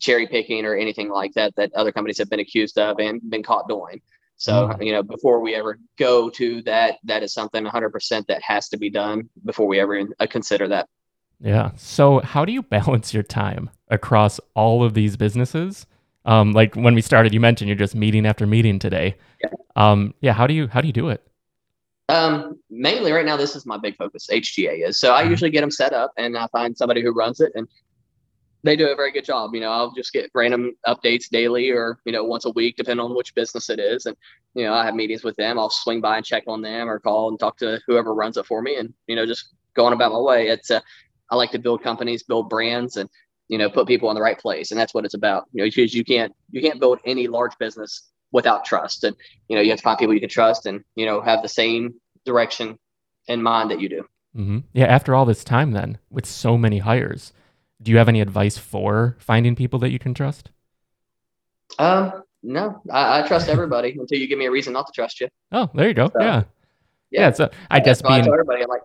cherry 0.00 0.26
picking 0.26 0.66
or 0.66 0.74
anything 0.74 1.08
like 1.08 1.32
that 1.32 1.56
that 1.56 1.72
other 1.72 1.92
companies 1.92 2.18
have 2.18 2.28
been 2.28 2.40
accused 2.40 2.78
of 2.78 2.98
and 2.98 3.22
been 3.30 3.42
caught 3.42 3.68
doing. 3.68 4.02
So, 4.36 4.68
mm. 4.68 4.84
you 4.84 4.92
know, 4.92 5.02
before 5.02 5.40
we 5.40 5.54
ever 5.54 5.78
go 5.98 6.28
to 6.28 6.60
that, 6.64 6.98
that 7.04 7.22
is 7.22 7.32
something 7.32 7.64
100% 7.64 8.26
that 8.26 8.42
has 8.42 8.68
to 8.68 8.76
be 8.76 8.90
done 8.90 9.30
before 9.46 9.66
we 9.66 9.80
ever 9.80 10.06
consider 10.28 10.68
that. 10.68 10.90
Yeah. 11.40 11.70
So, 11.76 12.20
how 12.20 12.44
do 12.44 12.52
you 12.52 12.62
balance 12.76 13.14
your 13.14 13.22
time 13.22 13.70
across 13.88 14.40
all 14.54 14.84
of 14.84 14.92
these 14.92 15.16
businesses? 15.16 15.86
Um, 16.24 16.52
like 16.52 16.74
when 16.74 16.94
we 16.94 17.02
started, 17.02 17.34
you 17.34 17.40
mentioned 17.40 17.68
you're 17.68 17.76
just 17.76 17.94
meeting 17.94 18.26
after 18.26 18.46
meeting 18.46 18.78
today. 18.78 19.16
Yeah. 19.42 19.50
Um, 19.76 20.14
yeah. 20.20 20.32
How 20.32 20.46
do 20.46 20.54
you 20.54 20.68
how 20.68 20.80
do 20.80 20.86
you 20.86 20.92
do 20.92 21.08
it? 21.08 21.26
Um, 22.08 22.58
mainly 22.70 23.12
right 23.12 23.24
now, 23.24 23.36
this 23.36 23.56
is 23.56 23.64
my 23.64 23.78
big 23.78 23.96
focus. 23.96 24.28
HGA 24.30 24.88
is 24.88 24.98
so 24.98 25.12
I 25.12 25.22
mm-hmm. 25.22 25.30
usually 25.30 25.50
get 25.50 25.60
them 25.60 25.70
set 25.70 25.92
up 25.92 26.12
and 26.16 26.36
I 26.36 26.46
find 26.48 26.76
somebody 26.76 27.02
who 27.02 27.12
runs 27.12 27.40
it 27.40 27.52
and 27.54 27.68
they 28.64 28.76
do 28.76 28.88
a 28.88 28.96
very 28.96 29.12
good 29.12 29.24
job. 29.24 29.54
You 29.54 29.60
know, 29.60 29.70
I'll 29.70 29.92
just 29.92 30.12
get 30.12 30.30
random 30.34 30.72
updates 30.88 31.28
daily 31.28 31.70
or, 31.70 31.98
you 32.06 32.12
know, 32.12 32.24
once 32.24 32.46
a 32.46 32.50
week, 32.50 32.76
depending 32.76 33.04
on 33.04 33.14
which 33.14 33.34
business 33.34 33.68
it 33.68 33.78
is. 33.78 34.06
And, 34.06 34.16
you 34.54 34.64
know, 34.64 34.72
I 34.72 34.86
have 34.86 34.94
meetings 34.94 35.22
with 35.22 35.36
them. 35.36 35.58
I'll 35.58 35.68
swing 35.68 36.00
by 36.00 36.16
and 36.16 36.24
check 36.24 36.44
on 36.46 36.62
them 36.62 36.88
or 36.88 36.98
call 36.98 37.28
and 37.28 37.38
talk 37.38 37.58
to 37.58 37.78
whoever 37.86 38.14
runs 38.14 38.38
it 38.38 38.46
for 38.46 38.62
me 38.62 38.76
and, 38.76 38.92
you 39.06 39.16
know, 39.16 39.26
just 39.26 39.54
going 39.74 39.92
about 39.92 40.12
my 40.12 40.18
way. 40.18 40.48
It's, 40.48 40.70
uh, 40.70 40.80
I 41.30 41.36
like 41.36 41.50
to 41.50 41.58
build 41.58 41.82
companies, 41.82 42.22
build 42.22 42.48
brands 42.48 42.96
and, 42.96 43.08
you 43.48 43.58
know, 43.58 43.68
put 43.68 43.86
people 43.86 44.10
in 44.10 44.14
the 44.14 44.22
right 44.22 44.38
place. 44.38 44.70
And 44.70 44.80
that's 44.80 44.94
what 44.94 45.04
it's 45.04 45.14
about, 45.14 45.44
you 45.52 45.62
know, 45.62 45.68
because 45.68 45.94
you 45.94 46.04
can't, 46.04 46.34
you 46.50 46.60
can't 46.60 46.80
build 46.80 46.98
any 47.04 47.26
large 47.26 47.56
business 47.58 48.10
without 48.32 48.64
trust. 48.64 49.04
And, 49.04 49.14
you 49.48 49.56
know, 49.56 49.62
you 49.62 49.70
have 49.70 49.78
to 49.78 49.82
find 49.82 49.98
people 49.98 50.14
you 50.14 50.20
can 50.20 50.28
trust 50.28 50.66
and, 50.66 50.82
you 50.96 51.06
know, 51.06 51.20
have 51.20 51.42
the 51.42 51.48
same 51.48 51.94
direction 52.24 52.78
in 53.28 53.42
mind 53.42 53.70
that 53.70 53.80
you 53.80 53.88
do. 53.88 54.06
Mm-hmm. 54.36 54.58
Yeah. 54.72 54.86
After 54.86 55.14
all 55.14 55.24
this 55.24 55.44
time, 55.44 55.72
then 55.72 55.98
with 56.10 56.26
so 56.26 56.58
many 56.58 56.78
hires, 56.78 57.32
do 57.82 57.90
you 57.92 57.98
have 57.98 58.08
any 58.08 58.20
advice 58.20 58.58
for 58.58 59.16
finding 59.18 59.54
people 59.54 59.78
that 59.80 59.90
you 59.90 59.98
can 59.98 60.14
trust? 60.14 60.50
Um, 61.78 62.22
no, 62.42 62.82
I, 62.90 63.20
I 63.20 63.26
trust 63.26 63.48
everybody 63.48 63.92
until 63.98 64.18
you 64.18 64.26
give 64.26 64.38
me 64.38 64.46
a 64.46 64.50
reason 64.50 64.72
not 64.72 64.86
to 64.86 64.92
trust 64.92 65.20
you. 65.20 65.28
Oh, 65.52 65.70
there 65.74 65.88
you 65.88 65.94
go. 65.94 66.08
So, 66.08 66.20
yeah. 66.20 66.44
Yeah. 67.10 67.20
yeah 67.20 67.32
so 67.32 67.50
I 67.70 67.80
guess 67.80 68.02
being 68.02 68.26
everybody, 68.26 68.62
I'm 68.62 68.68
like, 68.68 68.82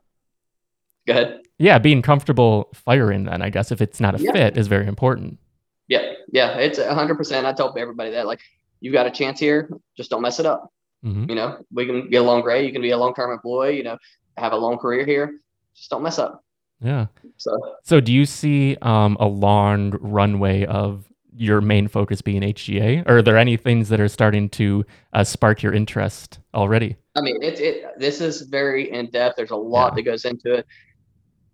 go 1.13 1.19
ahead. 1.19 1.41
Yeah, 1.57 1.77
being 1.77 2.01
comfortable 2.01 2.69
firing 2.73 3.25
then, 3.25 3.41
I 3.41 3.49
guess 3.49 3.71
if 3.71 3.81
it's 3.81 3.99
not 3.99 4.15
a 4.15 4.23
yeah. 4.23 4.31
fit 4.31 4.57
is 4.57 4.67
very 4.67 4.87
important. 4.87 5.39
Yeah, 5.87 6.13
yeah, 6.31 6.57
it's 6.57 6.81
hundred 6.81 7.15
percent. 7.15 7.45
I 7.45 7.53
tell 7.53 7.73
everybody 7.77 8.11
that 8.11 8.27
like 8.27 8.39
you've 8.79 8.93
got 8.93 9.07
a 9.07 9.11
chance 9.11 9.39
here, 9.39 9.69
just 9.97 10.09
don't 10.09 10.21
mess 10.21 10.39
it 10.39 10.45
up. 10.45 10.71
Mm-hmm. 11.03 11.29
You 11.29 11.35
know, 11.35 11.65
we 11.73 11.85
can 11.85 12.09
get 12.09 12.21
along 12.21 12.41
great. 12.41 12.65
You 12.65 12.71
can 12.71 12.81
be 12.81 12.91
a 12.91 12.97
long 12.97 13.13
term 13.13 13.31
employee. 13.31 13.77
You 13.77 13.83
know, 13.83 13.97
have 14.37 14.53
a 14.53 14.57
long 14.57 14.77
career 14.77 15.05
here. 15.05 15.39
Just 15.75 15.89
don't 15.89 16.03
mess 16.03 16.19
up. 16.19 16.43
Yeah. 16.81 17.07
So, 17.37 17.57
so 17.83 17.99
do 17.99 18.13
you 18.13 18.25
see 18.25 18.77
um, 18.81 19.17
a 19.19 19.27
long 19.27 19.97
runway 19.99 20.65
of 20.65 21.05
your 21.35 21.61
main 21.61 21.87
focus 21.87 22.21
being 22.21 22.41
HGA? 22.41 23.07
Or 23.07 23.17
are 23.17 23.21
there 23.21 23.37
any 23.37 23.57
things 23.57 23.89
that 23.89 23.99
are 23.99 24.07
starting 24.07 24.49
to 24.49 24.85
uh, 25.13 25.23
spark 25.23 25.61
your 25.61 25.73
interest 25.73 26.39
already? 26.53 26.95
I 27.15 27.21
mean, 27.21 27.41
it's 27.41 27.59
it. 27.59 27.85
This 27.97 28.21
is 28.21 28.43
very 28.43 28.91
in 28.91 29.09
depth. 29.09 29.35
There's 29.37 29.51
a 29.51 29.55
lot 29.55 29.91
yeah. 29.91 29.95
that 29.95 30.01
goes 30.03 30.25
into 30.25 30.53
it. 30.53 30.67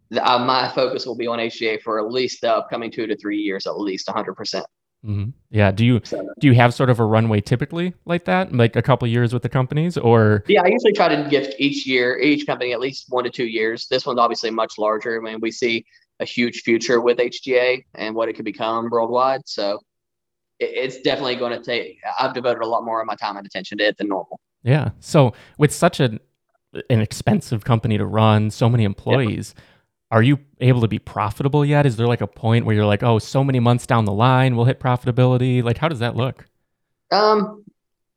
The, 0.09 0.25
uh, 0.25 0.39
my 0.39 0.69
focus 0.69 1.05
will 1.05 1.15
be 1.15 1.27
on 1.27 1.39
HGA 1.39 1.81
for 1.81 1.99
at 1.99 2.11
least 2.11 2.41
the 2.41 2.53
upcoming 2.53 2.91
two 2.91 3.07
to 3.07 3.15
three 3.17 3.39
years, 3.39 3.65
at 3.65 3.79
least 3.79 4.07
100. 4.07 4.33
percent 4.35 4.65
Mm-hmm. 5.05 5.29
Yeah. 5.51 5.71
Do 5.71 5.85
you 5.85 6.01
so, 6.03 6.27
do 6.39 6.47
you 6.47 6.55
have 6.55 6.73
sort 6.73 6.89
of 6.89 6.99
a 6.99 7.05
runway 7.05 7.39
typically 7.39 7.93
like 8.05 8.25
that, 8.25 8.51
like 8.53 8.75
a 8.75 8.81
couple 8.81 9.07
years 9.07 9.33
with 9.33 9.43
the 9.43 9.49
companies, 9.49 9.97
or? 9.97 10.43
Yeah, 10.47 10.63
I 10.63 10.67
usually 10.67 10.93
try 10.93 11.09
to 11.09 11.29
gift 11.29 11.55
each 11.59 11.85
year, 11.85 12.17
each 12.17 12.47
company 12.47 12.73
at 12.73 12.79
least 12.79 13.05
one 13.09 13.23
to 13.23 13.29
two 13.29 13.45
years. 13.45 13.87
This 13.87 14.05
one's 14.05 14.19
obviously 14.19 14.49
much 14.49 14.77
larger. 14.77 15.19
I 15.19 15.23
mean, 15.23 15.39
we 15.41 15.51
see 15.51 15.85
a 16.19 16.25
huge 16.25 16.61
future 16.61 17.01
with 17.01 17.17
HGA 17.17 17.85
and 17.93 18.15
what 18.15 18.29
it 18.29 18.33
could 18.33 18.45
become 18.45 18.89
worldwide. 18.89 19.41
So 19.45 19.79
it, 20.59 20.71
it's 20.73 21.01
definitely 21.01 21.35
going 21.35 21.51
to 21.51 21.63
take. 21.63 21.99
I've 22.19 22.33
devoted 22.33 22.63
a 22.63 22.67
lot 22.67 22.83
more 22.83 22.99
of 22.99 23.05
my 23.05 23.15
time 23.15 23.37
and 23.37 23.45
attention 23.45 23.77
to 23.79 23.85
it 23.85 23.97
than 23.97 24.07
normal. 24.07 24.39
Yeah. 24.63 24.89
So 25.01 25.33
with 25.57 25.73
such 25.73 25.99
an 25.99 26.19
an 26.89 26.99
expensive 26.99 27.63
company 27.63 27.97
to 27.97 28.05
run, 28.05 28.49
so 28.49 28.69
many 28.69 28.83
employees. 28.83 29.53
Yeah 29.55 29.63
are 30.11 30.21
you 30.21 30.39
able 30.59 30.81
to 30.81 30.87
be 30.87 30.99
profitable 30.99 31.65
yet? 31.65 31.85
Is 31.85 31.97
there 31.97 32.07
like 32.07 32.21
a 32.21 32.27
point 32.27 32.65
where 32.65 32.75
you're 32.75 32.85
like, 32.85 33.03
oh, 33.03 33.19
so 33.19 33.43
many 33.43 33.59
months 33.59 33.85
down 33.85 34.05
the 34.05 34.11
line 34.11 34.55
we'll 34.55 34.65
hit 34.65 34.79
profitability? 34.79 35.63
Like, 35.63 35.77
how 35.77 35.87
does 35.87 35.99
that 35.99 36.15
look? 36.15 36.45
Um, 37.11 37.63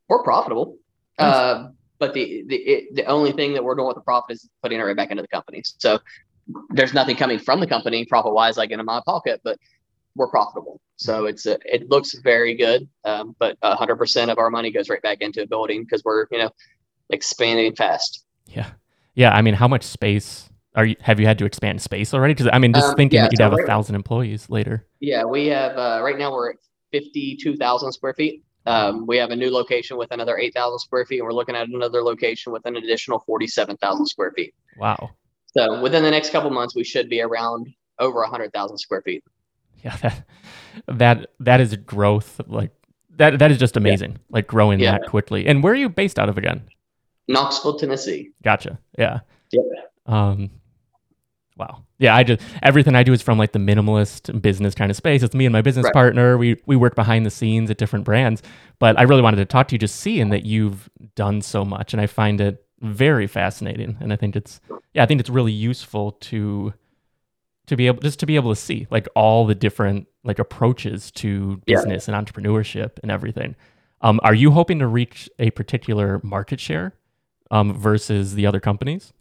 we're 0.08 0.22
profitable, 0.22 0.78
nice. 1.18 1.34
uh, 1.34 1.68
but 1.98 2.14
the 2.14 2.44
the 2.46 2.56
it, 2.56 2.94
the 2.94 3.04
only 3.04 3.32
thing 3.32 3.52
that 3.54 3.64
we're 3.64 3.74
doing 3.74 3.88
with 3.88 3.96
the 3.96 4.02
profit 4.02 4.36
is 4.36 4.48
putting 4.62 4.80
it 4.80 4.82
right 4.82 4.96
back 4.96 5.10
into 5.10 5.22
the 5.22 5.28
company. 5.28 5.62
So 5.64 5.98
there's 6.70 6.94
nothing 6.94 7.16
coming 7.16 7.38
from 7.38 7.60
the 7.60 7.66
company 7.66 8.04
profit 8.06 8.32
wise, 8.32 8.56
like 8.56 8.70
into 8.70 8.84
my 8.84 9.02
pocket, 9.04 9.40
but 9.44 9.58
we're 10.14 10.28
profitable. 10.28 10.80
So 10.96 11.26
it's 11.26 11.46
a, 11.46 11.58
it 11.64 11.88
looks 11.90 12.14
very 12.14 12.54
good, 12.54 12.88
um, 13.04 13.36
but 13.38 13.56
hundred 13.62 13.96
percent 13.96 14.30
of 14.30 14.38
our 14.38 14.50
money 14.50 14.70
goes 14.72 14.88
right 14.88 15.02
back 15.02 15.18
into 15.20 15.46
building 15.46 15.84
because 15.84 16.02
we're 16.04 16.26
you 16.30 16.38
know 16.38 16.50
expanding 17.10 17.74
fast. 17.74 18.24
Yeah, 18.46 18.70
yeah. 19.14 19.34
I 19.34 19.42
mean, 19.42 19.54
how 19.54 19.68
much 19.68 19.84
space 19.84 20.47
are 20.74 20.86
you 20.86 20.96
have 21.00 21.18
you 21.18 21.26
had 21.26 21.38
to 21.38 21.44
expand 21.44 21.80
space 21.82 22.14
already? 22.14 22.34
Because 22.34 22.50
I 22.52 22.58
mean, 22.58 22.72
just 22.72 22.88
um, 22.88 22.94
thinking 22.96 23.16
yeah, 23.16 23.22
that 23.22 23.32
you'd 23.32 23.38
so 23.38 23.44
have 23.44 23.52
right, 23.52 23.64
a 23.64 23.66
thousand 23.66 23.94
employees 23.94 24.48
later. 24.50 24.86
Yeah, 25.00 25.24
we 25.24 25.46
have 25.46 25.76
uh, 25.76 26.00
right 26.02 26.18
now 26.18 26.32
we're 26.32 26.50
at 26.50 26.56
fifty-two 26.92 27.56
thousand 27.56 27.92
square 27.92 28.14
feet. 28.14 28.44
Um, 28.66 29.06
we 29.06 29.16
have 29.16 29.30
a 29.30 29.36
new 29.36 29.50
location 29.50 29.96
with 29.96 30.10
another 30.12 30.36
eight 30.36 30.54
thousand 30.54 30.78
square 30.80 31.06
feet, 31.06 31.20
and 31.20 31.26
we're 31.26 31.32
looking 31.32 31.56
at 31.56 31.68
another 31.68 32.02
location 32.02 32.52
with 32.52 32.66
an 32.66 32.76
additional 32.76 33.20
forty-seven 33.20 33.76
thousand 33.78 34.06
square 34.06 34.32
feet. 34.32 34.54
Wow! 34.76 35.10
So 35.56 35.80
within 35.80 36.02
the 36.02 36.10
next 36.10 36.30
couple 36.30 36.50
months, 36.50 36.74
we 36.74 36.84
should 36.84 37.08
be 37.08 37.22
around 37.22 37.68
over 37.98 38.22
hundred 38.24 38.52
thousand 38.52 38.78
square 38.78 39.02
feet. 39.02 39.24
Yeah, 39.82 39.96
that 39.96 40.26
that 40.86 41.30
that 41.40 41.60
is 41.60 41.74
growth. 41.76 42.40
Like 42.46 42.72
that 43.16 43.38
that 43.38 43.50
is 43.50 43.58
just 43.58 43.76
amazing. 43.76 44.12
Yeah. 44.12 44.18
Like 44.30 44.46
growing 44.46 44.80
yeah. 44.80 44.92
that 44.92 45.08
quickly. 45.08 45.46
And 45.46 45.62
where 45.62 45.72
are 45.72 45.76
you 45.76 45.88
based 45.88 46.18
out 46.18 46.28
of 46.28 46.38
again? 46.38 46.62
Knoxville, 47.26 47.78
Tennessee. 47.78 48.30
Gotcha. 48.42 48.78
Yeah. 48.98 49.20
Yeah. 49.52 49.60
Um, 50.08 50.50
Wow. 51.58 51.84
Yeah, 51.98 52.14
I 52.14 52.22
just 52.22 52.40
everything 52.62 52.94
I 52.94 53.02
do 53.02 53.12
is 53.12 53.20
from 53.20 53.36
like 53.36 53.50
the 53.50 53.58
minimalist 53.58 54.40
business 54.40 54.76
kind 54.76 54.90
of 54.90 54.96
space. 54.96 55.24
It's 55.24 55.34
me 55.34 55.44
and 55.44 55.52
my 55.52 55.60
business 55.60 55.84
right. 55.84 55.92
partner. 55.92 56.38
We 56.38 56.56
we 56.66 56.76
work 56.76 56.94
behind 56.94 57.26
the 57.26 57.30
scenes 57.30 57.68
at 57.68 57.78
different 57.78 58.04
brands. 58.04 58.42
But 58.78 58.98
I 58.98 59.02
really 59.02 59.22
wanted 59.22 59.38
to 59.38 59.44
talk 59.44 59.66
to 59.68 59.74
you 59.74 59.78
just 59.78 59.96
seeing 59.96 60.28
that 60.28 60.46
you've 60.46 60.88
done 61.16 61.42
so 61.42 61.64
much 61.64 61.92
and 61.92 62.00
I 62.00 62.06
find 62.06 62.40
it 62.40 62.64
very 62.80 63.26
fascinating. 63.26 63.96
And 64.00 64.12
I 64.12 64.16
think 64.16 64.36
it's 64.36 64.60
yeah, 64.94 65.02
I 65.02 65.06
think 65.06 65.18
it's 65.18 65.28
really 65.28 65.52
useful 65.52 66.12
to 66.12 66.72
to 67.66 67.76
be 67.76 67.88
able 67.88 68.02
just 68.02 68.20
to 68.20 68.26
be 68.26 68.36
able 68.36 68.54
to 68.54 68.60
see 68.60 68.86
like 68.90 69.08
all 69.16 69.44
the 69.44 69.56
different 69.56 70.06
like 70.22 70.38
approaches 70.38 71.10
to 71.12 71.60
business 71.66 72.06
yeah. 72.06 72.14
and 72.14 72.26
entrepreneurship 72.26 73.00
and 73.02 73.10
everything. 73.10 73.56
Um, 74.00 74.20
are 74.22 74.34
you 74.34 74.52
hoping 74.52 74.78
to 74.78 74.86
reach 74.86 75.28
a 75.40 75.50
particular 75.50 76.20
market 76.22 76.60
share 76.60 76.94
um, 77.50 77.74
versus 77.74 78.36
the 78.36 78.46
other 78.46 78.60
companies? 78.60 79.12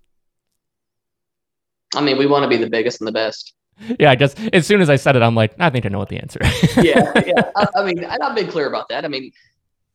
I 1.98 2.02
mean, 2.02 2.18
we 2.18 2.26
want 2.26 2.44
to 2.44 2.50
be 2.50 2.58
the 2.58 2.70
biggest 2.70 3.02
and 3.02 3.08
the 3.08 3.12
best. 3.12 3.54
Yeah, 4.00 4.10
I 4.10 4.16
guess 4.16 4.36
as 4.54 4.66
soon 4.66 4.82
as 4.82 4.90
I 4.90 4.96
said 4.96 5.16
it, 5.16 5.22
I'm 5.22 5.36
like, 5.36 5.54
I 5.60 5.70
think 5.70 5.86
I 5.86 5.90
know 5.90 6.00
what 6.00 6.10
the 6.10 6.18
answer. 6.18 6.40
is. 6.42 6.78
yeah, 6.78 7.12
yeah. 7.26 7.42
I, 7.56 7.68
I 7.76 7.84
mean, 7.84 8.04
I've 8.06 8.36
been 8.36 8.48
clear 8.48 8.68
about 8.68 8.90
that. 8.90 9.06
I 9.06 9.08
mean, 9.08 9.32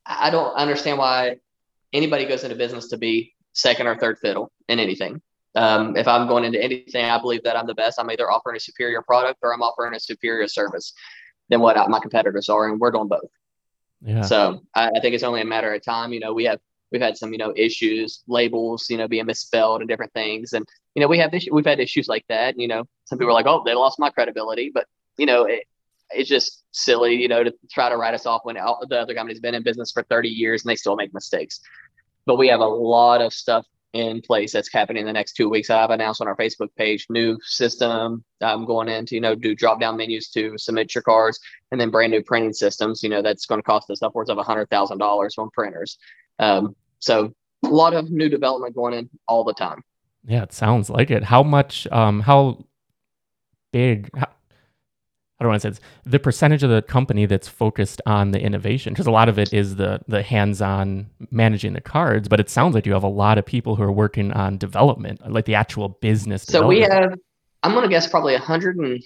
I 0.07 0.31
don't 0.31 0.55
understand 0.55 0.99
why 0.99 1.37
anybody 1.93 2.25
goes 2.25 2.45
into 2.45 2.57
business 2.57 2.89
to 2.89 2.97
be 2.97 3.35
second 3.53 3.87
or 3.87 3.97
third 3.97 4.19
fiddle 4.19 4.53
in 4.69 4.79
anything. 4.79 5.21
Um, 5.55 5.97
if 5.97 6.09
I'm 6.09 6.29
going 6.29 6.45
into 6.45 6.63
anything, 6.63 7.05
I 7.05 7.21
believe 7.21 7.43
that 7.45 7.57
I'm 7.57 7.67
the 7.67 7.75
best. 7.75 7.99
I'm 7.99 8.11
either 8.11 8.31
offering 8.31 8.57
a 8.57 8.61
superior 8.61 9.03
product 9.03 9.41
or 9.43 9.53
I'm 9.53 9.63
offering 9.63 9.95
a 9.95 10.01
superior 10.01 10.49
service 10.49 10.95
than 11.51 11.61
what 11.61 11.77
my 11.91 11.99
competitors 11.99 12.49
are, 12.49 12.69
and 12.69 12.81
we're 12.81 12.91
doing 12.91 13.09
both. 13.09 13.31
Yeah. 14.01 14.23
So 14.23 14.63
I, 14.75 14.91
I 14.97 15.01
think 15.01 15.15
it's 15.15 15.25
only 15.25 15.43
a 15.43 15.45
matter 15.45 15.73
of 15.73 15.83
time. 15.83 16.13
You 16.13 16.21
know, 16.21 16.33
we 16.33 16.45
have 16.45 16.61
we've 16.93 17.03
had 17.03 17.17
some 17.17 17.33
you 17.33 17.39
know 17.39 17.53
issues 17.57 18.23
labels 18.27 18.89
you 18.91 18.97
know 18.97 19.09
being 19.09 19.27
misspelled 19.27 19.81
and 19.81 19.89
different 19.89 20.13
things 20.13 20.53
and 20.53 20.67
you 20.95 21.01
know 21.01 21.09
we 21.09 21.19
have 21.19 21.31
this 21.31 21.49
we've 21.51 21.67
had 21.67 21.81
issues 21.81 22.09
like 22.09 22.25
that 22.29 22.59
you 22.59 22.69
know 22.69 22.85
some 23.05 23.19
people 23.19 23.31
are 23.31 23.35
like 23.35 23.47
oh 23.47 23.63
they 23.65 23.75
lost 23.75 23.99
my 23.99 24.11
credibility 24.11 24.71
but 24.73 24.87
you 25.17 25.27
know 25.27 25.45
it, 25.45 25.65
it's 26.11 26.29
just 26.29 26.63
silly 26.73 27.15
you 27.15 27.29
know 27.29 27.43
to 27.43 27.53
try 27.71 27.89
to 27.89 27.97
write 27.97 28.15
us 28.15 28.27
off 28.27 28.43
when 28.45 28.57
all, 28.59 28.85
the 28.89 29.01
other 29.01 29.15
company's 29.15 29.41
been 29.41 29.55
in 29.55 29.63
business 29.63 29.91
for 29.91 30.03
30 30.05 30.29
years 30.29 30.63
and 30.63 30.71
they 30.71 30.77
still 30.77 30.97
make 30.97 31.13
mistakes 31.15 31.61
but 32.27 32.37
we 32.37 32.49
have 32.49 32.61
a 32.61 32.67
lot 32.67 33.21
of 33.21 33.33
stuff 33.33 33.67
in 33.93 34.23
place 34.23 34.53
that's 34.53 34.73
happening 34.73 35.03
in 35.03 35.07
the 35.07 35.13
next 35.13 35.35
two 35.35 35.49
weeks. 35.49 35.69
I've 35.69 35.91
announced 35.91 36.21
on 36.21 36.29
our 36.29 36.37
Facebook 36.37 36.75
page 36.77 37.07
new 37.11 37.39
system. 37.43 38.25
I'm 38.41 38.65
going 38.65 38.89
in 38.89 39.07
to 39.07 39.15
you 39.15 39.21
know 39.21 39.35
do 39.35 39.55
drop 39.55 39.81
down 39.81 39.97
menus 39.97 40.29
to 40.31 40.57
submit 40.57 40.95
your 40.95 41.03
cars, 41.03 41.39
and 41.71 41.81
then 41.81 41.91
brand 41.91 42.13
new 42.13 42.23
printing 42.23 42.53
systems. 42.53 43.03
You 43.03 43.11
know 43.11 43.23
that's 43.23 43.47
going 43.47 43.61
to 43.61 43.67
cost 43.67 43.91
us 43.91 44.03
upwards 44.03 44.31
of 44.31 44.39
a 44.39 44.43
hundred 44.43 44.71
thousand 44.71 44.99
dollars 44.99 45.35
on 45.39 45.51
printers. 45.51 45.99
Um, 46.39 46.75
so 47.03 47.35
a 47.65 47.69
lot 47.69 47.95
of 47.95 48.11
new 48.11 48.29
development 48.29 48.75
going 48.75 48.95
in 48.95 49.11
all 49.27 49.45
the 49.45 49.55
time. 49.55 49.83
Yeah, 50.25 50.45
it 50.45 50.53
sounds 50.53 50.89
like 50.89 51.11
it. 51.11 51.25
How 51.25 51.43
much? 51.43 51.87
Um, 51.91 52.21
how 52.21 52.65
big? 53.73 54.09
How, 54.15 54.27
how 54.27 55.45
don't 55.45 55.49
want 55.49 55.63
to 55.63 55.67
say 55.67 55.71
this? 55.71 55.81
The 56.05 56.21
percentage 56.21 56.63
of 56.63 56.71
the 56.71 56.83
company 56.83 57.27
that's 57.27 57.49
focused 57.49 58.01
on 58.07 58.31
the 58.31 58.41
innovation, 58.41 58.93
because 58.93 59.09
a 59.09 59.11
lot 59.11 59.29
of 59.29 59.39
it 59.39 59.53
is 59.53 59.75
the 59.77 60.01
the 60.07 60.23
hands-on 60.23 61.11
managing 61.33 61.73
the 61.73 61.81
cards, 61.81 62.29
but 62.29 62.39
it 62.39 62.49
sounds 62.49 62.75
like 62.75 62.87
you 62.87 62.93
have 62.93 63.03
a 63.03 63.09
lot 63.09 63.37
of 63.37 63.45
people 63.45 63.75
who 63.75 63.83
are 63.83 63.93
working 63.93 64.33
on 64.33 64.57
development, 64.59 65.29
like 65.29 65.45
the 65.45 65.57
actual 65.57 65.89
business. 65.89 66.45
So 66.45 66.65
we 66.65 66.83
have, 66.83 67.15
I'm 67.65 67.73
going 67.73 67.83
to 67.83 67.89
guess 67.89 68.09
probably 68.09 68.35
100 68.35 68.77
and 68.77 69.03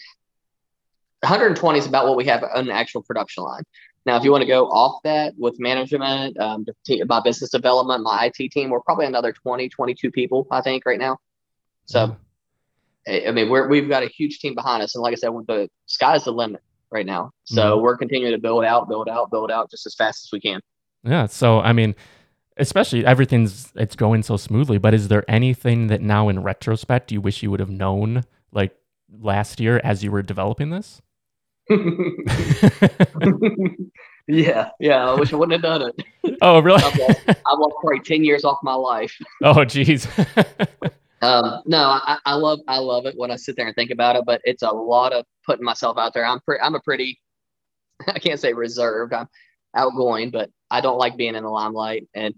120 1.20 1.78
is 1.78 1.86
about 1.86 2.06
what 2.06 2.16
we 2.18 2.26
have 2.26 2.44
on 2.54 2.66
the 2.66 2.72
actual 2.72 3.02
production 3.02 3.42
line. 3.42 3.62
Now, 4.06 4.16
if 4.16 4.22
you 4.22 4.30
want 4.30 4.42
to 4.42 4.46
go 4.46 4.66
off 4.70 5.02
that 5.02 5.34
with 5.36 5.58
management, 5.58 6.38
um, 6.38 6.64
my 7.06 7.20
business 7.20 7.50
development, 7.50 8.04
my 8.04 8.30
IT 8.32 8.52
team, 8.52 8.70
we're 8.70 8.80
probably 8.80 9.06
another 9.06 9.32
20, 9.32 9.68
22 9.68 10.12
people, 10.12 10.46
I 10.52 10.60
think, 10.60 10.86
right 10.86 10.98
now. 10.98 11.18
So, 11.86 12.16
I 13.08 13.32
mean, 13.32 13.48
we're, 13.48 13.68
we've 13.68 13.88
got 13.88 14.04
a 14.04 14.06
huge 14.06 14.38
team 14.38 14.54
behind 14.54 14.84
us. 14.84 14.94
And 14.94 15.02
like 15.02 15.12
I 15.12 15.16
said, 15.16 15.30
the 15.48 15.68
sky's 15.86 16.24
the 16.24 16.30
limit 16.30 16.62
right 16.92 17.04
now. 17.04 17.32
So 17.44 17.74
mm-hmm. 17.74 17.82
we're 17.82 17.96
continuing 17.96 18.32
to 18.32 18.40
build 18.40 18.64
out, 18.64 18.88
build 18.88 19.08
out, 19.08 19.30
build 19.32 19.50
out 19.50 19.72
just 19.72 19.86
as 19.86 19.96
fast 19.96 20.26
as 20.26 20.30
we 20.32 20.40
can. 20.40 20.60
Yeah. 21.02 21.26
So, 21.26 21.60
I 21.60 21.72
mean, 21.72 21.96
especially 22.56 23.04
everything's, 23.04 23.72
it's 23.74 23.96
going 23.96 24.22
so 24.22 24.36
smoothly, 24.36 24.78
but 24.78 24.94
is 24.94 25.08
there 25.08 25.28
anything 25.28 25.88
that 25.88 26.00
now 26.00 26.28
in 26.28 26.44
retrospect 26.44 27.10
you 27.10 27.20
wish 27.20 27.42
you 27.42 27.50
would 27.50 27.60
have 27.60 27.70
known 27.70 28.22
like 28.52 28.76
last 29.20 29.58
year 29.58 29.80
as 29.82 30.04
you 30.04 30.12
were 30.12 30.22
developing 30.22 30.70
this? 30.70 31.02
yeah, 34.28 34.70
yeah. 34.78 35.10
I 35.10 35.14
wish 35.14 35.32
I 35.32 35.36
wouldn't 35.36 35.52
have 35.52 35.62
done 35.62 35.90
it. 35.90 36.38
Oh, 36.40 36.60
really? 36.60 36.80
I've 36.82 36.96
lost, 36.96 37.20
I've 37.28 37.58
lost 37.58 37.74
probably 37.80 38.00
ten 38.00 38.22
years 38.22 38.44
off 38.44 38.58
my 38.62 38.74
life. 38.74 39.12
Oh, 39.42 39.64
geez. 39.64 40.06
um, 41.22 41.62
no, 41.66 41.78
I, 41.78 42.18
I 42.24 42.34
love 42.34 42.60
I 42.68 42.78
love 42.78 43.06
it 43.06 43.16
when 43.16 43.32
I 43.32 43.36
sit 43.36 43.56
there 43.56 43.66
and 43.66 43.74
think 43.74 43.90
about 43.90 44.14
it, 44.14 44.22
but 44.24 44.40
it's 44.44 44.62
a 44.62 44.70
lot 44.70 45.12
of 45.12 45.24
putting 45.44 45.64
myself 45.64 45.98
out 45.98 46.14
there. 46.14 46.24
I'm 46.24 46.40
pretty. 46.40 46.62
I'm 46.62 46.76
a 46.76 46.80
pretty. 46.80 47.20
I 48.06 48.20
can't 48.20 48.38
say 48.38 48.52
reserved. 48.52 49.12
I'm 49.12 49.28
outgoing, 49.74 50.30
but 50.30 50.50
I 50.70 50.80
don't 50.80 50.98
like 50.98 51.16
being 51.16 51.34
in 51.34 51.42
the 51.42 51.50
limelight, 51.50 52.06
and 52.14 52.32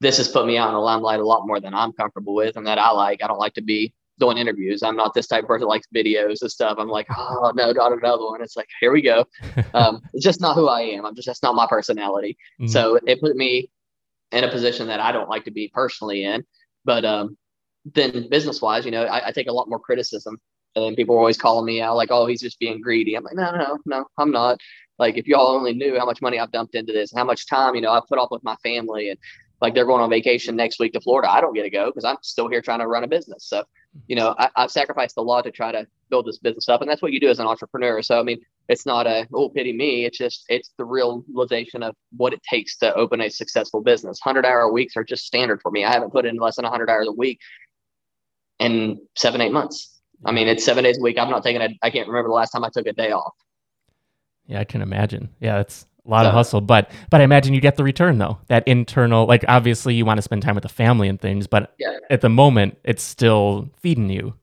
this 0.00 0.16
has 0.16 0.28
put 0.28 0.46
me 0.46 0.56
out 0.56 0.68
in 0.68 0.74
the 0.74 0.80
limelight 0.80 1.20
a 1.20 1.26
lot 1.26 1.46
more 1.46 1.60
than 1.60 1.74
I'm 1.74 1.92
comfortable 1.92 2.34
with, 2.34 2.56
and 2.56 2.66
that 2.66 2.78
I 2.78 2.90
like. 2.92 3.22
I 3.22 3.26
don't 3.26 3.38
like 3.38 3.54
to 3.54 3.62
be 3.62 3.92
doing 4.22 4.38
interviews. 4.38 4.82
I'm 4.82 4.96
not 4.96 5.14
this 5.14 5.26
type 5.26 5.44
of 5.44 5.48
person 5.48 5.62
that 5.62 5.68
likes 5.68 5.88
videos 5.94 6.42
and 6.42 6.50
stuff. 6.50 6.76
I'm 6.78 6.88
like, 6.88 7.06
oh 7.16 7.52
no, 7.54 7.72
not 7.72 7.92
another 7.92 8.24
one. 8.24 8.40
It's 8.40 8.56
like, 8.56 8.68
here 8.80 8.92
we 8.92 9.02
go. 9.02 9.24
Um, 9.74 10.02
it's 10.12 10.24
just 10.24 10.40
not 10.40 10.54
who 10.54 10.68
I 10.68 10.82
am. 10.82 11.06
I'm 11.06 11.14
just 11.14 11.26
that's 11.26 11.42
not 11.42 11.54
my 11.54 11.66
personality. 11.66 12.36
Mm-hmm. 12.60 12.68
So 12.68 13.00
it 13.06 13.20
put 13.20 13.36
me 13.36 13.70
in 14.30 14.44
a 14.44 14.50
position 14.50 14.86
that 14.88 15.00
I 15.00 15.12
don't 15.12 15.30
like 15.30 15.44
to 15.44 15.50
be 15.50 15.70
personally 15.72 16.24
in. 16.24 16.44
But 16.84 17.04
um, 17.04 17.38
then 17.84 18.28
business 18.28 18.60
wise, 18.60 18.84
you 18.84 18.90
know, 18.90 19.04
I, 19.04 19.28
I, 19.28 19.32
take 19.32 19.48
a 19.48 19.52
lot 19.52 19.68
more 19.68 19.78
criticism. 19.78 20.38
And 20.74 20.96
people 20.96 21.14
are 21.14 21.18
always 21.18 21.38
calling 21.38 21.66
me 21.66 21.80
out 21.80 21.96
like, 21.96 22.10
oh, 22.10 22.26
he's 22.26 22.40
just 22.40 22.58
being 22.58 22.80
greedy. 22.80 23.14
I'm 23.14 23.24
like, 23.24 23.34
no, 23.34 23.50
no, 23.52 23.78
no, 23.84 24.06
I'm 24.18 24.30
not. 24.30 24.58
Like, 24.98 25.16
if 25.16 25.26
y'all 25.26 25.48
only 25.48 25.74
knew 25.74 25.98
how 25.98 26.06
much 26.06 26.22
money 26.22 26.38
I've 26.38 26.52
dumped 26.52 26.74
into 26.74 26.92
this 26.92 27.12
and 27.12 27.18
how 27.18 27.24
much 27.24 27.46
time, 27.46 27.74
you 27.74 27.80
know, 27.80 27.90
I've 27.90 28.06
put 28.08 28.18
off 28.18 28.30
with 28.30 28.44
my 28.44 28.56
family 28.62 29.10
and 29.10 29.18
like 29.62 29.74
they're 29.74 29.86
going 29.86 30.02
on 30.02 30.10
vacation 30.10 30.56
next 30.56 30.80
week 30.80 30.92
to 30.92 31.00
Florida. 31.00 31.30
I 31.30 31.40
don't 31.40 31.54
get 31.54 31.62
to 31.62 31.70
go 31.70 31.86
because 31.86 32.04
I'm 32.04 32.16
still 32.20 32.48
here 32.48 32.60
trying 32.60 32.80
to 32.80 32.88
run 32.88 33.04
a 33.04 33.06
business. 33.06 33.44
So, 33.46 33.60
mm-hmm. 33.60 34.00
you 34.08 34.16
know, 34.16 34.34
I, 34.36 34.50
have 34.56 34.72
sacrificed 34.72 35.16
a 35.18 35.22
lot 35.22 35.44
to 35.44 35.52
try 35.52 35.70
to 35.70 35.86
build 36.10 36.26
this 36.26 36.38
business 36.38 36.68
up. 36.68 36.80
And 36.82 36.90
that's 36.90 37.00
what 37.00 37.12
you 37.12 37.20
do 37.20 37.28
as 37.28 37.38
an 37.38 37.46
entrepreneur. 37.46 38.02
So, 38.02 38.18
I 38.18 38.24
mean, 38.24 38.40
it's 38.68 38.84
not 38.86 39.06
a, 39.06 39.26
oh, 39.32 39.48
pity 39.48 39.72
me. 39.72 40.04
It's 40.04 40.18
just, 40.18 40.44
it's 40.48 40.72
the 40.78 40.84
realization 40.84 41.84
of 41.84 41.94
what 42.16 42.32
it 42.32 42.42
takes 42.42 42.76
to 42.78 42.92
open 42.94 43.20
a 43.20 43.30
successful 43.30 43.80
business. 43.80 44.20
100 44.22 44.44
hour 44.44 44.70
weeks 44.70 44.96
are 44.96 45.04
just 45.04 45.26
standard 45.26 45.62
for 45.62 45.70
me. 45.70 45.84
I 45.84 45.92
haven't 45.92 46.10
put 46.10 46.26
in 46.26 46.36
less 46.36 46.56
than 46.56 46.64
100 46.64 46.90
hours 46.90 47.06
a 47.06 47.12
week 47.12 47.38
in 48.58 49.00
seven, 49.16 49.40
eight 49.40 49.52
months. 49.52 50.00
I 50.24 50.32
mean, 50.32 50.48
it's 50.48 50.64
seven 50.64 50.82
days 50.82 50.98
a 50.98 51.02
week. 51.02 51.18
I'm 51.18 51.30
not 51.30 51.44
taking 51.44 51.62
a, 51.62 51.68
I 51.82 51.90
can't 51.90 52.08
remember 52.08 52.30
the 52.30 52.34
last 52.34 52.50
time 52.50 52.64
I 52.64 52.70
took 52.72 52.86
a 52.86 52.92
day 52.92 53.12
off. 53.12 53.34
Yeah, 54.46 54.58
I 54.58 54.64
can 54.64 54.82
imagine. 54.82 55.30
Yeah, 55.40 55.60
it's 55.60 55.86
a 56.04 56.10
lot 56.10 56.26
of 56.26 56.32
hustle, 56.32 56.60
but 56.60 56.90
but 57.10 57.20
I 57.20 57.24
imagine 57.24 57.54
you 57.54 57.60
get 57.60 57.76
the 57.76 57.84
return 57.84 58.18
though. 58.18 58.38
That 58.48 58.66
internal, 58.66 59.26
like 59.26 59.44
obviously 59.46 59.94
you 59.94 60.04
want 60.04 60.18
to 60.18 60.22
spend 60.22 60.42
time 60.42 60.54
with 60.54 60.62
the 60.62 60.68
family 60.68 61.08
and 61.08 61.20
things, 61.20 61.46
but 61.46 61.74
yeah. 61.78 61.98
at 62.10 62.20
the 62.20 62.28
moment 62.28 62.78
it's 62.84 63.02
still 63.02 63.70
feeding 63.80 64.10
you. 64.10 64.34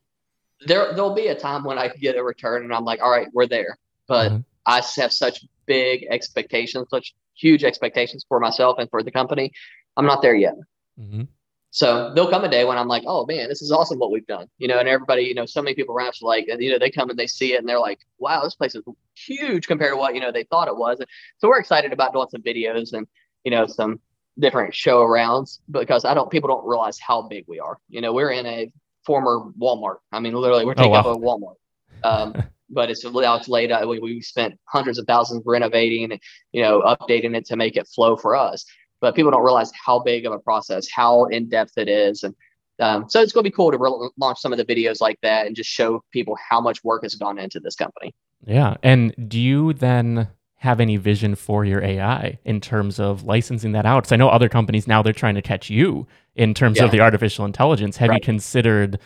There 0.65 0.93
there'll 0.93 1.15
be 1.15 1.27
a 1.27 1.35
time 1.35 1.63
when 1.63 1.77
I 1.77 1.89
get 1.89 2.15
a 2.15 2.23
return 2.23 2.63
and 2.63 2.73
I'm 2.73 2.85
like, 2.85 3.01
all 3.01 3.11
right, 3.11 3.27
we're 3.33 3.47
there. 3.47 3.77
But 4.07 4.31
uh-huh. 4.31 4.39
I 4.65 4.81
have 5.01 5.11
such 5.11 5.45
big 5.65 6.05
expectations, 6.09 6.87
such 6.89 7.13
huge 7.35 7.63
expectations 7.63 8.25
for 8.27 8.39
myself 8.39 8.77
and 8.79 8.89
for 8.89 9.03
the 9.03 9.11
company. 9.11 9.51
I'm 9.97 10.05
not 10.05 10.21
there 10.21 10.35
yet. 10.35 10.55
Mm-hmm. 10.99 11.23
So 11.71 12.11
there'll 12.13 12.29
come 12.29 12.43
a 12.43 12.49
day 12.49 12.65
when 12.65 12.77
I'm 12.77 12.87
like, 12.87 13.03
oh 13.05 13.25
man, 13.25 13.47
this 13.47 13.61
is 13.61 13.71
awesome 13.71 13.99
what 13.99 14.11
we've 14.11 14.25
done. 14.25 14.47
You 14.57 14.67
know, 14.67 14.79
and 14.79 14.87
everybody, 14.87 15.23
you 15.23 15.35
know, 15.35 15.45
so 15.45 15.61
many 15.61 15.75
people 15.75 15.95
around 15.95 16.13
like, 16.21 16.47
you 16.47 16.71
know, 16.71 16.79
they 16.79 16.89
come 16.89 17.09
and 17.09 17.19
they 17.19 17.27
see 17.27 17.53
it 17.53 17.59
and 17.59 17.69
they're 17.69 17.79
like, 17.79 17.99
wow, 18.17 18.43
this 18.43 18.55
place 18.55 18.75
is 18.75 18.83
huge 19.15 19.67
compared 19.67 19.93
to 19.93 19.97
what, 19.97 20.15
you 20.15 20.21
know, 20.21 20.31
they 20.31 20.43
thought 20.45 20.67
it 20.67 20.75
was. 20.75 20.99
So 21.37 21.47
we're 21.47 21.59
excited 21.59 21.93
about 21.93 22.13
doing 22.13 22.27
some 22.31 22.41
videos 22.41 22.93
and, 22.93 23.07
you 23.43 23.51
know, 23.51 23.67
some 23.67 23.99
different 24.39 24.73
show 24.73 25.01
arounds 25.01 25.59
because 25.69 26.05
I 26.05 26.13
don't, 26.13 26.31
people 26.31 26.47
don't 26.47 26.65
realize 26.65 26.97
how 26.99 27.23
big 27.23 27.45
we 27.47 27.59
are. 27.59 27.77
You 27.87 28.01
know, 28.01 28.13
we're 28.13 28.31
in 28.31 28.45
a 28.47 28.71
former 29.05 29.51
Walmart. 29.59 29.97
I 30.11 30.19
mean, 30.19 30.33
literally 30.33 30.65
we're 30.65 30.71
oh, 30.71 30.75
taking 30.75 30.95
oh, 30.95 31.03
wow. 31.03 31.11
up 31.11 31.17
a 31.17 31.19
Walmart. 31.19 31.55
Um, 32.03 32.43
but 32.71 32.89
it's 32.89 33.03
now 33.03 33.35
it's 33.35 33.47
laid 33.47 33.71
out. 33.71 33.87
We, 33.87 33.99
we 33.99 34.21
spent 34.21 34.59
hundreds 34.65 34.97
of 34.97 35.05
thousands 35.05 35.43
renovating 35.45 36.11
and, 36.11 36.21
you 36.51 36.61
know, 36.61 36.81
updating 36.81 37.35
it 37.35 37.45
to 37.45 37.55
make 37.55 37.75
it 37.75 37.87
flow 37.87 38.15
for 38.15 38.35
us 38.35 38.65
but 39.01 39.15
people 39.15 39.31
don't 39.31 39.43
realize 39.43 39.71
how 39.73 39.99
big 39.99 40.25
of 40.25 40.33
a 40.33 40.39
process, 40.39 40.87
how 40.89 41.25
in 41.25 41.49
depth 41.49 41.77
it 41.77 41.87
is. 41.87 42.23
And 42.23 42.35
um, 42.79 43.09
so 43.09 43.21
it's 43.21 43.33
going 43.33 43.43
to 43.43 43.49
be 43.49 43.55
cool 43.55 43.71
to 43.71 43.77
re- 43.77 44.09
launch 44.17 44.39
some 44.39 44.51
of 44.51 44.57
the 44.57 44.65
videos 44.65 45.01
like 45.01 45.19
that 45.21 45.47
and 45.47 45.55
just 45.55 45.69
show 45.69 46.03
people 46.11 46.37
how 46.49 46.61
much 46.61 46.83
work 46.83 47.03
has 47.03 47.15
gone 47.15 47.37
into 47.37 47.59
this 47.59 47.75
company. 47.75 48.13
Yeah. 48.45 48.77
And 48.83 49.13
do 49.29 49.39
you 49.39 49.73
then 49.73 50.29
have 50.55 50.79
any 50.79 50.97
vision 50.97 51.35
for 51.35 51.63
your 51.63 51.81
AI 51.81 52.37
in 52.43 52.59
terms 52.59 52.99
of 52.99 53.23
licensing 53.23 53.73
that 53.73 53.85
out? 53.85 54.03
Because 54.03 54.11
I 54.11 54.17
know 54.17 54.29
other 54.29 54.49
companies 54.49 54.87
now 54.87 55.01
they're 55.01 55.13
trying 55.13 55.35
to 55.35 55.41
catch 55.41 55.69
you 55.69 56.07
in 56.35 56.53
terms 56.53 56.77
yeah. 56.77 56.85
of 56.85 56.91
the 56.91 57.01
artificial 57.01 57.45
intelligence. 57.45 57.97
Have 57.97 58.09
right. 58.09 58.21
you 58.21 58.25
considered 58.25 58.99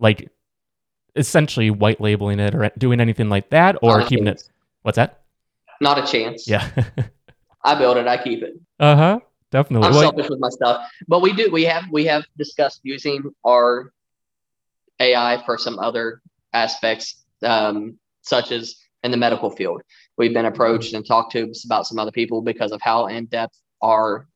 like 0.00 0.30
essentially 1.16 1.70
white 1.70 2.00
labeling 2.00 2.40
it 2.40 2.54
or 2.54 2.70
doing 2.78 3.00
anything 3.00 3.28
like 3.28 3.50
that 3.50 3.76
or 3.82 4.00
Not 4.00 4.08
keeping 4.08 4.26
it? 4.26 4.42
What's 4.82 4.96
that? 4.96 5.22
Not 5.80 5.98
a 5.98 6.06
chance. 6.06 6.48
Yeah. 6.48 6.68
I 7.64 7.74
build 7.74 7.96
it, 7.96 8.06
I 8.06 8.22
keep 8.22 8.42
it. 8.42 8.54
Uh 8.78 8.96
huh. 8.96 9.20
Definitely. 9.50 9.86
I'm 9.86 9.94
selfish 9.94 10.28
with 10.28 10.40
my 10.40 10.48
stuff, 10.48 10.90
but 11.06 11.22
we 11.22 11.32
do. 11.32 11.48
We 11.50 11.62
have 11.64 11.84
we 11.92 12.04
have 12.06 12.24
discussed 12.36 12.80
using 12.82 13.22
our 13.46 13.92
AI 14.98 15.42
for 15.46 15.56
some 15.58 15.78
other 15.78 16.20
aspects, 16.52 17.24
um, 17.42 17.98
such 18.22 18.50
as 18.50 18.74
in 19.04 19.10
the 19.12 19.16
medical 19.16 19.50
field. 19.50 19.82
We've 20.18 20.34
been 20.34 20.46
approached 20.46 20.94
and 20.94 21.06
talked 21.06 21.32
to 21.32 21.52
about 21.66 21.86
some 21.86 21.98
other 21.98 22.10
people 22.10 22.42
because 22.42 22.72
of 22.72 22.80
how 22.82 23.06
in 23.06 23.26
depth 23.26 23.56
our 23.80 24.26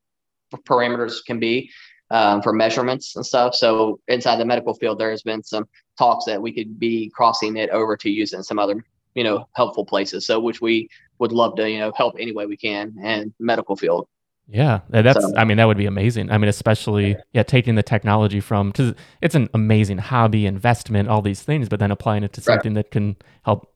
parameters 0.54 1.24
can 1.24 1.40
be 1.40 1.70
um, 2.10 2.40
for 2.40 2.52
measurements 2.52 3.16
and 3.16 3.26
stuff. 3.26 3.54
So 3.54 3.98
inside 4.08 4.36
the 4.36 4.44
medical 4.44 4.74
field, 4.74 4.98
there 4.98 5.10
has 5.10 5.22
been 5.22 5.42
some 5.42 5.68
talks 5.98 6.26
that 6.26 6.40
we 6.40 6.52
could 6.52 6.78
be 6.78 7.10
crossing 7.14 7.56
it 7.56 7.70
over 7.70 7.96
to 7.96 8.08
use 8.08 8.32
in 8.34 8.42
some 8.42 8.58
other 8.58 8.84
you 9.14 9.24
know 9.24 9.48
helpful 9.54 9.84
places. 9.84 10.26
So 10.26 10.38
which 10.38 10.60
we 10.60 10.88
would 11.18 11.32
love 11.32 11.56
to 11.56 11.68
you 11.68 11.78
know 11.78 11.92
help 11.96 12.14
any 12.18 12.32
way 12.32 12.46
we 12.46 12.56
can 12.56 12.96
and 13.02 13.32
medical 13.38 13.76
field. 13.76 14.08
Yeah, 14.50 14.80
that's. 14.88 15.20
So, 15.20 15.36
I 15.36 15.44
mean, 15.44 15.58
that 15.58 15.66
would 15.66 15.76
be 15.76 15.84
amazing. 15.84 16.30
I 16.30 16.38
mean, 16.38 16.48
especially 16.48 17.16
yeah, 17.32 17.42
taking 17.42 17.74
the 17.74 17.82
technology 17.82 18.40
from 18.40 18.70
because 18.70 18.94
it's 19.20 19.34
an 19.34 19.50
amazing 19.52 19.98
hobby, 19.98 20.46
investment, 20.46 21.08
all 21.08 21.20
these 21.20 21.42
things, 21.42 21.68
but 21.68 21.80
then 21.80 21.90
applying 21.90 22.24
it 22.24 22.32
to 22.32 22.40
something 22.40 22.74
right. 22.74 22.84
that 22.84 22.90
can 22.90 23.16
help 23.42 23.74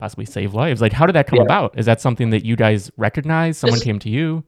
possibly 0.00 0.24
save 0.24 0.54
lives. 0.54 0.80
Like, 0.80 0.92
how 0.92 1.06
did 1.06 1.14
that 1.14 1.26
come 1.26 1.38
yeah. 1.38 1.44
about? 1.44 1.76
Is 1.78 1.86
that 1.86 2.00
something 2.00 2.30
that 2.30 2.44
you 2.44 2.54
guys 2.54 2.92
recognize? 2.96 3.58
Someone 3.58 3.76
just, 3.76 3.84
came 3.84 3.98
to 4.00 4.08
you? 4.08 4.44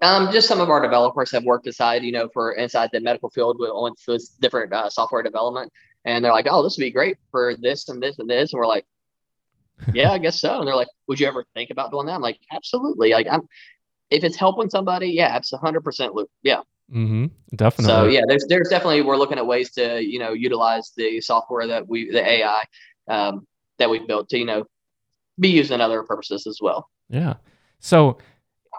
Um, 0.00 0.32
just 0.32 0.48
some 0.48 0.60
of 0.60 0.70
our 0.70 0.80
developers 0.80 1.30
have 1.32 1.44
worked 1.44 1.66
aside, 1.66 2.04
you 2.04 2.12
know, 2.12 2.30
for 2.32 2.52
inside 2.52 2.88
the 2.92 3.00
medical 3.00 3.28
field 3.28 3.58
with 3.58 3.70
on 3.70 3.92
this 4.06 4.28
different 4.28 4.72
uh, 4.72 4.88
software 4.88 5.22
development, 5.22 5.70
and 6.06 6.24
they're 6.24 6.32
like, 6.32 6.46
"Oh, 6.50 6.62
this 6.62 6.78
would 6.78 6.84
be 6.84 6.90
great 6.90 7.18
for 7.30 7.54
this 7.56 7.88
and 7.90 8.02
this 8.02 8.18
and 8.18 8.30
this," 8.30 8.52
and 8.52 8.58
we're 8.58 8.66
like, 8.66 8.86
"Yeah, 9.94 10.12
I 10.12 10.18
guess 10.18 10.40
so." 10.40 10.58
And 10.58 10.66
they're 10.66 10.76
like, 10.76 10.88
"Would 11.08 11.20
you 11.20 11.26
ever 11.26 11.44
think 11.54 11.70
about 11.70 11.90
doing 11.90 12.06
that?" 12.06 12.14
I'm 12.14 12.22
like, 12.22 12.38
"Absolutely." 12.52 13.12
Like, 13.12 13.26
I'm 13.30 13.42
if 14.12 14.24
it's 14.24 14.36
helping 14.36 14.68
somebody, 14.68 15.08
yeah, 15.08 15.36
it's 15.36 15.52
hundred 15.52 15.82
percent 15.82 16.14
loop. 16.14 16.28
Yeah. 16.42 16.60
Mm-hmm. 16.92 17.26
Definitely. 17.56 17.92
So 17.92 18.04
yeah, 18.06 18.20
there's 18.28 18.44
there's 18.48 18.68
definitely 18.68 19.02
we're 19.02 19.16
looking 19.16 19.38
at 19.38 19.46
ways 19.46 19.72
to 19.72 20.02
you 20.02 20.18
know 20.18 20.32
utilize 20.32 20.92
the 20.96 21.20
software 21.20 21.66
that 21.66 21.88
we 21.88 22.10
the 22.10 22.22
AI 22.22 22.62
um, 23.08 23.46
that 23.78 23.88
we've 23.88 24.06
built 24.06 24.28
to 24.30 24.38
you 24.38 24.44
know 24.44 24.64
be 25.40 25.48
used 25.48 25.70
in 25.70 25.80
other 25.80 26.02
purposes 26.02 26.46
as 26.46 26.58
well. 26.60 26.90
Yeah. 27.08 27.34
So 27.78 28.18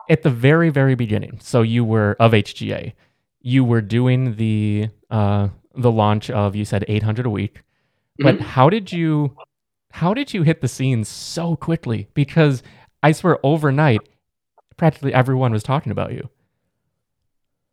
at 0.09 0.21
the 0.21 0.29
very 0.29 0.69
very 0.69 0.93
beginning, 0.93 1.39
so 1.41 1.63
you 1.63 1.83
were 1.83 2.15
of 2.19 2.33
HGA, 2.33 2.93
you 3.41 3.63
were 3.63 3.81
doing 3.81 4.35
the 4.35 4.89
uh, 5.09 5.49
the 5.75 5.91
launch 5.91 6.29
of 6.29 6.55
you 6.55 6.65
said 6.65 6.85
800 6.87 7.25
a 7.25 7.29
week, 7.29 7.63
but 8.19 8.35
mm-hmm. 8.35 8.43
how 8.43 8.69
did 8.69 8.91
you 8.91 9.35
how 9.93 10.11
did 10.15 10.33
you 10.33 10.41
hit 10.41 10.61
the 10.61 10.67
scene 10.67 11.03
so 11.03 11.55
quickly? 11.55 12.07
Because 12.15 12.63
I 13.03 13.11
swear 13.11 13.37
overnight 13.43 14.01
practically 14.75 15.13
everyone 15.13 15.51
was 15.51 15.61
talking 15.61 15.91
about 15.91 16.13
you. 16.13 16.29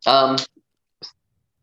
Um, 0.05 0.35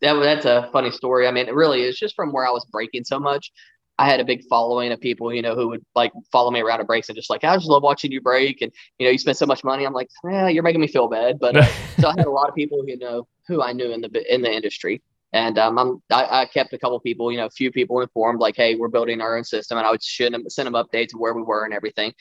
that 0.01 0.15
that's 0.15 0.47
a 0.47 0.69
funny 0.73 0.91
story. 0.91 1.29
I 1.29 1.31
mean, 1.31 1.47
it 1.47 1.55
really 1.55 1.83
is 1.83 1.97
just 1.97 2.17
from 2.17 2.33
where 2.33 2.45
I 2.45 2.51
was 2.51 2.65
breaking 2.73 3.05
so 3.05 3.21
much. 3.21 3.53
I 4.01 4.11
had 4.11 4.19
a 4.19 4.25
big 4.25 4.43
following 4.51 4.91
of 4.91 5.01
people, 5.01 5.33
you 5.33 5.43
know, 5.43 5.55
who 5.55 5.69
would 5.69 5.85
like 5.95 6.11
follow 6.33 6.51
me 6.51 6.61
around 6.61 6.81
at 6.81 6.89
breaks 6.89 7.09
and 7.09 7.15
just 7.15 7.31
like, 7.31 7.45
I 7.45 7.55
just 7.55 7.69
love 7.69 7.85
watching 7.85 8.11
you 8.11 8.21
break. 8.21 8.61
And, 8.61 8.73
you 8.99 9.07
know, 9.07 9.13
you 9.13 9.19
spend 9.19 9.37
so 9.37 9.47
much 9.47 9.63
money. 9.63 9.87
I'm 9.87 9.93
like, 9.93 10.09
yeah, 10.25 10.49
you're 10.49 10.65
making 10.65 10.81
me 10.81 10.89
feel 10.89 11.07
bad. 11.07 11.39
But 11.39 11.57
uh, 11.57 11.67
so 12.01 12.09
I 12.09 12.15
had 12.17 12.27
a 12.27 12.31
lot 12.31 12.49
of 12.49 12.57
people, 12.57 12.83
you 12.85 12.99
know, 12.99 13.29
who 13.47 13.63
I 13.63 13.73
knew 13.73 13.93
in 13.93 14.01
the, 14.01 14.35
in 14.35 14.43
the 14.43 14.53
industry. 14.53 15.03
And 15.33 15.59
um, 15.59 16.03
I, 16.11 16.41
I, 16.43 16.47
kept 16.47 16.73
a 16.73 16.79
couple 16.79 16.99
people, 17.01 17.31
you 17.31 17.37
know, 17.37 17.47
a 17.47 17.51
few 17.51 17.71
people 17.71 18.01
informed, 18.01 18.41
like, 18.41 18.57
hey, 18.57 18.77
we're 18.77 18.89
building 18.89 19.21
our 19.21 19.37
own 19.37 19.45
system, 19.45 19.77
and 19.77 19.87
I 19.87 19.91
would 19.91 20.03
send 20.03 20.35
them, 20.35 20.49
send 20.49 20.67
them 20.67 20.73
updates 20.73 21.13
of 21.13 21.21
where 21.21 21.35
we 21.35 21.43
were 21.43 21.65
and 21.65 21.75
everything. 21.75 22.15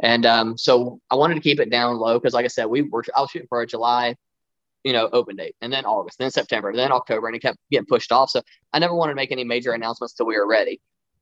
And 0.00 0.24
um, 0.24 0.56
so 0.56 1.00
I 1.10 1.16
wanted 1.16 1.34
to 1.34 1.40
keep 1.40 1.60
it 1.60 1.70
down 1.70 1.96
low 1.96 2.18
because, 2.18 2.32
like 2.32 2.44
I 2.44 2.48
said, 2.48 2.66
we 2.66 2.82
were 2.82 3.04
I 3.14 3.20
was 3.20 3.30
shooting 3.30 3.48
for 3.48 3.60
a 3.60 3.66
July, 3.66 4.14
you 4.84 4.92
know, 4.92 5.08
open 5.12 5.36
date, 5.36 5.56
and 5.60 5.72
then 5.72 5.84
August, 5.84 6.18
then 6.18 6.30
September, 6.30 6.74
then 6.74 6.92
October, 6.92 7.26
and 7.26 7.36
it 7.36 7.42
kept 7.42 7.58
getting 7.70 7.86
pushed 7.86 8.12
off. 8.12 8.30
So 8.30 8.40
I 8.72 8.78
never 8.78 8.94
wanted 8.94 9.12
to 9.12 9.16
make 9.16 9.32
any 9.32 9.44
major 9.44 9.72
announcements 9.72 10.14
till 10.14 10.26
we 10.26 10.36
were 10.36 10.46
ready. 10.46 10.80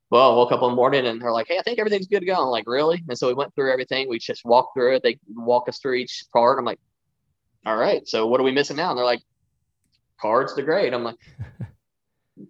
Well, 0.09 0.31
I 0.31 0.35
woke 0.35 0.53
up 0.53 0.61
one 0.61 0.75
morning 0.75 1.07
and 1.07 1.21
they're 1.21 1.33
like, 1.33 1.47
"Hey, 1.49 1.57
I 1.57 1.63
think 1.63 1.79
everything's 1.79 2.07
good 2.07 2.21
to 2.21 2.25
go." 2.25 2.35
I'm 2.35 2.47
like, 2.47 2.67
"Really?" 2.67 3.03
And 3.09 3.17
so 3.17 3.27
we 3.27 3.33
went 3.33 3.53
through 3.55 3.73
everything. 3.73 4.07
We 4.07 4.19
just 4.19 4.45
walked 4.45 4.75
through 4.75 4.95
it. 4.95 5.03
They 5.03 5.19
walk 5.27 5.67
us 5.67 5.79
through 5.79 5.95
each 5.95 6.23
part. 6.31 6.59
I'm 6.59 6.65
like, 6.65 6.79
"All 7.65 7.75
right, 7.75 8.07
so 8.07 8.27
what 8.27 8.39
are 8.39 8.45
we 8.45 8.51
missing 8.51 8.77
now?" 8.77 8.91
And 8.91 8.97
they're 8.97 9.05
like, 9.05 9.21
"Cards 10.19 10.53
to 10.53 10.61
grade." 10.63 10.93
I'm 10.93 11.03
like, 11.03 11.17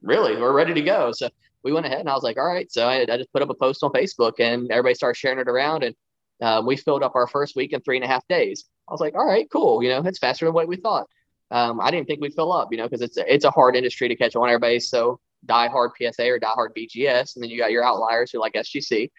"Really? 0.02 0.36
We're 0.36 0.54
ready 0.54 0.74
to 0.74 0.82
go." 0.82 1.12
So 1.12 1.30
we 1.64 1.72
went 1.74 1.86
ahead 1.86 2.00
and 2.00 2.10
I 2.10 2.14
was 2.14 2.24
like, 2.24 2.38
"All 2.38 2.48
right." 2.48 2.72
So 2.72 2.88
I, 2.88 3.02
I 3.02 3.18
just 3.18 3.32
put 3.34 3.42
up 3.42 3.50
a 3.50 3.56
post 3.56 3.84
on 3.84 3.92
Facebook 3.92 4.40
and 4.40 4.72
everybody 4.72 4.96
started 4.96 5.18
sharing 5.18 5.40
it 5.40 5.48
around 5.48 5.84
and 5.84 5.96
um, 6.42 6.66
we 6.66 6.78
filled 6.78 7.04
up 7.04 7.16
our 7.16 7.28
first 7.28 7.56
week 7.56 7.74
in 7.74 7.82
three 7.82 7.98
and 7.98 8.06
a 8.06 8.08
half 8.08 8.28
days. 8.28 8.66
I 8.88 8.92
was 8.92 9.02
like, 9.02 9.16
all 9.16 9.26
right, 9.26 9.50
cool. 9.52 9.84
You 9.84 9.90
know, 9.90 10.02
it's 10.06 10.20
faster 10.20 10.46
than 10.46 10.54
what 10.54 10.68
we 10.68 10.78
thought. 10.78 11.08
Um, 11.50 11.80
I 11.80 11.92
didn't 11.92 12.08
think 12.08 12.22
we'd 12.22 12.34
fill 12.34 12.52
up, 12.52 12.70
you 12.72 12.78
know, 12.78 12.86
because 12.86 13.02
it's 13.02 13.18
a, 13.18 13.34
it's 13.34 13.46
a 13.46 13.52
hard 13.52 13.76
industry 13.76 14.08
to 14.08 14.16
catch 14.16 14.36
on. 14.36 14.48
Everybody's 14.50 14.90
so 14.90 15.20
die 15.46 15.68
hard 15.68 15.92
PSA 15.98 16.28
or 16.30 16.40
die 16.40 16.52
hard 16.54 16.74
BGS, 16.76 17.36
and 17.36 17.44
then 17.44 17.50
you 17.50 17.58
got 17.58 17.72
your 17.72 17.84
outliers 17.84 18.32
who 18.32 18.40
like 18.40 18.54
SGC. 18.54 19.10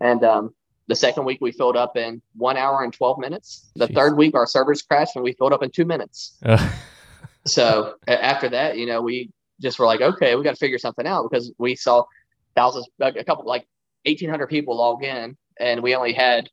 And 0.00 0.24
um, 0.24 0.54
the 0.88 0.94
second 0.94 1.24
week 1.24 1.38
we 1.40 1.52
filled 1.52 1.76
up 1.76 1.96
in 1.96 2.22
one 2.34 2.56
hour 2.56 2.82
and 2.82 2.92
12 2.92 3.18
minutes. 3.18 3.70
The 3.76 3.88
Jeez. 3.88 3.94
third 3.94 4.16
week 4.16 4.34
our 4.34 4.46
servers 4.46 4.82
crashed 4.82 5.16
and 5.16 5.24
we 5.24 5.32
filled 5.32 5.52
up 5.52 5.62
in 5.62 5.70
two 5.70 5.84
minutes. 5.84 6.38
so 7.46 7.94
after 8.06 8.48
that, 8.50 8.76
you 8.76 8.86
know, 8.86 9.02
we 9.02 9.30
just 9.60 9.78
were 9.78 9.86
like, 9.86 10.00
okay, 10.00 10.34
we 10.34 10.42
got 10.42 10.52
to 10.52 10.56
figure 10.56 10.78
something 10.78 11.06
out 11.06 11.28
because 11.30 11.52
we 11.58 11.74
saw 11.74 12.04
thousands, 12.54 12.88
a 13.00 13.24
couple 13.24 13.44
like 13.46 13.66
1,800 14.04 14.48
people 14.48 14.76
log 14.76 15.02
in, 15.04 15.36
and 15.58 15.82
we 15.82 15.94
only 15.94 16.12
had 16.12 16.48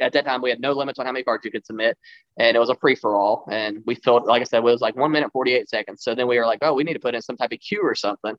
at 0.00 0.14
that 0.14 0.24
time 0.24 0.40
we 0.40 0.50
had 0.50 0.60
no 0.60 0.72
limits 0.72 0.98
on 0.98 1.06
how 1.06 1.12
many 1.12 1.22
cards 1.22 1.44
you 1.44 1.50
could 1.50 1.66
submit, 1.66 1.96
and 2.38 2.56
it 2.56 2.60
was 2.60 2.70
a 2.70 2.74
free 2.76 2.94
for 2.94 3.16
all. 3.16 3.46
And 3.50 3.82
we 3.86 3.94
filled, 3.96 4.24
like 4.24 4.40
I 4.40 4.44
said, 4.44 4.58
it 4.58 4.64
was 4.64 4.80
like 4.80 4.96
one 4.96 5.12
minute 5.12 5.30
forty 5.32 5.52
eight 5.52 5.68
seconds. 5.68 6.02
So 6.02 6.14
then 6.14 6.26
we 6.26 6.38
were 6.38 6.46
like, 6.46 6.60
oh, 6.62 6.74
we 6.74 6.84
need 6.84 6.94
to 6.94 7.00
put 7.00 7.14
in 7.14 7.22
some 7.22 7.36
type 7.36 7.52
of 7.52 7.60
queue 7.60 7.82
or 7.82 7.94
something. 7.94 8.34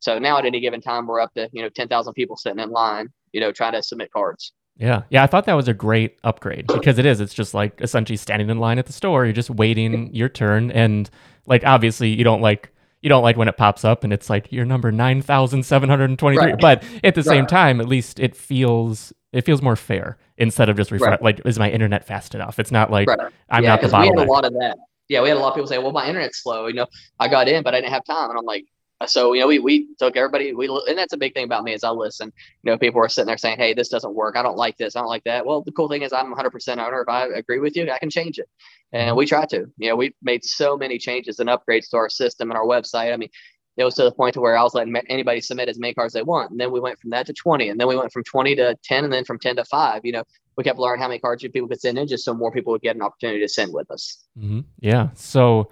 So 0.00 0.18
now 0.18 0.38
at 0.38 0.44
any 0.44 0.60
given 0.60 0.80
time, 0.80 1.06
we're 1.06 1.20
up 1.20 1.32
to 1.34 1.48
you 1.52 1.62
know 1.62 1.68
ten 1.70 1.88
thousand 1.88 2.14
people 2.14 2.36
sitting 2.36 2.58
in 2.58 2.70
line, 2.70 3.08
you 3.32 3.40
know, 3.40 3.52
trying 3.52 3.72
to 3.72 3.82
submit 3.82 4.12
cards. 4.12 4.52
Yeah. 4.78 5.02
Yeah. 5.10 5.22
I 5.22 5.26
thought 5.26 5.46
that 5.46 5.54
was 5.54 5.68
a 5.68 5.74
great 5.74 6.18
upgrade 6.24 6.66
because 6.66 6.98
it 6.98 7.06
is. 7.06 7.20
It's 7.20 7.34
just 7.34 7.54
like 7.54 7.80
essentially 7.80 8.16
standing 8.16 8.50
in 8.50 8.58
line 8.58 8.78
at 8.78 8.86
the 8.86 8.92
store. 8.92 9.24
You're 9.24 9.32
just 9.32 9.50
waiting 9.50 10.14
your 10.14 10.28
turn. 10.28 10.70
And 10.70 11.08
like, 11.46 11.64
obviously, 11.64 12.08
you 12.10 12.24
don't 12.24 12.40
like. 12.40 12.72
You 13.02 13.10
don't 13.10 13.22
like 13.22 13.36
when 13.36 13.46
it 13.46 13.56
pops 13.56 13.84
up 13.84 14.02
and 14.02 14.12
it's 14.12 14.28
like 14.28 14.50
your 14.50 14.64
number 14.64 14.90
nine 14.90 15.22
thousand 15.22 15.62
seven 15.64 15.88
hundred 15.88 16.18
twenty-three. 16.18 16.52
Right. 16.52 16.60
But 16.60 16.82
at 17.04 17.14
the 17.14 17.22
same 17.22 17.46
time, 17.46 17.80
at 17.80 17.86
least 17.86 18.18
it 18.18 18.34
feels 18.34 19.12
it 19.32 19.42
feels 19.42 19.62
more 19.62 19.76
fair 19.76 20.18
instead 20.38 20.68
of 20.68 20.76
just. 20.76 20.90
Right. 20.90 21.22
Like, 21.22 21.40
is 21.44 21.56
my 21.56 21.70
internet 21.70 22.04
fast 22.04 22.34
enough? 22.34 22.58
It's 22.58 22.72
not 22.72 22.90
like 22.90 23.06
right. 23.06 23.32
I'm 23.48 23.62
yeah, 23.62 23.76
not 23.76 23.82
the 23.82 23.88
bottleneck. 23.88 24.00
We 24.00 24.18
had 24.18 24.28
a 24.28 24.32
lot 24.32 24.44
of 24.44 24.52
that. 24.54 24.78
Yeah, 25.08 25.22
we 25.22 25.28
had 25.28 25.36
a 25.36 25.40
lot 25.40 25.50
of 25.50 25.54
people 25.54 25.68
say, 25.68 25.78
"Well, 25.78 25.92
my 25.92 26.08
internet's 26.08 26.42
slow." 26.42 26.66
You 26.66 26.74
know, 26.74 26.86
I 27.20 27.28
got 27.28 27.46
in, 27.46 27.62
but 27.62 27.74
I 27.74 27.80
didn't 27.80 27.92
have 27.92 28.04
time, 28.04 28.30
and 28.30 28.38
I'm 28.38 28.44
like, 28.44 28.64
so 29.04 29.34
you 29.34 29.40
know 29.40 29.46
we, 29.46 29.58
we 29.58 29.88
took 29.98 30.16
everybody 30.16 30.54
we 30.54 30.68
and 30.88 30.96
that's 30.96 31.12
a 31.12 31.18
big 31.18 31.34
thing 31.34 31.44
about 31.44 31.64
me 31.64 31.74
is 31.74 31.84
i 31.84 31.90
listen. 31.90 32.32
You 32.62 32.72
know 32.72 32.78
people 32.78 33.00
are 33.02 33.08
sitting 33.08 33.26
there 33.26 33.36
saying 33.36 33.58
hey 33.58 33.74
this 33.74 33.88
doesn't 33.88 34.14
work. 34.14 34.36
I 34.36 34.42
don't 34.42 34.56
like 34.56 34.76
this. 34.78 34.96
I 34.96 35.00
don't 35.00 35.08
like 35.08 35.24
that. 35.24 35.44
Well 35.44 35.62
the 35.62 35.72
cool 35.72 35.88
thing 35.88 36.02
is 36.02 36.12
i'm 36.12 36.34
100% 36.34 36.78
owner. 36.78 37.02
If 37.02 37.08
i 37.08 37.26
agree 37.26 37.58
with 37.58 37.76
you 37.76 37.90
i 37.90 37.98
can 37.98 38.10
change 38.10 38.38
it. 38.38 38.48
And 38.92 39.16
we 39.16 39.26
try 39.26 39.44
to. 39.46 39.66
You 39.76 39.90
know 39.90 39.96
we've 39.96 40.14
made 40.22 40.44
so 40.44 40.76
many 40.76 40.98
changes 40.98 41.38
and 41.38 41.48
upgrades 41.48 41.90
to 41.90 41.96
our 41.98 42.08
system 42.08 42.50
and 42.50 42.56
our 42.56 42.66
website. 42.66 43.12
I 43.12 43.16
mean 43.16 43.28
it 43.76 43.84
was 43.84 43.94
to 43.96 44.04
the 44.04 44.12
point 44.12 44.32
to 44.32 44.40
where 44.40 44.56
i 44.56 44.62
was 44.62 44.74
letting 44.74 44.96
anybody 45.10 45.40
submit 45.42 45.68
as 45.68 45.78
many 45.78 45.92
cards 45.92 46.14
they 46.14 46.22
want. 46.22 46.50
And 46.50 46.58
then 46.58 46.72
we 46.72 46.80
went 46.80 46.98
from 46.98 47.10
that 47.10 47.26
to 47.26 47.34
20 47.34 47.68
and 47.68 47.78
then 47.78 47.88
we 47.88 47.96
went 47.96 48.12
from 48.12 48.24
20 48.24 48.56
to 48.56 48.78
10 48.82 49.04
and 49.04 49.12
then 49.12 49.24
from 49.24 49.38
10 49.38 49.56
to 49.56 49.64
5 49.64 50.00
you 50.04 50.12
know 50.12 50.24
we 50.56 50.64
kept 50.64 50.78
learning 50.78 51.02
how 51.02 51.08
many 51.08 51.20
cards 51.20 51.42
people 51.42 51.68
could 51.68 51.80
send 51.80 51.98
in 51.98 52.08
just 52.08 52.24
so 52.24 52.32
more 52.32 52.50
people 52.50 52.72
would 52.72 52.80
get 52.80 52.96
an 52.96 53.02
opportunity 53.02 53.40
to 53.40 53.48
send 53.48 53.74
with 53.74 53.90
us. 53.90 54.24
Mm-hmm. 54.38 54.60
yeah. 54.80 55.10
So 55.14 55.70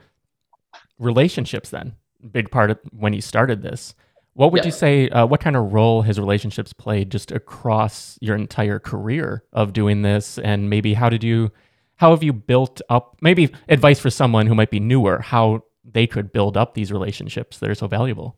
relationships 0.99 1.71
then 1.71 1.95
big 2.31 2.51
part 2.51 2.71
of 2.71 2.79
when 2.91 3.13
he 3.13 3.21
started 3.21 3.63
this. 3.63 3.95
What 4.35 4.51
would 4.53 4.63
yeah. 4.63 4.67
you 4.67 4.73
say? 4.73 5.09
Uh, 5.11 5.27
what 5.27 5.41
kind 5.41 5.57
of 5.57 5.73
role 5.73 6.03
has 6.03 6.19
relationships 6.19 6.73
played 6.73 7.11
just 7.11 7.31
across 7.31 8.19
your 8.21 8.37
entire 8.37 8.79
career 8.79 9.45
of 9.53 9.73
doing 9.73 10.03
this? 10.03 10.39
And 10.39 10.69
maybe 10.69 10.95
how 10.95 11.09
did 11.09 11.23
you, 11.23 11.53
how 11.97 12.11
have 12.11 12.23
you 12.23 12.33
built 12.33 12.81
up? 12.89 13.17
Maybe 13.21 13.53
advice 13.69 14.01
for 14.01 14.11
someone 14.11 14.47
who 14.47 14.55
might 14.55 14.71
be 14.71 14.81
newer, 14.81 15.21
how 15.21 15.63
they 15.85 16.07
could 16.07 16.33
build 16.33 16.57
up 16.57 16.75
these 16.75 16.91
relationships 16.91 17.59
that 17.59 17.71
are 17.71 17.75
so 17.75 17.87
valuable. 17.87 18.37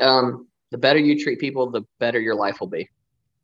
Um, 0.00 0.48
the 0.70 0.78
better 0.78 0.98
you 0.98 1.22
treat 1.22 1.38
people, 1.38 1.70
the 1.70 1.82
better 1.98 2.20
your 2.20 2.34
life 2.34 2.60
will 2.60 2.68
be. 2.68 2.88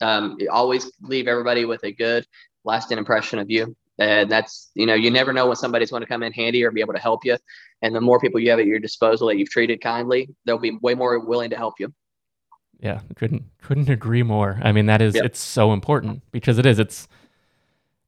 Um, 0.03 0.37
always 0.51 0.91
leave 1.01 1.29
everybody 1.29 1.65
with 1.65 1.83
a 1.85 1.93
good, 1.93 2.27
lasting 2.65 2.99
impression 2.99 3.39
of 3.39 3.51
you 3.51 3.75
and 4.01 4.31
that's 4.31 4.71
you 4.75 4.87
know 4.87 4.95
you 4.95 5.11
never 5.11 5.33
know 5.33 5.47
when 5.47 5.57
somebody's 5.57 5.91
going 5.91 6.01
to 6.01 6.07
come 6.07 6.23
in 6.23 6.33
handy 6.33 6.65
or 6.65 6.73
be 6.73 6.81
able 6.81 6.95
to 6.95 6.99
help 6.99 7.25
you 7.25 7.37
and 7.83 7.95
the 7.95 8.01
more 8.01 8.19
people 8.19 8.41
you 8.41 8.51
have 8.51 8.59
at 8.59 8.67
your 8.67 8.81
disposal 8.81 9.29
that 9.29 9.37
you've 9.37 9.51
treated 9.51 9.81
kindly 9.81 10.29
they'll 10.45 10.59
be 10.59 10.77
way 10.83 10.95
more 10.95 11.21
willing 11.21 11.51
to 11.51 11.57
help 11.57 11.75
you 11.79 11.93
yeah 12.81 13.01
couldn't 13.15 13.45
couldn't 13.63 13.89
agree 13.89 14.23
more 14.23 14.59
i 14.63 14.73
mean 14.73 14.87
that 14.87 15.01
is 15.01 15.15
yep. 15.15 15.25
it's 15.25 15.39
so 15.39 15.73
important 15.73 16.23
because 16.33 16.59
it 16.59 16.67
is 16.67 16.79
it's 16.79 17.07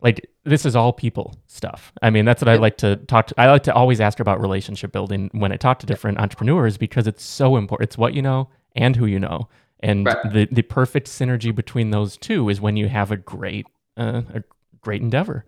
like 0.01 0.27
this 0.45 0.67
is 0.67 0.75
all 0.75 0.93
people 0.93 1.37
stuff 1.47 1.93
i 2.03 2.11
mean 2.11 2.25
that's 2.25 2.43
what 2.43 2.49
yep. 2.49 2.59
i 2.59 2.61
like 2.61 2.77
to 2.79 2.97
talk 2.97 3.27
to 3.27 3.35
i 3.41 3.49
like 3.51 3.63
to 3.63 3.75
always 3.75 4.01
ask 4.01 4.19
about 4.19 4.41
relationship 4.41 4.91
building 4.91 5.31
when 5.33 5.53
i 5.53 5.57
talk 5.57 5.79
to 5.79 5.87
different 5.87 6.17
yep. 6.17 6.23
entrepreneurs 6.23 6.77
because 6.77 7.07
it's 7.07 7.23
so 7.23 7.57
important 7.57 7.89
it's 7.89 7.99
what 7.99 8.15
you 8.15 8.23
know 8.23 8.49
and 8.75 8.97
who 8.97 9.05
you 9.07 9.21
know 9.21 9.47
and 9.81 10.07
right. 10.07 10.33
the 10.33 10.49
the 10.51 10.63
perfect 10.63 11.07
synergy 11.07 11.55
between 11.55 11.91
those 11.91 12.17
two 12.17 12.49
is 12.49 12.61
when 12.61 12.77
you 12.77 12.89
have 12.89 13.11
a 13.11 13.17
great 13.17 13.67
uh, 13.99 14.23
a 14.33 14.43
great 14.81 15.03
endeavor 15.03 15.45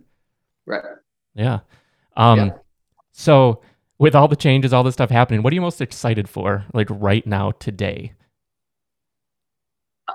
Right. 0.65 0.83
Yeah. 1.33 1.59
Um, 2.17 2.39
yeah. 2.39 2.49
So 3.11 3.61
with 3.97 4.15
all 4.15 4.27
the 4.27 4.35
changes, 4.35 4.73
all 4.73 4.83
this 4.83 4.93
stuff 4.93 5.09
happening, 5.09 5.43
what 5.43 5.51
are 5.51 5.55
you 5.55 5.61
most 5.61 5.81
excited 5.81 6.27
for, 6.27 6.65
like 6.73 6.87
right 6.89 7.25
now, 7.25 7.51
today? 7.51 8.13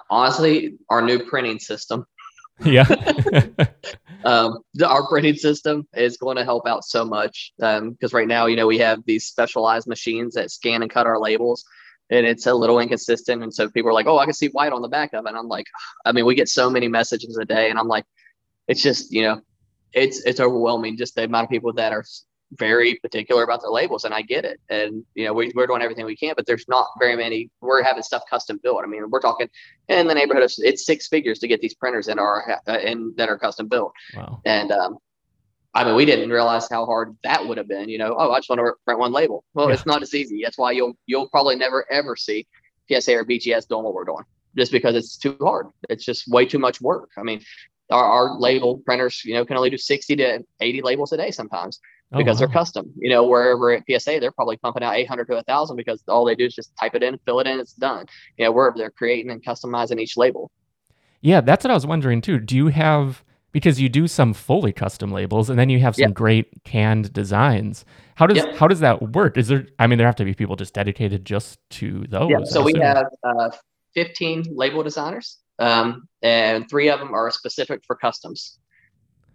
Honestly, 0.08 0.74
our 0.88 1.02
new 1.02 1.24
printing 1.24 1.58
system. 1.58 2.06
Yeah. 2.62 2.82
um, 4.26 4.58
the, 4.74 4.86
our 4.86 5.08
printing 5.08 5.36
system 5.36 5.88
is 5.94 6.18
going 6.18 6.36
to 6.36 6.44
help 6.44 6.66
out 6.66 6.84
so 6.84 7.06
much 7.06 7.54
because 7.56 7.80
um, 7.80 7.96
right 8.12 8.28
now, 8.28 8.44
you 8.44 8.54
know, 8.54 8.66
we 8.66 8.76
have 8.76 9.02
these 9.06 9.24
specialized 9.24 9.86
machines 9.86 10.34
that 10.34 10.50
scan 10.50 10.82
and 10.82 10.90
cut 10.90 11.06
our 11.06 11.18
labels, 11.18 11.64
and 12.10 12.26
it's 12.26 12.46
a 12.46 12.52
little 12.52 12.78
inconsistent. 12.78 13.42
And 13.42 13.54
so 13.54 13.70
people 13.70 13.88
are 13.88 13.94
like, 13.94 14.06
"Oh, 14.06 14.18
I 14.18 14.26
can 14.26 14.34
see 14.34 14.48
white 14.48 14.74
on 14.74 14.82
the 14.82 14.88
back 14.88 15.14
of 15.14 15.24
it." 15.24 15.30
And 15.30 15.38
I'm 15.38 15.48
like, 15.48 15.64
I 16.04 16.12
mean, 16.12 16.26
we 16.26 16.34
get 16.34 16.50
so 16.50 16.68
many 16.68 16.86
messages 16.86 17.38
a 17.38 17.46
day, 17.46 17.70
and 17.70 17.78
I'm 17.78 17.88
like, 17.88 18.04
it's 18.68 18.82
just 18.82 19.10
you 19.10 19.22
know 19.22 19.40
it's 19.92 20.24
it's 20.24 20.40
overwhelming 20.40 20.96
just 20.96 21.14
the 21.14 21.24
amount 21.24 21.44
of 21.44 21.50
people 21.50 21.72
that 21.74 21.92
are 21.92 22.04
very 22.52 22.96
particular 22.96 23.44
about 23.44 23.62
their 23.62 23.70
labels 23.70 24.04
and 24.04 24.12
I 24.12 24.22
get 24.22 24.44
it. 24.44 24.60
And, 24.68 25.04
you 25.14 25.24
know, 25.24 25.32
we, 25.32 25.52
we're 25.54 25.66
doing 25.66 25.82
everything 25.82 26.04
we 26.04 26.16
can, 26.16 26.34
but 26.36 26.46
there's 26.46 26.66
not 26.68 26.86
very 26.98 27.16
many, 27.16 27.50
we're 27.60 27.82
having 27.82 28.02
stuff 28.02 28.22
custom 28.28 28.58
built. 28.62 28.82
I 28.82 28.88
mean, 28.88 29.08
we're 29.08 29.20
talking 29.20 29.48
in 29.88 30.08
the 30.08 30.14
neighborhood 30.14 30.42
of, 30.42 30.52
it's 30.58 30.84
six 30.84 31.06
figures 31.06 31.38
to 31.40 31.48
get 31.48 31.60
these 31.60 31.74
printers 31.74 32.08
in 32.08 32.18
our, 32.18 32.58
uh, 32.66 32.78
in 32.78 33.14
that 33.16 33.28
are 33.28 33.38
custom 33.38 33.68
built. 33.68 33.92
Wow. 34.16 34.40
And, 34.44 34.72
um, 34.72 34.98
I 35.72 35.84
mean, 35.84 35.94
we 35.94 36.04
didn't 36.04 36.30
realize 36.30 36.68
how 36.68 36.84
hard 36.86 37.16
that 37.22 37.46
would 37.46 37.56
have 37.56 37.68
been, 37.68 37.88
you 37.88 37.98
know, 37.98 38.16
oh, 38.18 38.32
I 38.32 38.38
just 38.38 38.48
want 38.48 38.58
to 38.58 38.72
print 38.84 38.98
one 38.98 39.12
label. 39.12 39.44
Well, 39.54 39.68
yeah. 39.68 39.74
it's 39.74 39.86
not 39.86 40.02
as 40.02 40.12
easy. 40.14 40.40
That's 40.42 40.58
why 40.58 40.72
you'll, 40.72 40.94
you'll 41.06 41.28
probably 41.28 41.54
never 41.54 41.86
ever 41.92 42.16
see 42.16 42.48
PSA 42.90 43.14
or 43.14 43.24
BGS 43.24 43.68
doing 43.68 43.84
what 43.84 43.94
we're 43.94 44.04
doing 44.04 44.24
just 44.56 44.72
because 44.72 44.96
it's 44.96 45.16
too 45.16 45.36
hard. 45.40 45.68
It's 45.88 46.04
just 46.04 46.26
way 46.28 46.44
too 46.44 46.58
much 46.58 46.80
work. 46.80 47.10
I 47.16 47.22
mean, 47.22 47.40
our, 47.90 48.04
our 48.04 48.38
label 48.38 48.78
printers, 48.78 49.24
you 49.24 49.34
know, 49.34 49.44
can 49.44 49.56
only 49.56 49.70
do 49.70 49.78
60 49.78 50.16
to 50.16 50.44
80 50.60 50.82
labels 50.82 51.12
a 51.12 51.16
day 51.16 51.30
sometimes 51.30 51.80
oh, 52.12 52.18
because 52.18 52.36
wow. 52.36 52.46
they're 52.46 52.54
custom. 52.54 52.92
You 52.96 53.10
know, 53.10 53.26
wherever 53.26 53.72
at 53.72 53.84
PSA, 53.88 54.18
they're 54.20 54.32
probably 54.32 54.56
pumping 54.56 54.82
out 54.82 54.94
800 54.94 55.26
to 55.26 55.34
1,000 55.34 55.76
because 55.76 56.02
all 56.08 56.24
they 56.24 56.34
do 56.34 56.46
is 56.46 56.54
just 56.54 56.76
type 56.76 56.94
it 56.94 57.02
in, 57.02 57.18
fill 57.24 57.40
it 57.40 57.46
in, 57.46 57.60
it's 57.60 57.74
done. 57.74 58.06
You 58.36 58.46
know, 58.46 58.52
where 58.52 58.72
they're 58.76 58.90
creating 58.90 59.30
and 59.30 59.44
customizing 59.44 60.00
each 60.00 60.16
label. 60.16 60.50
Yeah, 61.20 61.40
that's 61.40 61.64
what 61.64 61.70
I 61.70 61.74
was 61.74 61.86
wondering 61.86 62.20
too. 62.20 62.38
Do 62.38 62.56
you 62.56 62.68
have 62.68 63.22
because 63.52 63.80
you 63.80 63.88
do 63.88 64.06
some 64.06 64.32
fully 64.32 64.72
custom 64.72 65.10
labels 65.10 65.50
and 65.50 65.58
then 65.58 65.68
you 65.68 65.80
have 65.80 65.96
some 65.96 66.12
great 66.12 66.62
canned 66.64 67.12
designs. 67.12 67.84
How 68.14 68.26
does 68.26 68.44
how 68.56 68.68
does 68.68 68.80
that 68.80 69.12
work? 69.12 69.36
Is 69.36 69.48
there 69.48 69.66
I 69.78 69.86
mean 69.86 69.98
there 69.98 70.06
have 70.06 70.16
to 70.16 70.24
be 70.24 70.34
people 70.34 70.56
just 70.56 70.74
dedicated 70.74 71.24
just 71.24 71.58
to 71.70 72.04
those. 72.08 72.30
Yeah, 72.30 72.44
so 72.44 72.62
we 72.62 72.74
have 72.80 73.06
uh, 73.24 73.50
15 73.94 74.44
label 74.52 74.82
designers 74.82 75.38
um, 75.60 76.08
and 76.22 76.68
three 76.68 76.88
of 76.88 76.98
them 76.98 77.14
are 77.14 77.30
specific 77.30 77.82
for 77.86 77.94
customs. 77.94 78.58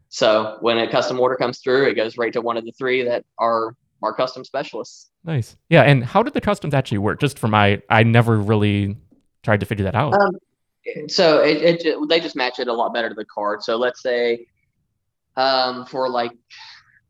So 0.10 0.58
when 0.62 0.78
a 0.78 0.90
custom 0.90 1.20
order 1.20 1.36
comes 1.36 1.60
through, 1.60 1.88
it 1.88 1.94
goes 1.96 2.18
right 2.18 2.34
to 2.34 2.42
one 2.42 2.58
of 2.58 2.66
the 2.66 2.72
three 2.74 3.04
that 3.04 3.26
are 3.40 3.76
our 4.02 4.14
custom 4.14 4.44
specialists. 4.44 5.12
Nice. 5.24 5.56
Yeah. 5.70 5.84
And 5.84 6.04
how 6.04 6.22
did 6.22 6.34
the 6.34 6.42
customs 6.42 6.74
actually 6.74 7.00
work? 7.00 7.20
Just 7.20 7.40
for 7.40 7.48
my, 7.48 7.82
I 7.90 8.04
never 8.04 8.38
really 8.38 8.98
tried 9.44 9.60
to 9.62 9.66
figure 9.66 9.86
that 9.86 9.96
out. 9.96 10.14
Um, 10.14 10.38
so 11.08 11.40
it, 11.42 11.86
it, 11.86 12.10
they 12.10 12.20
just 12.20 12.36
match 12.36 12.60
it 12.60 12.68
a 12.68 12.74
lot 12.74 12.94
better 12.94 13.10
to 13.10 13.16
the 13.16 13.26
card. 13.26 13.64
So 13.64 13.76
let's 13.78 14.02
say 14.02 14.46
um, 15.36 15.86
for 15.86 16.10
like 16.10 16.32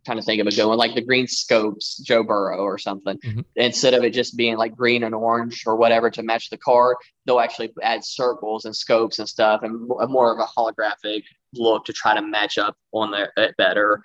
trying 0.05 0.17
to 0.17 0.23
think 0.23 0.39
of 0.39 0.47
it 0.47 0.55
going 0.55 0.77
like 0.77 0.95
the 0.95 1.01
green 1.01 1.27
scopes 1.27 1.97
Joe 1.97 2.23
Burrow 2.23 2.59
or 2.59 2.77
something. 2.77 3.17
Mm-hmm. 3.17 3.41
Instead 3.55 3.93
of 3.93 4.03
it 4.03 4.11
just 4.11 4.37
being 4.37 4.57
like 4.57 4.75
green 4.75 5.03
and 5.03 5.15
orange 5.15 5.63
or 5.65 5.75
whatever 5.75 6.09
to 6.11 6.23
match 6.23 6.49
the 6.49 6.57
car, 6.57 6.95
they'll 7.25 7.39
actually 7.39 7.73
add 7.81 8.05
circles 8.05 8.65
and 8.65 8.75
scopes 8.75 9.19
and 9.19 9.27
stuff 9.27 9.63
and 9.63 9.87
more 9.87 10.31
of 10.31 10.39
a 10.39 10.59
holographic 10.59 11.23
look 11.53 11.85
to 11.85 11.93
try 11.93 12.13
to 12.13 12.21
match 12.21 12.57
up 12.57 12.77
on 12.93 13.11
there 13.11 13.33
better. 13.57 14.01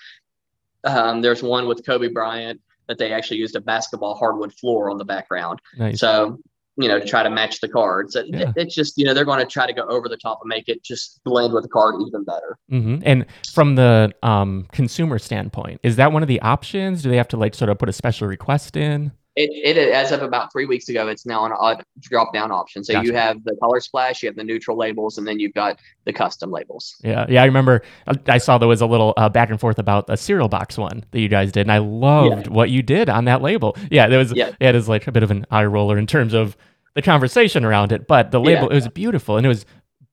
Um, 0.85 1.21
there's 1.21 1.43
one 1.43 1.69
with 1.69 1.85
Kobe 1.85 2.09
Bryant 2.09 2.61
that 2.89 2.99
they 2.99 3.13
actually 3.13 3.37
used 3.37 3.55
a 3.55 3.61
basketball 3.61 4.17
hardwood 4.17 4.53
floor 4.55 4.91
on 4.91 4.99
the 4.99 5.05
background. 5.05 5.61
Nice. 5.79 6.01
So 6.01 6.41
you 6.81 6.89
know, 6.89 6.99
to 6.99 7.07
try 7.07 7.23
to 7.23 7.31
match 7.31 7.61
the 7.61 7.69
cards. 7.69 8.17
It, 8.17 8.27
yeah. 8.29 8.53
It's 8.57 8.75
just, 8.75 8.97
you 8.97 9.05
know, 9.05 9.15
they're 9.15 9.25
going 9.25 9.39
to 9.39 9.47
try 9.47 9.67
to 9.67 9.73
go 9.73 9.83
over 9.83 10.09
the 10.09 10.17
top 10.17 10.39
and 10.43 10.49
make 10.49 10.69
it 10.69 10.83
just 10.83 11.21
blend 11.25 11.53
with 11.53 11.63
the 11.63 11.69
card 11.69 11.97
even 12.07 12.25
better. 12.25 12.59
Mm-hmm. 12.71 13.03
And 13.05 13.27
from 13.53 13.75
the 13.75 14.13
um, 14.23 14.67
consumer 14.73 15.19
standpoint, 15.19 15.81
is 15.83 15.97
that 15.97 16.13
one 16.13 16.23
of 16.23 16.29
the 16.29 16.41
options? 16.41 17.03
Do 17.03 17.11
they 17.11 17.17
have 17.17 17.29
to 17.29 17.37
like 17.37 17.55
sort 17.55 17.69
of 17.69 17.79
put 17.79 17.89
a 17.89 17.93
special 17.93 18.27
request 18.29 18.77
in? 18.77 19.13
It, 19.37 19.77
it 19.77 19.93
as 19.93 20.11
of 20.11 20.23
about 20.23 20.51
three 20.51 20.67
weeks 20.67 20.89
ago, 20.89 21.07
it's 21.07 21.25
now 21.25 21.47
an 21.47 21.53
odd 21.53 21.85
drop 22.01 22.35
down 22.35 22.51
option. 22.51 22.83
So 22.83 22.95
gotcha. 22.95 23.07
you 23.07 23.15
have 23.15 23.43
the 23.45 23.55
color 23.63 23.79
splash, 23.79 24.23
you 24.23 24.29
have 24.29 24.35
the 24.35 24.43
neutral 24.43 24.77
labels, 24.77 25.19
and 25.19 25.27
then 25.27 25.39
you've 25.39 25.55
got 25.55 25.79
the 26.05 26.13
custom 26.13 26.51
labels. 26.51 26.97
Yeah, 27.05 27.27
yeah. 27.29 27.41
I 27.41 27.47
remember 27.47 27.83
I 28.27 28.39
saw 28.39 28.59
there 28.59 28.69
was 28.69 28.81
a 28.81 28.87
little 28.87 29.15
uh, 29.17 29.29
back 29.29 29.49
and 29.49 29.61
forth 29.61 29.79
about 29.79 30.11
a 30.11 30.17
cereal 30.17 30.49
box 30.49 30.77
one 30.77 31.05
that 31.13 31.21
you 31.21 31.29
guys 31.29 31.53
did, 31.53 31.63
and 31.63 31.73
I 31.73 31.79
loved 31.79 32.49
yeah. 32.49 32.53
what 32.53 32.71
you 32.71 32.83
did 32.83 33.09
on 33.09 33.25
that 33.27 33.41
label. 33.41 33.77
Yeah, 33.89 34.09
there 34.09 34.19
was 34.19 34.33
yeah. 34.33 34.51
it 34.59 34.75
is 34.75 34.89
like 34.89 35.07
a 35.07 35.13
bit 35.13 35.23
of 35.23 35.31
an 35.31 35.47
eye 35.51 35.65
roller 35.65 35.97
in 35.97 36.09
terms 36.09 36.35
of 36.35 36.57
the 36.95 37.03
conversation 37.03 37.65
around 37.65 37.93
it, 37.93 38.07
but 38.07 38.31
the 38.31 38.41
label 38.41 38.63
yeah. 38.65 38.73
it 38.73 38.75
was 38.75 38.89
beautiful 38.89 39.37
and 39.37 39.47
it 39.47 39.49
was 39.49 39.65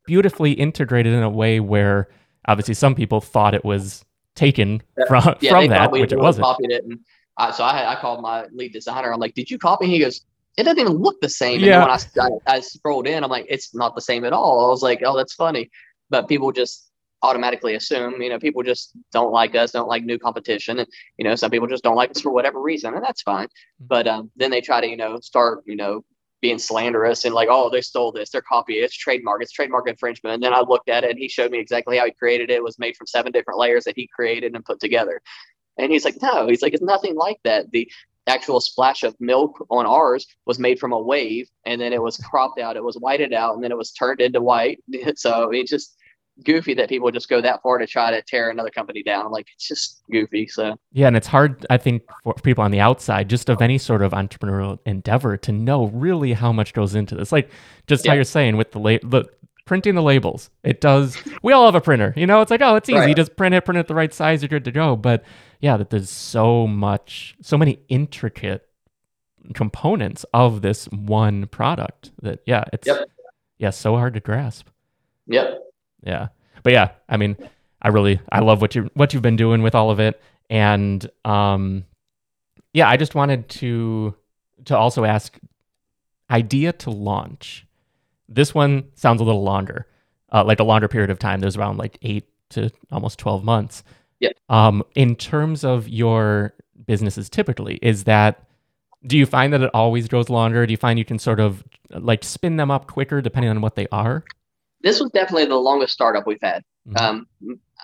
beautifully 0.06 0.54
integrated 0.54 1.14
in 1.14 1.24
a 1.24 1.30
way 1.30 1.60
where 1.60 2.10
obviously 2.48 2.74
some 2.74 2.96
people 2.96 3.22
thought 3.22 3.54
it 3.54 3.66
was 3.66 4.06
taken 4.36 4.82
from 5.08 5.36
yeah, 5.42 5.52
from 5.52 5.68
that, 5.68 5.92
which 5.92 6.12
it 6.12 6.20
wasn't. 6.20 6.46
Copied 6.46 6.72
it, 6.72 6.84
and 6.84 7.00
I, 7.38 7.52
so 7.52 7.64
I, 7.64 7.94
I 7.94 7.96
called 8.00 8.22
my 8.22 8.46
lead 8.52 8.74
designer. 8.74 9.12
I'm 9.12 9.20
like, 9.20 9.34
"Did 9.34 9.50
you 9.50 9.58
copy?" 9.58 9.88
He 9.88 10.00
goes, 10.00 10.22
"It 10.58 10.64
doesn't 10.64 10.80
even 10.80 10.94
look 10.94 11.20
the 11.22 11.30
same." 11.30 11.60
Yeah. 11.62 11.82
And 11.82 12.02
when 12.16 12.30
I, 12.30 12.54
I, 12.54 12.58
I 12.58 12.60
scrolled 12.62 13.08
in, 13.08 13.24
I'm 13.24 13.30
like, 13.30 13.46
"It's 13.50 13.74
not 13.76 13.96
the 13.96 14.02
same 14.02 14.24
at 14.24 14.34
all." 14.34 14.66
I 14.66 14.70
was 14.70 14.82
like, 14.82 15.02
"Oh, 15.06 15.18
that's 15.18 15.34
funny," 15.34 15.70
but 16.10 16.28
people 16.28 16.52
just 16.52 16.88
automatically 17.24 17.76
assume, 17.76 18.22
you 18.22 18.30
know, 18.30 18.40
people 18.40 18.64
just 18.64 18.94
don't 19.12 19.32
like 19.32 19.56
us, 19.56 19.72
don't 19.72 19.88
like 19.88 20.04
new 20.04 20.20
competition. 20.20 20.80
And, 20.80 20.88
you 21.18 21.26
know, 21.26 21.36
some 21.36 21.50
people 21.50 21.68
just 21.68 21.84
don't 21.84 21.96
like 21.96 22.12
us 22.12 22.22
for 22.22 22.32
whatever 22.32 22.62
reason, 22.62 22.94
and 22.94 23.04
that's 23.04 23.22
fine. 23.22 23.48
Mm-hmm. 23.48 23.88
But 23.88 24.08
um, 24.08 24.32
then 24.36 24.52
they 24.52 24.62
try 24.62 24.82
to, 24.82 24.88
you 24.88 24.98
know, 24.98 25.20
start, 25.20 25.64
you 25.66 25.76
know, 25.76 26.04
being 26.42 26.60
slanderous 26.60 27.26
and 27.26 27.34
like, 27.34 27.48
oh, 27.50 27.70
they 27.70 27.82
stole 27.82 28.12
this, 28.12 28.30
they're 28.30 28.42
copying 28.42 28.84
it's 28.84 28.96
trademark, 28.96 29.42
it's 29.42 29.52
trademark 29.52 29.88
infringement. 29.88 30.36
And 30.36 30.44
then 30.44 30.54
I 30.54 30.62
looked 30.62 30.90
at 30.90 31.04
it 31.04 31.12
and 31.12 31.20
he 31.20 31.28
showed 31.28 31.52
me 31.52 31.60
exactly 31.60 31.98
how 31.98 32.06
he 32.06 32.12
created 32.12 32.50
it. 32.50 32.56
It 32.56 32.64
was 32.64 32.80
made 32.80 32.96
from 32.96 33.08
seven 33.08 33.32
different 33.32 33.60
layers 33.60 33.86
that 33.86 33.96
he 33.96 34.08
created 34.08 34.56
and 34.56 34.64
put 34.64 34.80
together. 34.80 35.22
And 35.78 35.92
he's 35.92 36.06
like, 36.06 36.22
no, 36.22 36.48
he's 36.48 36.62
like, 36.62 36.74
it's 36.74 36.84
nothing 36.84 37.16
like 37.16 37.40
that. 37.44 37.72
The 37.72 37.90
actual 38.28 38.60
splash 38.60 39.04
of 39.04 39.16
milk 39.20 39.66
on 39.70 39.86
ours 39.86 40.28
was 40.46 40.60
made 40.60 40.80
from 40.80 40.92
a 40.92 41.02
wave 41.02 41.50
and 41.66 41.80
then 41.80 41.94
it 41.94 42.02
was 42.02 42.18
cropped 42.18 42.60
out, 42.60 42.76
it 42.76 42.84
was 42.84 42.98
whited 42.98 43.34
out, 43.34 43.56
and 43.56 43.64
then 43.64 43.72
it 43.72 43.78
was 43.78 43.92
turned 43.92 44.22
into 44.22 44.42
white. 44.42 44.84
so 45.16 45.50
it 45.52 45.68
just 45.68 45.97
goofy 46.44 46.74
that 46.76 46.90
people 46.90 47.10
just 47.12 47.30
go 47.30 47.42
that 47.42 47.62
far 47.62 47.78
to 47.78 47.88
try 47.88 48.12
to 48.12 48.22
tear 48.22 48.50
another 48.50 48.70
company 48.70 49.04
down. 49.04 49.26
I'm 49.26 49.32
like, 49.32 49.48
it's 49.56 49.68
just 49.68 50.04
goofy. 50.12 50.48
So 50.48 50.78
yeah, 50.92 51.08
and 51.08 51.18
it's 51.18 51.28
hard, 51.28 51.66
I 51.70 51.78
think, 51.78 52.04
for 52.24 52.34
people 52.36 52.64
on 52.64 52.72
the 52.72 52.80
outside, 52.80 53.30
just 53.30 53.50
of 53.50 53.62
any 53.62 53.78
sort 53.78 54.02
of 54.02 54.12
entrepreneurial 54.12 54.80
endeavor, 54.86 55.38
to 55.38 55.52
know 55.52 55.88
really 55.88 56.34
how 56.34 56.52
much 56.52 56.74
goes 56.74 56.96
into 56.96 57.16
this. 57.16 57.32
Like 57.32 57.50
just 57.88 58.06
yeah. 58.06 58.12
how 58.12 58.16
you're 58.16 58.24
saying 58.24 58.58
with 58.58 58.72
the 58.72 58.80
la- 58.80 58.98
the 59.04 59.26
printing 59.66 59.96
the 59.96 60.02
labels. 60.02 60.50
It 60.64 60.82
does. 60.82 61.18
We 61.44 61.54
all 61.54 61.66
have 61.66 61.76
a 61.76 61.82
printer, 61.82 62.14
you 62.16 62.26
know. 62.26 62.42
It's 62.42 62.50
like, 62.50 62.62
oh, 62.62 62.76
it's 62.76 62.90
easy. 62.90 62.98
Right. 62.98 63.16
Just 63.16 63.36
print 63.36 63.54
it, 63.54 63.66
print 63.66 63.78
it 63.78 63.88
the 63.88 63.96
right 63.96 64.14
size. 64.14 64.42
You're 64.42 64.50
good 64.50 64.66
to 64.66 64.72
go. 64.72 64.96
But 64.96 65.24
yeah, 65.60 65.78
that 65.78 65.90
there's 65.92 66.10
so 66.10 66.66
much, 66.66 67.36
so 67.42 67.58
many 67.58 67.80
intricate 67.90 68.68
components 69.54 70.26
of 70.34 70.62
this 70.62 70.86
one 70.86 71.48
product 71.48 72.12
that 72.22 72.40
yeah, 72.46 72.64
it's 72.74 72.88
yep. 72.88 73.10
yeah, 73.58 73.70
so 73.70 73.96
hard 73.96 74.14
to 74.16 74.20
grasp. 74.20 74.68
Yep. 75.28 75.60
Yeah. 76.04 76.30
But 76.64 76.74
yeah, 76.74 76.92
I 77.10 77.18
mean, 77.18 77.38
I 77.82 77.90
really 77.90 78.20
I 78.32 78.40
love 78.40 78.62
what 78.62 78.76
you 78.76 78.90
what 78.94 79.14
you've 79.14 79.24
been 79.24 79.36
doing 79.36 79.62
with 79.62 79.76
all 79.76 79.90
of 79.92 80.00
it. 80.00 80.22
And 80.50 81.10
um 81.26 81.86
yeah, 82.74 82.90
I 82.90 82.98
just 82.98 83.16
wanted 83.16 83.50
to 83.50 84.16
to 84.66 84.78
also 84.78 85.04
ask 85.06 85.38
idea 86.30 86.74
to 86.74 86.90
launch. 86.90 87.66
This 88.28 88.54
one 88.54 88.86
sounds 88.96 89.22
a 89.22 89.24
little 89.24 89.44
longer. 89.44 89.88
Uh, 90.30 90.44
like 90.44 90.60
a 90.60 90.64
longer 90.64 90.90
period 90.90 91.10
of 91.10 91.20
time. 91.20 91.40
There's 91.40 91.56
around 91.56 91.78
like 91.78 91.98
8 92.02 92.28
to 92.50 92.70
almost 92.92 93.18
12 93.18 93.46
months. 93.46 93.84
Yeah. 94.20 94.32
Um 94.50 94.84
in 94.96 95.16
terms 95.16 95.64
of 95.64 95.88
your 95.88 96.54
businesses 96.86 97.30
typically, 97.30 97.80
is 97.82 98.04
that 98.06 98.44
do 99.06 99.18
you 99.18 99.26
find 99.26 99.54
that 99.54 99.62
it 99.62 99.70
always 99.74 100.08
goes 100.08 100.30
longer? 100.30 100.66
Do 100.66 100.74
you 100.74 100.78
find 100.78 101.00
you 101.00 101.06
can 101.06 101.20
sort 101.20 101.40
of 101.40 101.64
like 101.92 102.24
spin 102.24 102.58
them 102.58 102.72
up 102.72 102.88
quicker 102.88 103.22
depending 103.22 103.50
on 103.52 103.62
what 103.62 103.76
they 103.76 103.88
are? 103.92 104.26
This 104.82 105.00
was 105.00 105.12
definitely 105.12 105.46
the 105.46 105.56
longest 105.56 105.94
startup 105.94 106.28
we've 106.28 106.42
had. 106.42 106.64
Mm-hmm. 106.88 107.06
Um, 107.06 107.28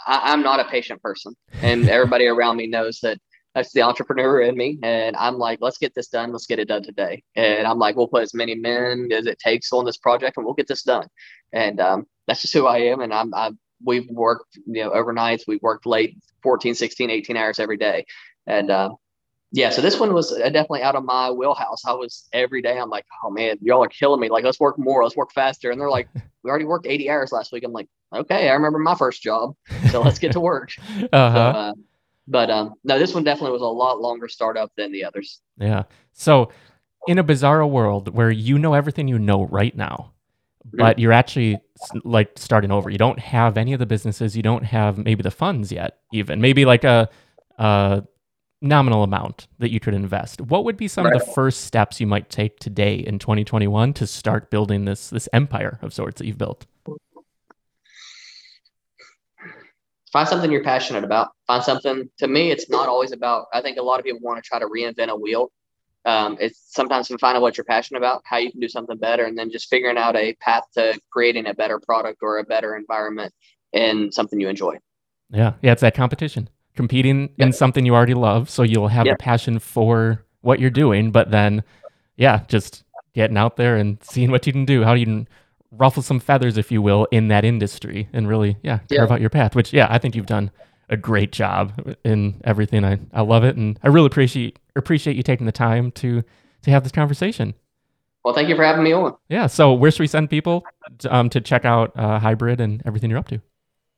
I, 0.06 0.34
am 0.34 0.42
not 0.42 0.60
a 0.60 0.66
patient 0.66 1.02
person, 1.02 1.36
and 1.62 1.90
everybody 1.90 2.28
around 2.28 2.58
me 2.58 2.68
knows 2.68 3.00
that 3.02 3.20
that's 3.56 3.72
the 3.72 3.82
entrepreneur 3.82 4.42
in 4.42 4.58
me. 4.58 4.80
And 4.82 5.16
I'm 5.16 5.38
like, 5.38 5.60
let's 5.62 5.78
get 5.78 5.94
this 5.94 6.08
done. 6.08 6.32
Let's 6.32 6.48
get 6.48 6.60
it 6.60 6.68
done 6.68 6.84
today. 6.84 7.24
And 7.36 7.68
I'm 7.68 7.78
like, 7.78 7.96
we'll 7.96 8.08
put 8.08 8.24
as 8.24 8.34
many 8.34 8.56
men 8.56 9.10
as 9.12 9.28
it 9.28 9.40
takes 9.40 9.72
on 9.72 9.86
this 9.86 9.98
project, 9.98 10.38
and 10.38 10.46
we'll 10.46 10.56
get 10.56 10.68
this 10.68 10.84
done. 10.84 11.08
And 11.52 11.80
um, 11.80 12.08
that's 12.28 12.42
just 12.42 12.54
who 12.54 12.66
I 12.66 12.80
am. 12.80 13.02
And 13.02 13.14
I'm, 13.14 13.34
i 13.34 13.52
we've 13.86 14.10
worked, 14.10 14.58
you 14.66 14.84
know, 14.84 14.92
overnights. 14.92 15.44
We've 15.48 15.62
worked 15.62 15.86
late, 15.86 16.18
14, 16.42 16.74
16, 16.74 17.10
18 17.10 17.38
hours 17.38 17.60
every 17.60 17.78
day. 17.78 18.06
And 18.48 18.72
um, 18.72 18.96
yeah, 19.56 19.70
so 19.70 19.84
this 19.84 20.00
one 20.00 20.16
was 20.16 20.32
uh, 20.32 20.50
definitely 20.50 20.82
out 20.82 20.96
of 20.96 21.06
my 21.06 21.30
wheelhouse. 21.30 21.86
I 21.86 21.94
was 21.94 22.28
every 22.34 22.60
day. 22.64 22.80
I'm 22.80 22.90
like, 22.90 23.06
oh 23.24 23.30
man, 23.30 23.60
y'all 23.62 23.84
are 23.84 23.88
killing 23.88 24.20
me. 24.20 24.30
Like, 24.30 24.44
let's 24.44 24.60
work 24.60 24.80
more. 24.80 25.04
Let's 25.04 25.16
work 25.16 25.32
faster. 25.32 25.70
And 25.70 25.80
they're 25.80 25.92
like, 25.92 26.10
we 26.44 26.50
already 26.50 26.66
worked 26.66 26.88
80 26.88 27.08
hours 27.12 27.32
last 27.32 27.52
week. 27.52 27.64
I'm 27.64 27.72
like, 27.72 27.88
okay, 28.12 28.50
I 28.50 28.54
remember 28.54 28.80
my 28.80 28.96
first 28.96 29.22
job, 29.22 29.56
so 29.92 30.02
let's 30.02 30.18
get 30.18 30.32
to 30.32 30.40
work. 30.40 30.72
uh-huh. 30.80 31.08
So, 31.12 31.60
uh, 31.60 31.74
but 32.28 32.50
um, 32.50 32.74
no, 32.84 32.98
this 32.98 33.14
one 33.14 33.24
definitely 33.24 33.52
was 33.52 33.62
a 33.62 33.66
lot 33.66 34.02
longer 34.02 34.28
startup 34.28 34.72
than 34.76 34.92
the 34.92 35.06
others. 35.06 35.40
Yeah. 35.60 35.84
So, 36.14 36.50
in 37.08 37.20
a 37.20 37.24
bizarre 37.24 37.66
world 37.68 38.12
where 38.16 38.32
you 38.32 38.58
know 38.58 38.74
everything 38.74 39.08
you 39.08 39.20
know 39.20 39.46
right 39.46 39.76
now, 39.76 40.14
mm-hmm. 40.66 40.78
but 40.78 40.98
you're 40.98 41.12
actually 41.12 41.60
like 42.04 42.32
starting 42.38 42.72
over. 42.72 42.90
You 42.90 42.98
don't 42.98 43.20
have 43.20 43.56
any 43.56 43.74
of 43.74 43.80
the 43.80 43.86
businesses. 43.86 44.36
You 44.36 44.42
don't 44.42 44.64
have 44.64 44.98
maybe 44.98 45.22
the 45.22 45.30
funds 45.30 45.72
yet. 45.72 46.00
Even 46.12 46.42
maybe 46.42 46.66
like 46.66 46.84
a, 46.84 47.08
a 47.60 48.04
nominal 48.64 49.04
amount 49.04 49.48
that 49.60 49.72
you 49.72 49.80
could 49.80 49.94
invest. 49.94 50.42
What 50.42 50.64
would 50.64 50.78
be 50.78 50.88
some 50.88 51.06
right. 51.06 51.16
of 51.16 51.24
the 51.24 51.32
first 51.34 51.66
steps 51.66 52.00
you 52.00 52.08
might 52.08 52.30
take 52.30 52.60
today 52.60 52.96
in 52.96 53.20
2021 53.20 53.94
to 53.96 54.08
start 54.08 54.50
building 54.50 54.86
this 54.86 55.10
this 55.10 55.30
empire 55.34 55.78
of 55.82 55.94
sorts 55.94 56.20
that 56.20 56.26
you've 56.26 56.38
built? 56.38 56.66
Find 60.12 60.28
something 60.28 60.52
you're 60.52 60.64
passionate 60.64 61.04
about. 61.04 61.32
Find 61.48 61.64
something. 61.64 62.10
To 62.20 62.28
me, 62.28 62.52
it's 62.52 62.70
not 62.70 62.88
always 62.88 63.12
about. 63.12 63.48
I 63.54 63.62
think 63.62 63.78
a 63.78 63.84
lot 63.84 64.00
of 64.00 64.06
people 64.06 64.22
want 64.22 64.42
to 64.42 64.48
try 64.48 64.60
to 64.60 64.68
reinvent 64.68 65.10
a 65.10 65.16
wheel. 65.16 65.52
Um, 66.06 66.38
it's 66.40 66.62
sometimes 66.68 67.08
to 67.08 67.18
finding 67.18 67.42
what 67.42 67.58
you're 67.58 67.64
passionate 67.64 68.00
about, 68.00 68.22
how 68.26 68.38
you 68.38 68.52
can 68.52 68.60
do 68.60 68.68
something 68.68 68.98
better, 68.98 69.26
and 69.26 69.38
then 69.38 69.50
just 69.50 69.70
figuring 69.70 69.98
out 69.98 70.16
a 70.16 70.34
path 70.36 70.64
to 70.76 71.00
creating 71.12 71.48
a 71.48 71.54
better 71.54 71.80
product 71.80 72.20
or 72.22 72.40
a 72.40 72.44
better 72.44 72.76
environment 72.76 73.34
in 73.72 74.12
something 74.12 74.40
you 74.40 74.50
enjoy. 74.50 74.78
Yeah, 75.30 75.54
yeah, 75.62 75.72
it's 75.72 75.82
that 75.82 75.96
competition 75.96 76.50
competing 76.76 77.30
yep. 77.38 77.48
in 77.48 77.54
something 77.54 77.86
you 77.86 77.96
already 77.96 78.14
love. 78.14 78.50
So 78.50 78.64
you'll 78.64 78.88
have 78.88 79.06
yep. 79.06 79.16
a 79.16 79.18
passion 79.18 79.60
for 79.60 80.24
what 80.42 80.60
you're 80.60 80.70
doing, 80.70 81.12
but 81.12 81.32
then, 81.32 81.64
yeah, 82.18 82.42
just 82.48 82.84
getting 83.14 83.38
out 83.38 83.56
there 83.56 83.76
and 83.76 83.98
seeing 84.04 84.32
what 84.32 84.46
you 84.46 84.54
can 84.54 84.66
do, 84.66 84.84
how 84.84 84.94
you 84.94 85.06
can 85.06 85.28
ruffle 85.72 86.04
some 86.04 86.20
feathers, 86.20 86.58
if 86.58 86.72
you 86.72 86.82
will, 86.82 87.08
in 87.12 87.30
that 87.30 87.46
industry 87.46 88.10
and 88.14 88.28
really, 88.28 88.58
yeah, 88.64 88.80
carve 88.92 89.12
out 89.12 89.22
your 89.22 89.30
path, 89.30 89.56
which, 89.56 89.72
yeah, 89.74 89.88
I 89.90 89.98
think 90.00 90.16
you've 90.16 90.26
done 90.26 90.52
a 90.90 90.98
great 90.98 91.32
job 91.32 91.96
in 92.04 92.42
everything. 92.44 92.84
I, 92.84 93.00
I 93.14 93.22
love 93.22 93.44
it. 93.44 93.56
And 93.56 93.80
I 93.84 93.88
really 93.88 94.08
appreciate, 94.08 94.60
appreciate 94.76 95.16
you 95.16 95.24
taking 95.24 95.46
the 95.46 95.52
time 95.52 95.92
to, 95.92 96.24
to 96.64 96.72
have 96.72 96.84
this 96.84 96.92
conversation. 96.92 97.54
Well, 98.24 98.34
thank 98.34 98.50
you 98.50 98.56
for 98.56 98.64
having 98.64 98.84
me 98.84 98.94
on. 98.94 99.16
Yeah. 99.30 99.48
So 99.48 99.74
where 99.74 99.92
should 99.92 100.02
we 100.02 100.08
send 100.08 100.30
people 100.30 100.64
to, 101.00 101.16
um, 101.16 101.30
to 101.30 101.42
check 101.42 101.66
out 101.66 101.92
uh, 101.98 102.20
Hybrid 102.20 102.60
and 102.60 102.82
everything 102.86 103.10
you're 103.10 103.20
up 103.20 103.28
to? 103.30 103.42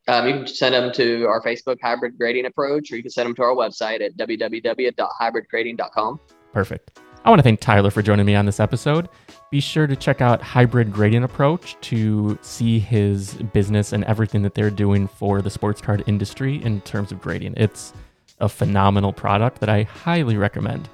Um, 0.07 0.27
you 0.27 0.33
can 0.35 0.47
send 0.47 0.75
them 0.75 0.91
to 0.93 1.25
our 1.25 1.41
Facebook 1.41 1.77
Hybrid 1.81 2.15
Grading 2.17 2.45
Approach, 2.45 2.91
or 2.91 2.97
you 2.97 3.01
can 3.01 3.11
send 3.11 3.27
them 3.27 3.35
to 3.35 3.43
our 3.43 3.55
website 3.55 4.01
at 4.01 4.17
www.hybridgrading.com. 4.17 6.19
Perfect. 6.53 6.99
I 7.23 7.29
want 7.29 7.39
to 7.39 7.43
thank 7.43 7.59
Tyler 7.59 7.89
for 7.89 8.03
joining 8.03 8.27
me 8.27 8.35
on 8.35 8.45
this 8.45 8.59
episode. 8.59 9.09
Be 9.49 9.59
sure 9.59 9.87
to 9.87 9.95
check 9.95 10.21
out 10.21 10.43
Hybrid 10.43 10.93
Grading 10.93 11.23
Approach 11.23 11.75
to 11.81 12.37
see 12.43 12.77
his 12.77 13.33
business 13.51 13.93
and 13.93 14.03
everything 14.03 14.43
that 14.43 14.53
they're 14.53 14.69
doing 14.69 15.07
for 15.07 15.41
the 15.41 15.49
sports 15.49 15.81
card 15.81 16.03
industry 16.05 16.63
in 16.63 16.81
terms 16.81 17.11
of 17.11 17.19
grading. 17.19 17.55
It's 17.57 17.93
a 18.39 18.47
phenomenal 18.47 19.11
product 19.11 19.59
that 19.61 19.69
I 19.69 19.81
highly 19.83 20.37
recommend. 20.37 20.87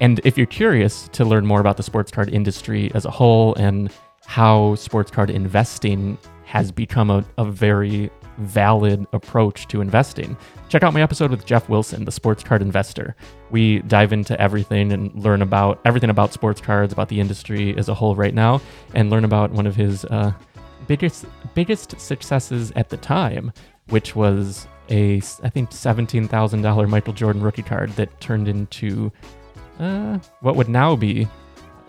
And 0.00 0.20
if 0.24 0.36
you're 0.36 0.46
curious 0.46 1.08
to 1.12 1.24
learn 1.24 1.46
more 1.46 1.60
about 1.60 1.76
the 1.76 1.84
sports 1.84 2.10
card 2.10 2.30
industry 2.30 2.90
as 2.94 3.04
a 3.04 3.10
whole 3.10 3.54
and 3.54 3.92
how 4.26 4.74
sports 4.74 5.12
card 5.12 5.30
investing 5.30 6.18
has 6.44 6.72
become 6.72 7.10
a, 7.10 7.24
a 7.38 7.44
very 7.44 8.10
valid 8.38 9.06
approach 9.12 9.68
to 9.68 9.80
investing. 9.80 10.36
Check 10.68 10.82
out 10.82 10.92
my 10.92 11.02
episode 11.02 11.30
with 11.30 11.46
Jeff 11.46 11.68
Wilson, 11.68 12.04
the 12.04 12.12
sports 12.12 12.42
card 12.42 12.62
investor. 12.62 13.14
We 13.50 13.80
dive 13.82 14.12
into 14.12 14.40
everything 14.40 14.92
and 14.92 15.14
learn 15.14 15.42
about 15.42 15.80
everything 15.84 16.10
about 16.10 16.32
sports 16.32 16.60
cards, 16.60 16.92
about 16.92 17.08
the 17.08 17.20
industry 17.20 17.76
as 17.76 17.88
a 17.88 17.94
whole 17.94 18.16
right 18.16 18.34
now, 18.34 18.60
and 18.94 19.10
learn 19.10 19.24
about 19.24 19.52
one 19.52 19.66
of 19.66 19.76
his 19.76 20.04
uh, 20.06 20.32
biggest 20.86 21.26
biggest 21.54 22.00
successes 22.00 22.72
at 22.76 22.90
the 22.90 22.96
time, 22.96 23.52
which 23.88 24.16
was 24.16 24.66
a 24.90 25.16
I 25.42 25.48
think 25.48 25.72
seventeen 25.72 26.28
thousand 26.28 26.62
dollar 26.62 26.86
Michael 26.86 27.12
Jordan 27.12 27.42
rookie 27.42 27.62
card 27.62 27.90
that 27.92 28.20
turned 28.20 28.48
into 28.48 29.12
uh, 29.78 30.18
what 30.40 30.56
would 30.56 30.68
now 30.68 30.96
be 30.96 31.28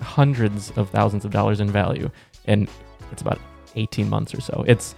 hundreds 0.01 0.71
of 0.71 0.89
thousands 0.89 1.25
of 1.25 1.31
dollars 1.31 1.59
in 1.59 1.69
value, 1.71 2.09
and 2.45 2.69
it's 3.11 3.21
about 3.21 3.39
eighteen 3.75 4.09
months 4.09 4.33
or 4.33 4.41
so. 4.41 4.63
It's 4.67 4.95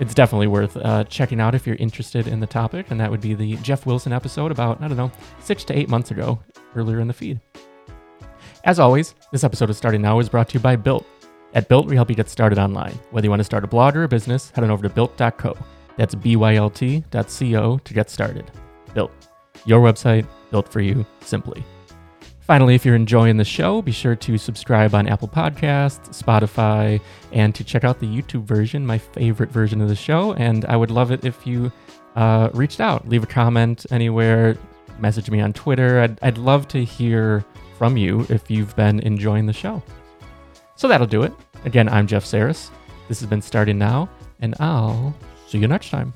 it's 0.00 0.14
definitely 0.14 0.46
worth 0.46 0.76
uh, 0.76 1.04
checking 1.04 1.40
out 1.40 1.54
if 1.54 1.66
you're 1.66 1.76
interested 1.76 2.26
in 2.26 2.40
the 2.40 2.46
topic. 2.46 2.90
And 2.90 3.00
that 3.00 3.10
would 3.10 3.20
be 3.20 3.34
the 3.34 3.56
Jeff 3.56 3.86
Wilson 3.86 4.12
episode 4.12 4.50
about, 4.50 4.80
I 4.80 4.88
don't 4.88 4.96
know, 4.96 5.12
six 5.40 5.64
to 5.64 5.78
eight 5.78 5.88
months 5.88 6.10
ago, 6.10 6.40
earlier 6.74 7.00
in 7.00 7.08
the 7.08 7.14
feed. 7.14 7.40
As 8.64 8.78
always, 8.78 9.14
this 9.32 9.44
episode 9.44 9.70
of 9.70 9.76
Starting 9.76 10.02
Now 10.02 10.18
is 10.18 10.28
brought 10.28 10.48
to 10.50 10.54
you 10.54 10.60
by 10.60 10.76
Bylt. 10.76 11.06
At 11.54 11.68
Bylt, 11.68 11.86
we 11.86 11.96
help 11.96 12.10
you 12.10 12.16
get 12.16 12.28
started 12.28 12.58
online. 12.58 12.98
Whether 13.10 13.26
you 13.26 13.30
want 13.30 13.40
to 13.40 13.44
start 13.44 13.64
a 13.64 13.68
blog 13.68 13.96
or 13.96 14.04
a 14.04 14.08
business, 14.08 14.50
head 14.50 14.64
on 14.64 14.70
over 14.70 14.82
to 14.82 14.94
bylt.co. 14.94 15.56
That's 15.96 16.14
B-Y-L-T.co 16.14 17.78
to 17.78 17.94
get 17.94 18.10
started. 18.10 18.50
Bylt. 18.94 19.10
Your 19.64 19.80
website, 19.80 20.26
built 20.50 20.68
for 20.70 20.80
you, 20.80 21.04
simply. 21.20 21.64
Finally, 22.48 22.74
if 22.74 22.84
you're 22.84 22.96
enjoying 22.96 23.36
the 23.36 23.44
show, 23.44 23.82
be 23.82 23.92
sure 23.92 24.16
to 24.16 24.38
subscribe 24.38 24.94
on 24.94 25.06
Apple 25.06 25.28
Podcasts, 25.28 26.08
Spotify, 26.20 27.00
and 27.30 27.54
to 27.54 27.62
check 27.62 27.84
out 27.84 28.00
the 28.00 28.06
YouTube 28.06 28.44
version, 28.44 28.84
my 28.86 28.98
favorite 28.98 29.50
version 29.50 29.80
of 29.82 29.88
the 29.88 29.94
show. 29.94 30.32
And 30.32 30.64
I 30.64 30.74
would 30.74 30.90
love 30.90 31.12
it 31.12 31.26
if 31.26 31.46
you 31.46 31.70
uh, 32.16 32.48
reached 32.54 32.80
out, 32.80 33.06
leave 33.06 33.22
a 33.22 33.26
comment 33.26 33.84
anywhere, 33.90 34.56
message 34.98 35.30
me 35.30 35.40
on 35.40 35.52
Twitter. 35.52 36.00
I'd, 36.00 36.18
I'd 36.22 36.38
love 36.38 36.66
to 36.68 36.82
hear 36.82 37.44
from 37.76 37.98
you 37.98 38.26
if 38.30 38.50
you've 38.50 38.74
been 38.74 39.00
enjoying 39.00 39.44
the 39.44 39.52
show. 39.52 39.82
So 40.74 40.88
that'll 40.88 41.06
do 41.06 41.24
it. 41.24 41.34
Again, 41.66 41.86
I'm 41.88 42.06
Jeff 42.06 42.24
Sarris. 42.24 42.70
This 43.08 43.20
has 43.20 43.28
been 43.28 43.42
Starting 43.42 43.76
Now, 43.76 44.08
and 44.40 44.56
I'll 44.58 45.14
See 45.48 45.58
you 45.58 45.66
next 45.66 45.88
time. 45.88 46.12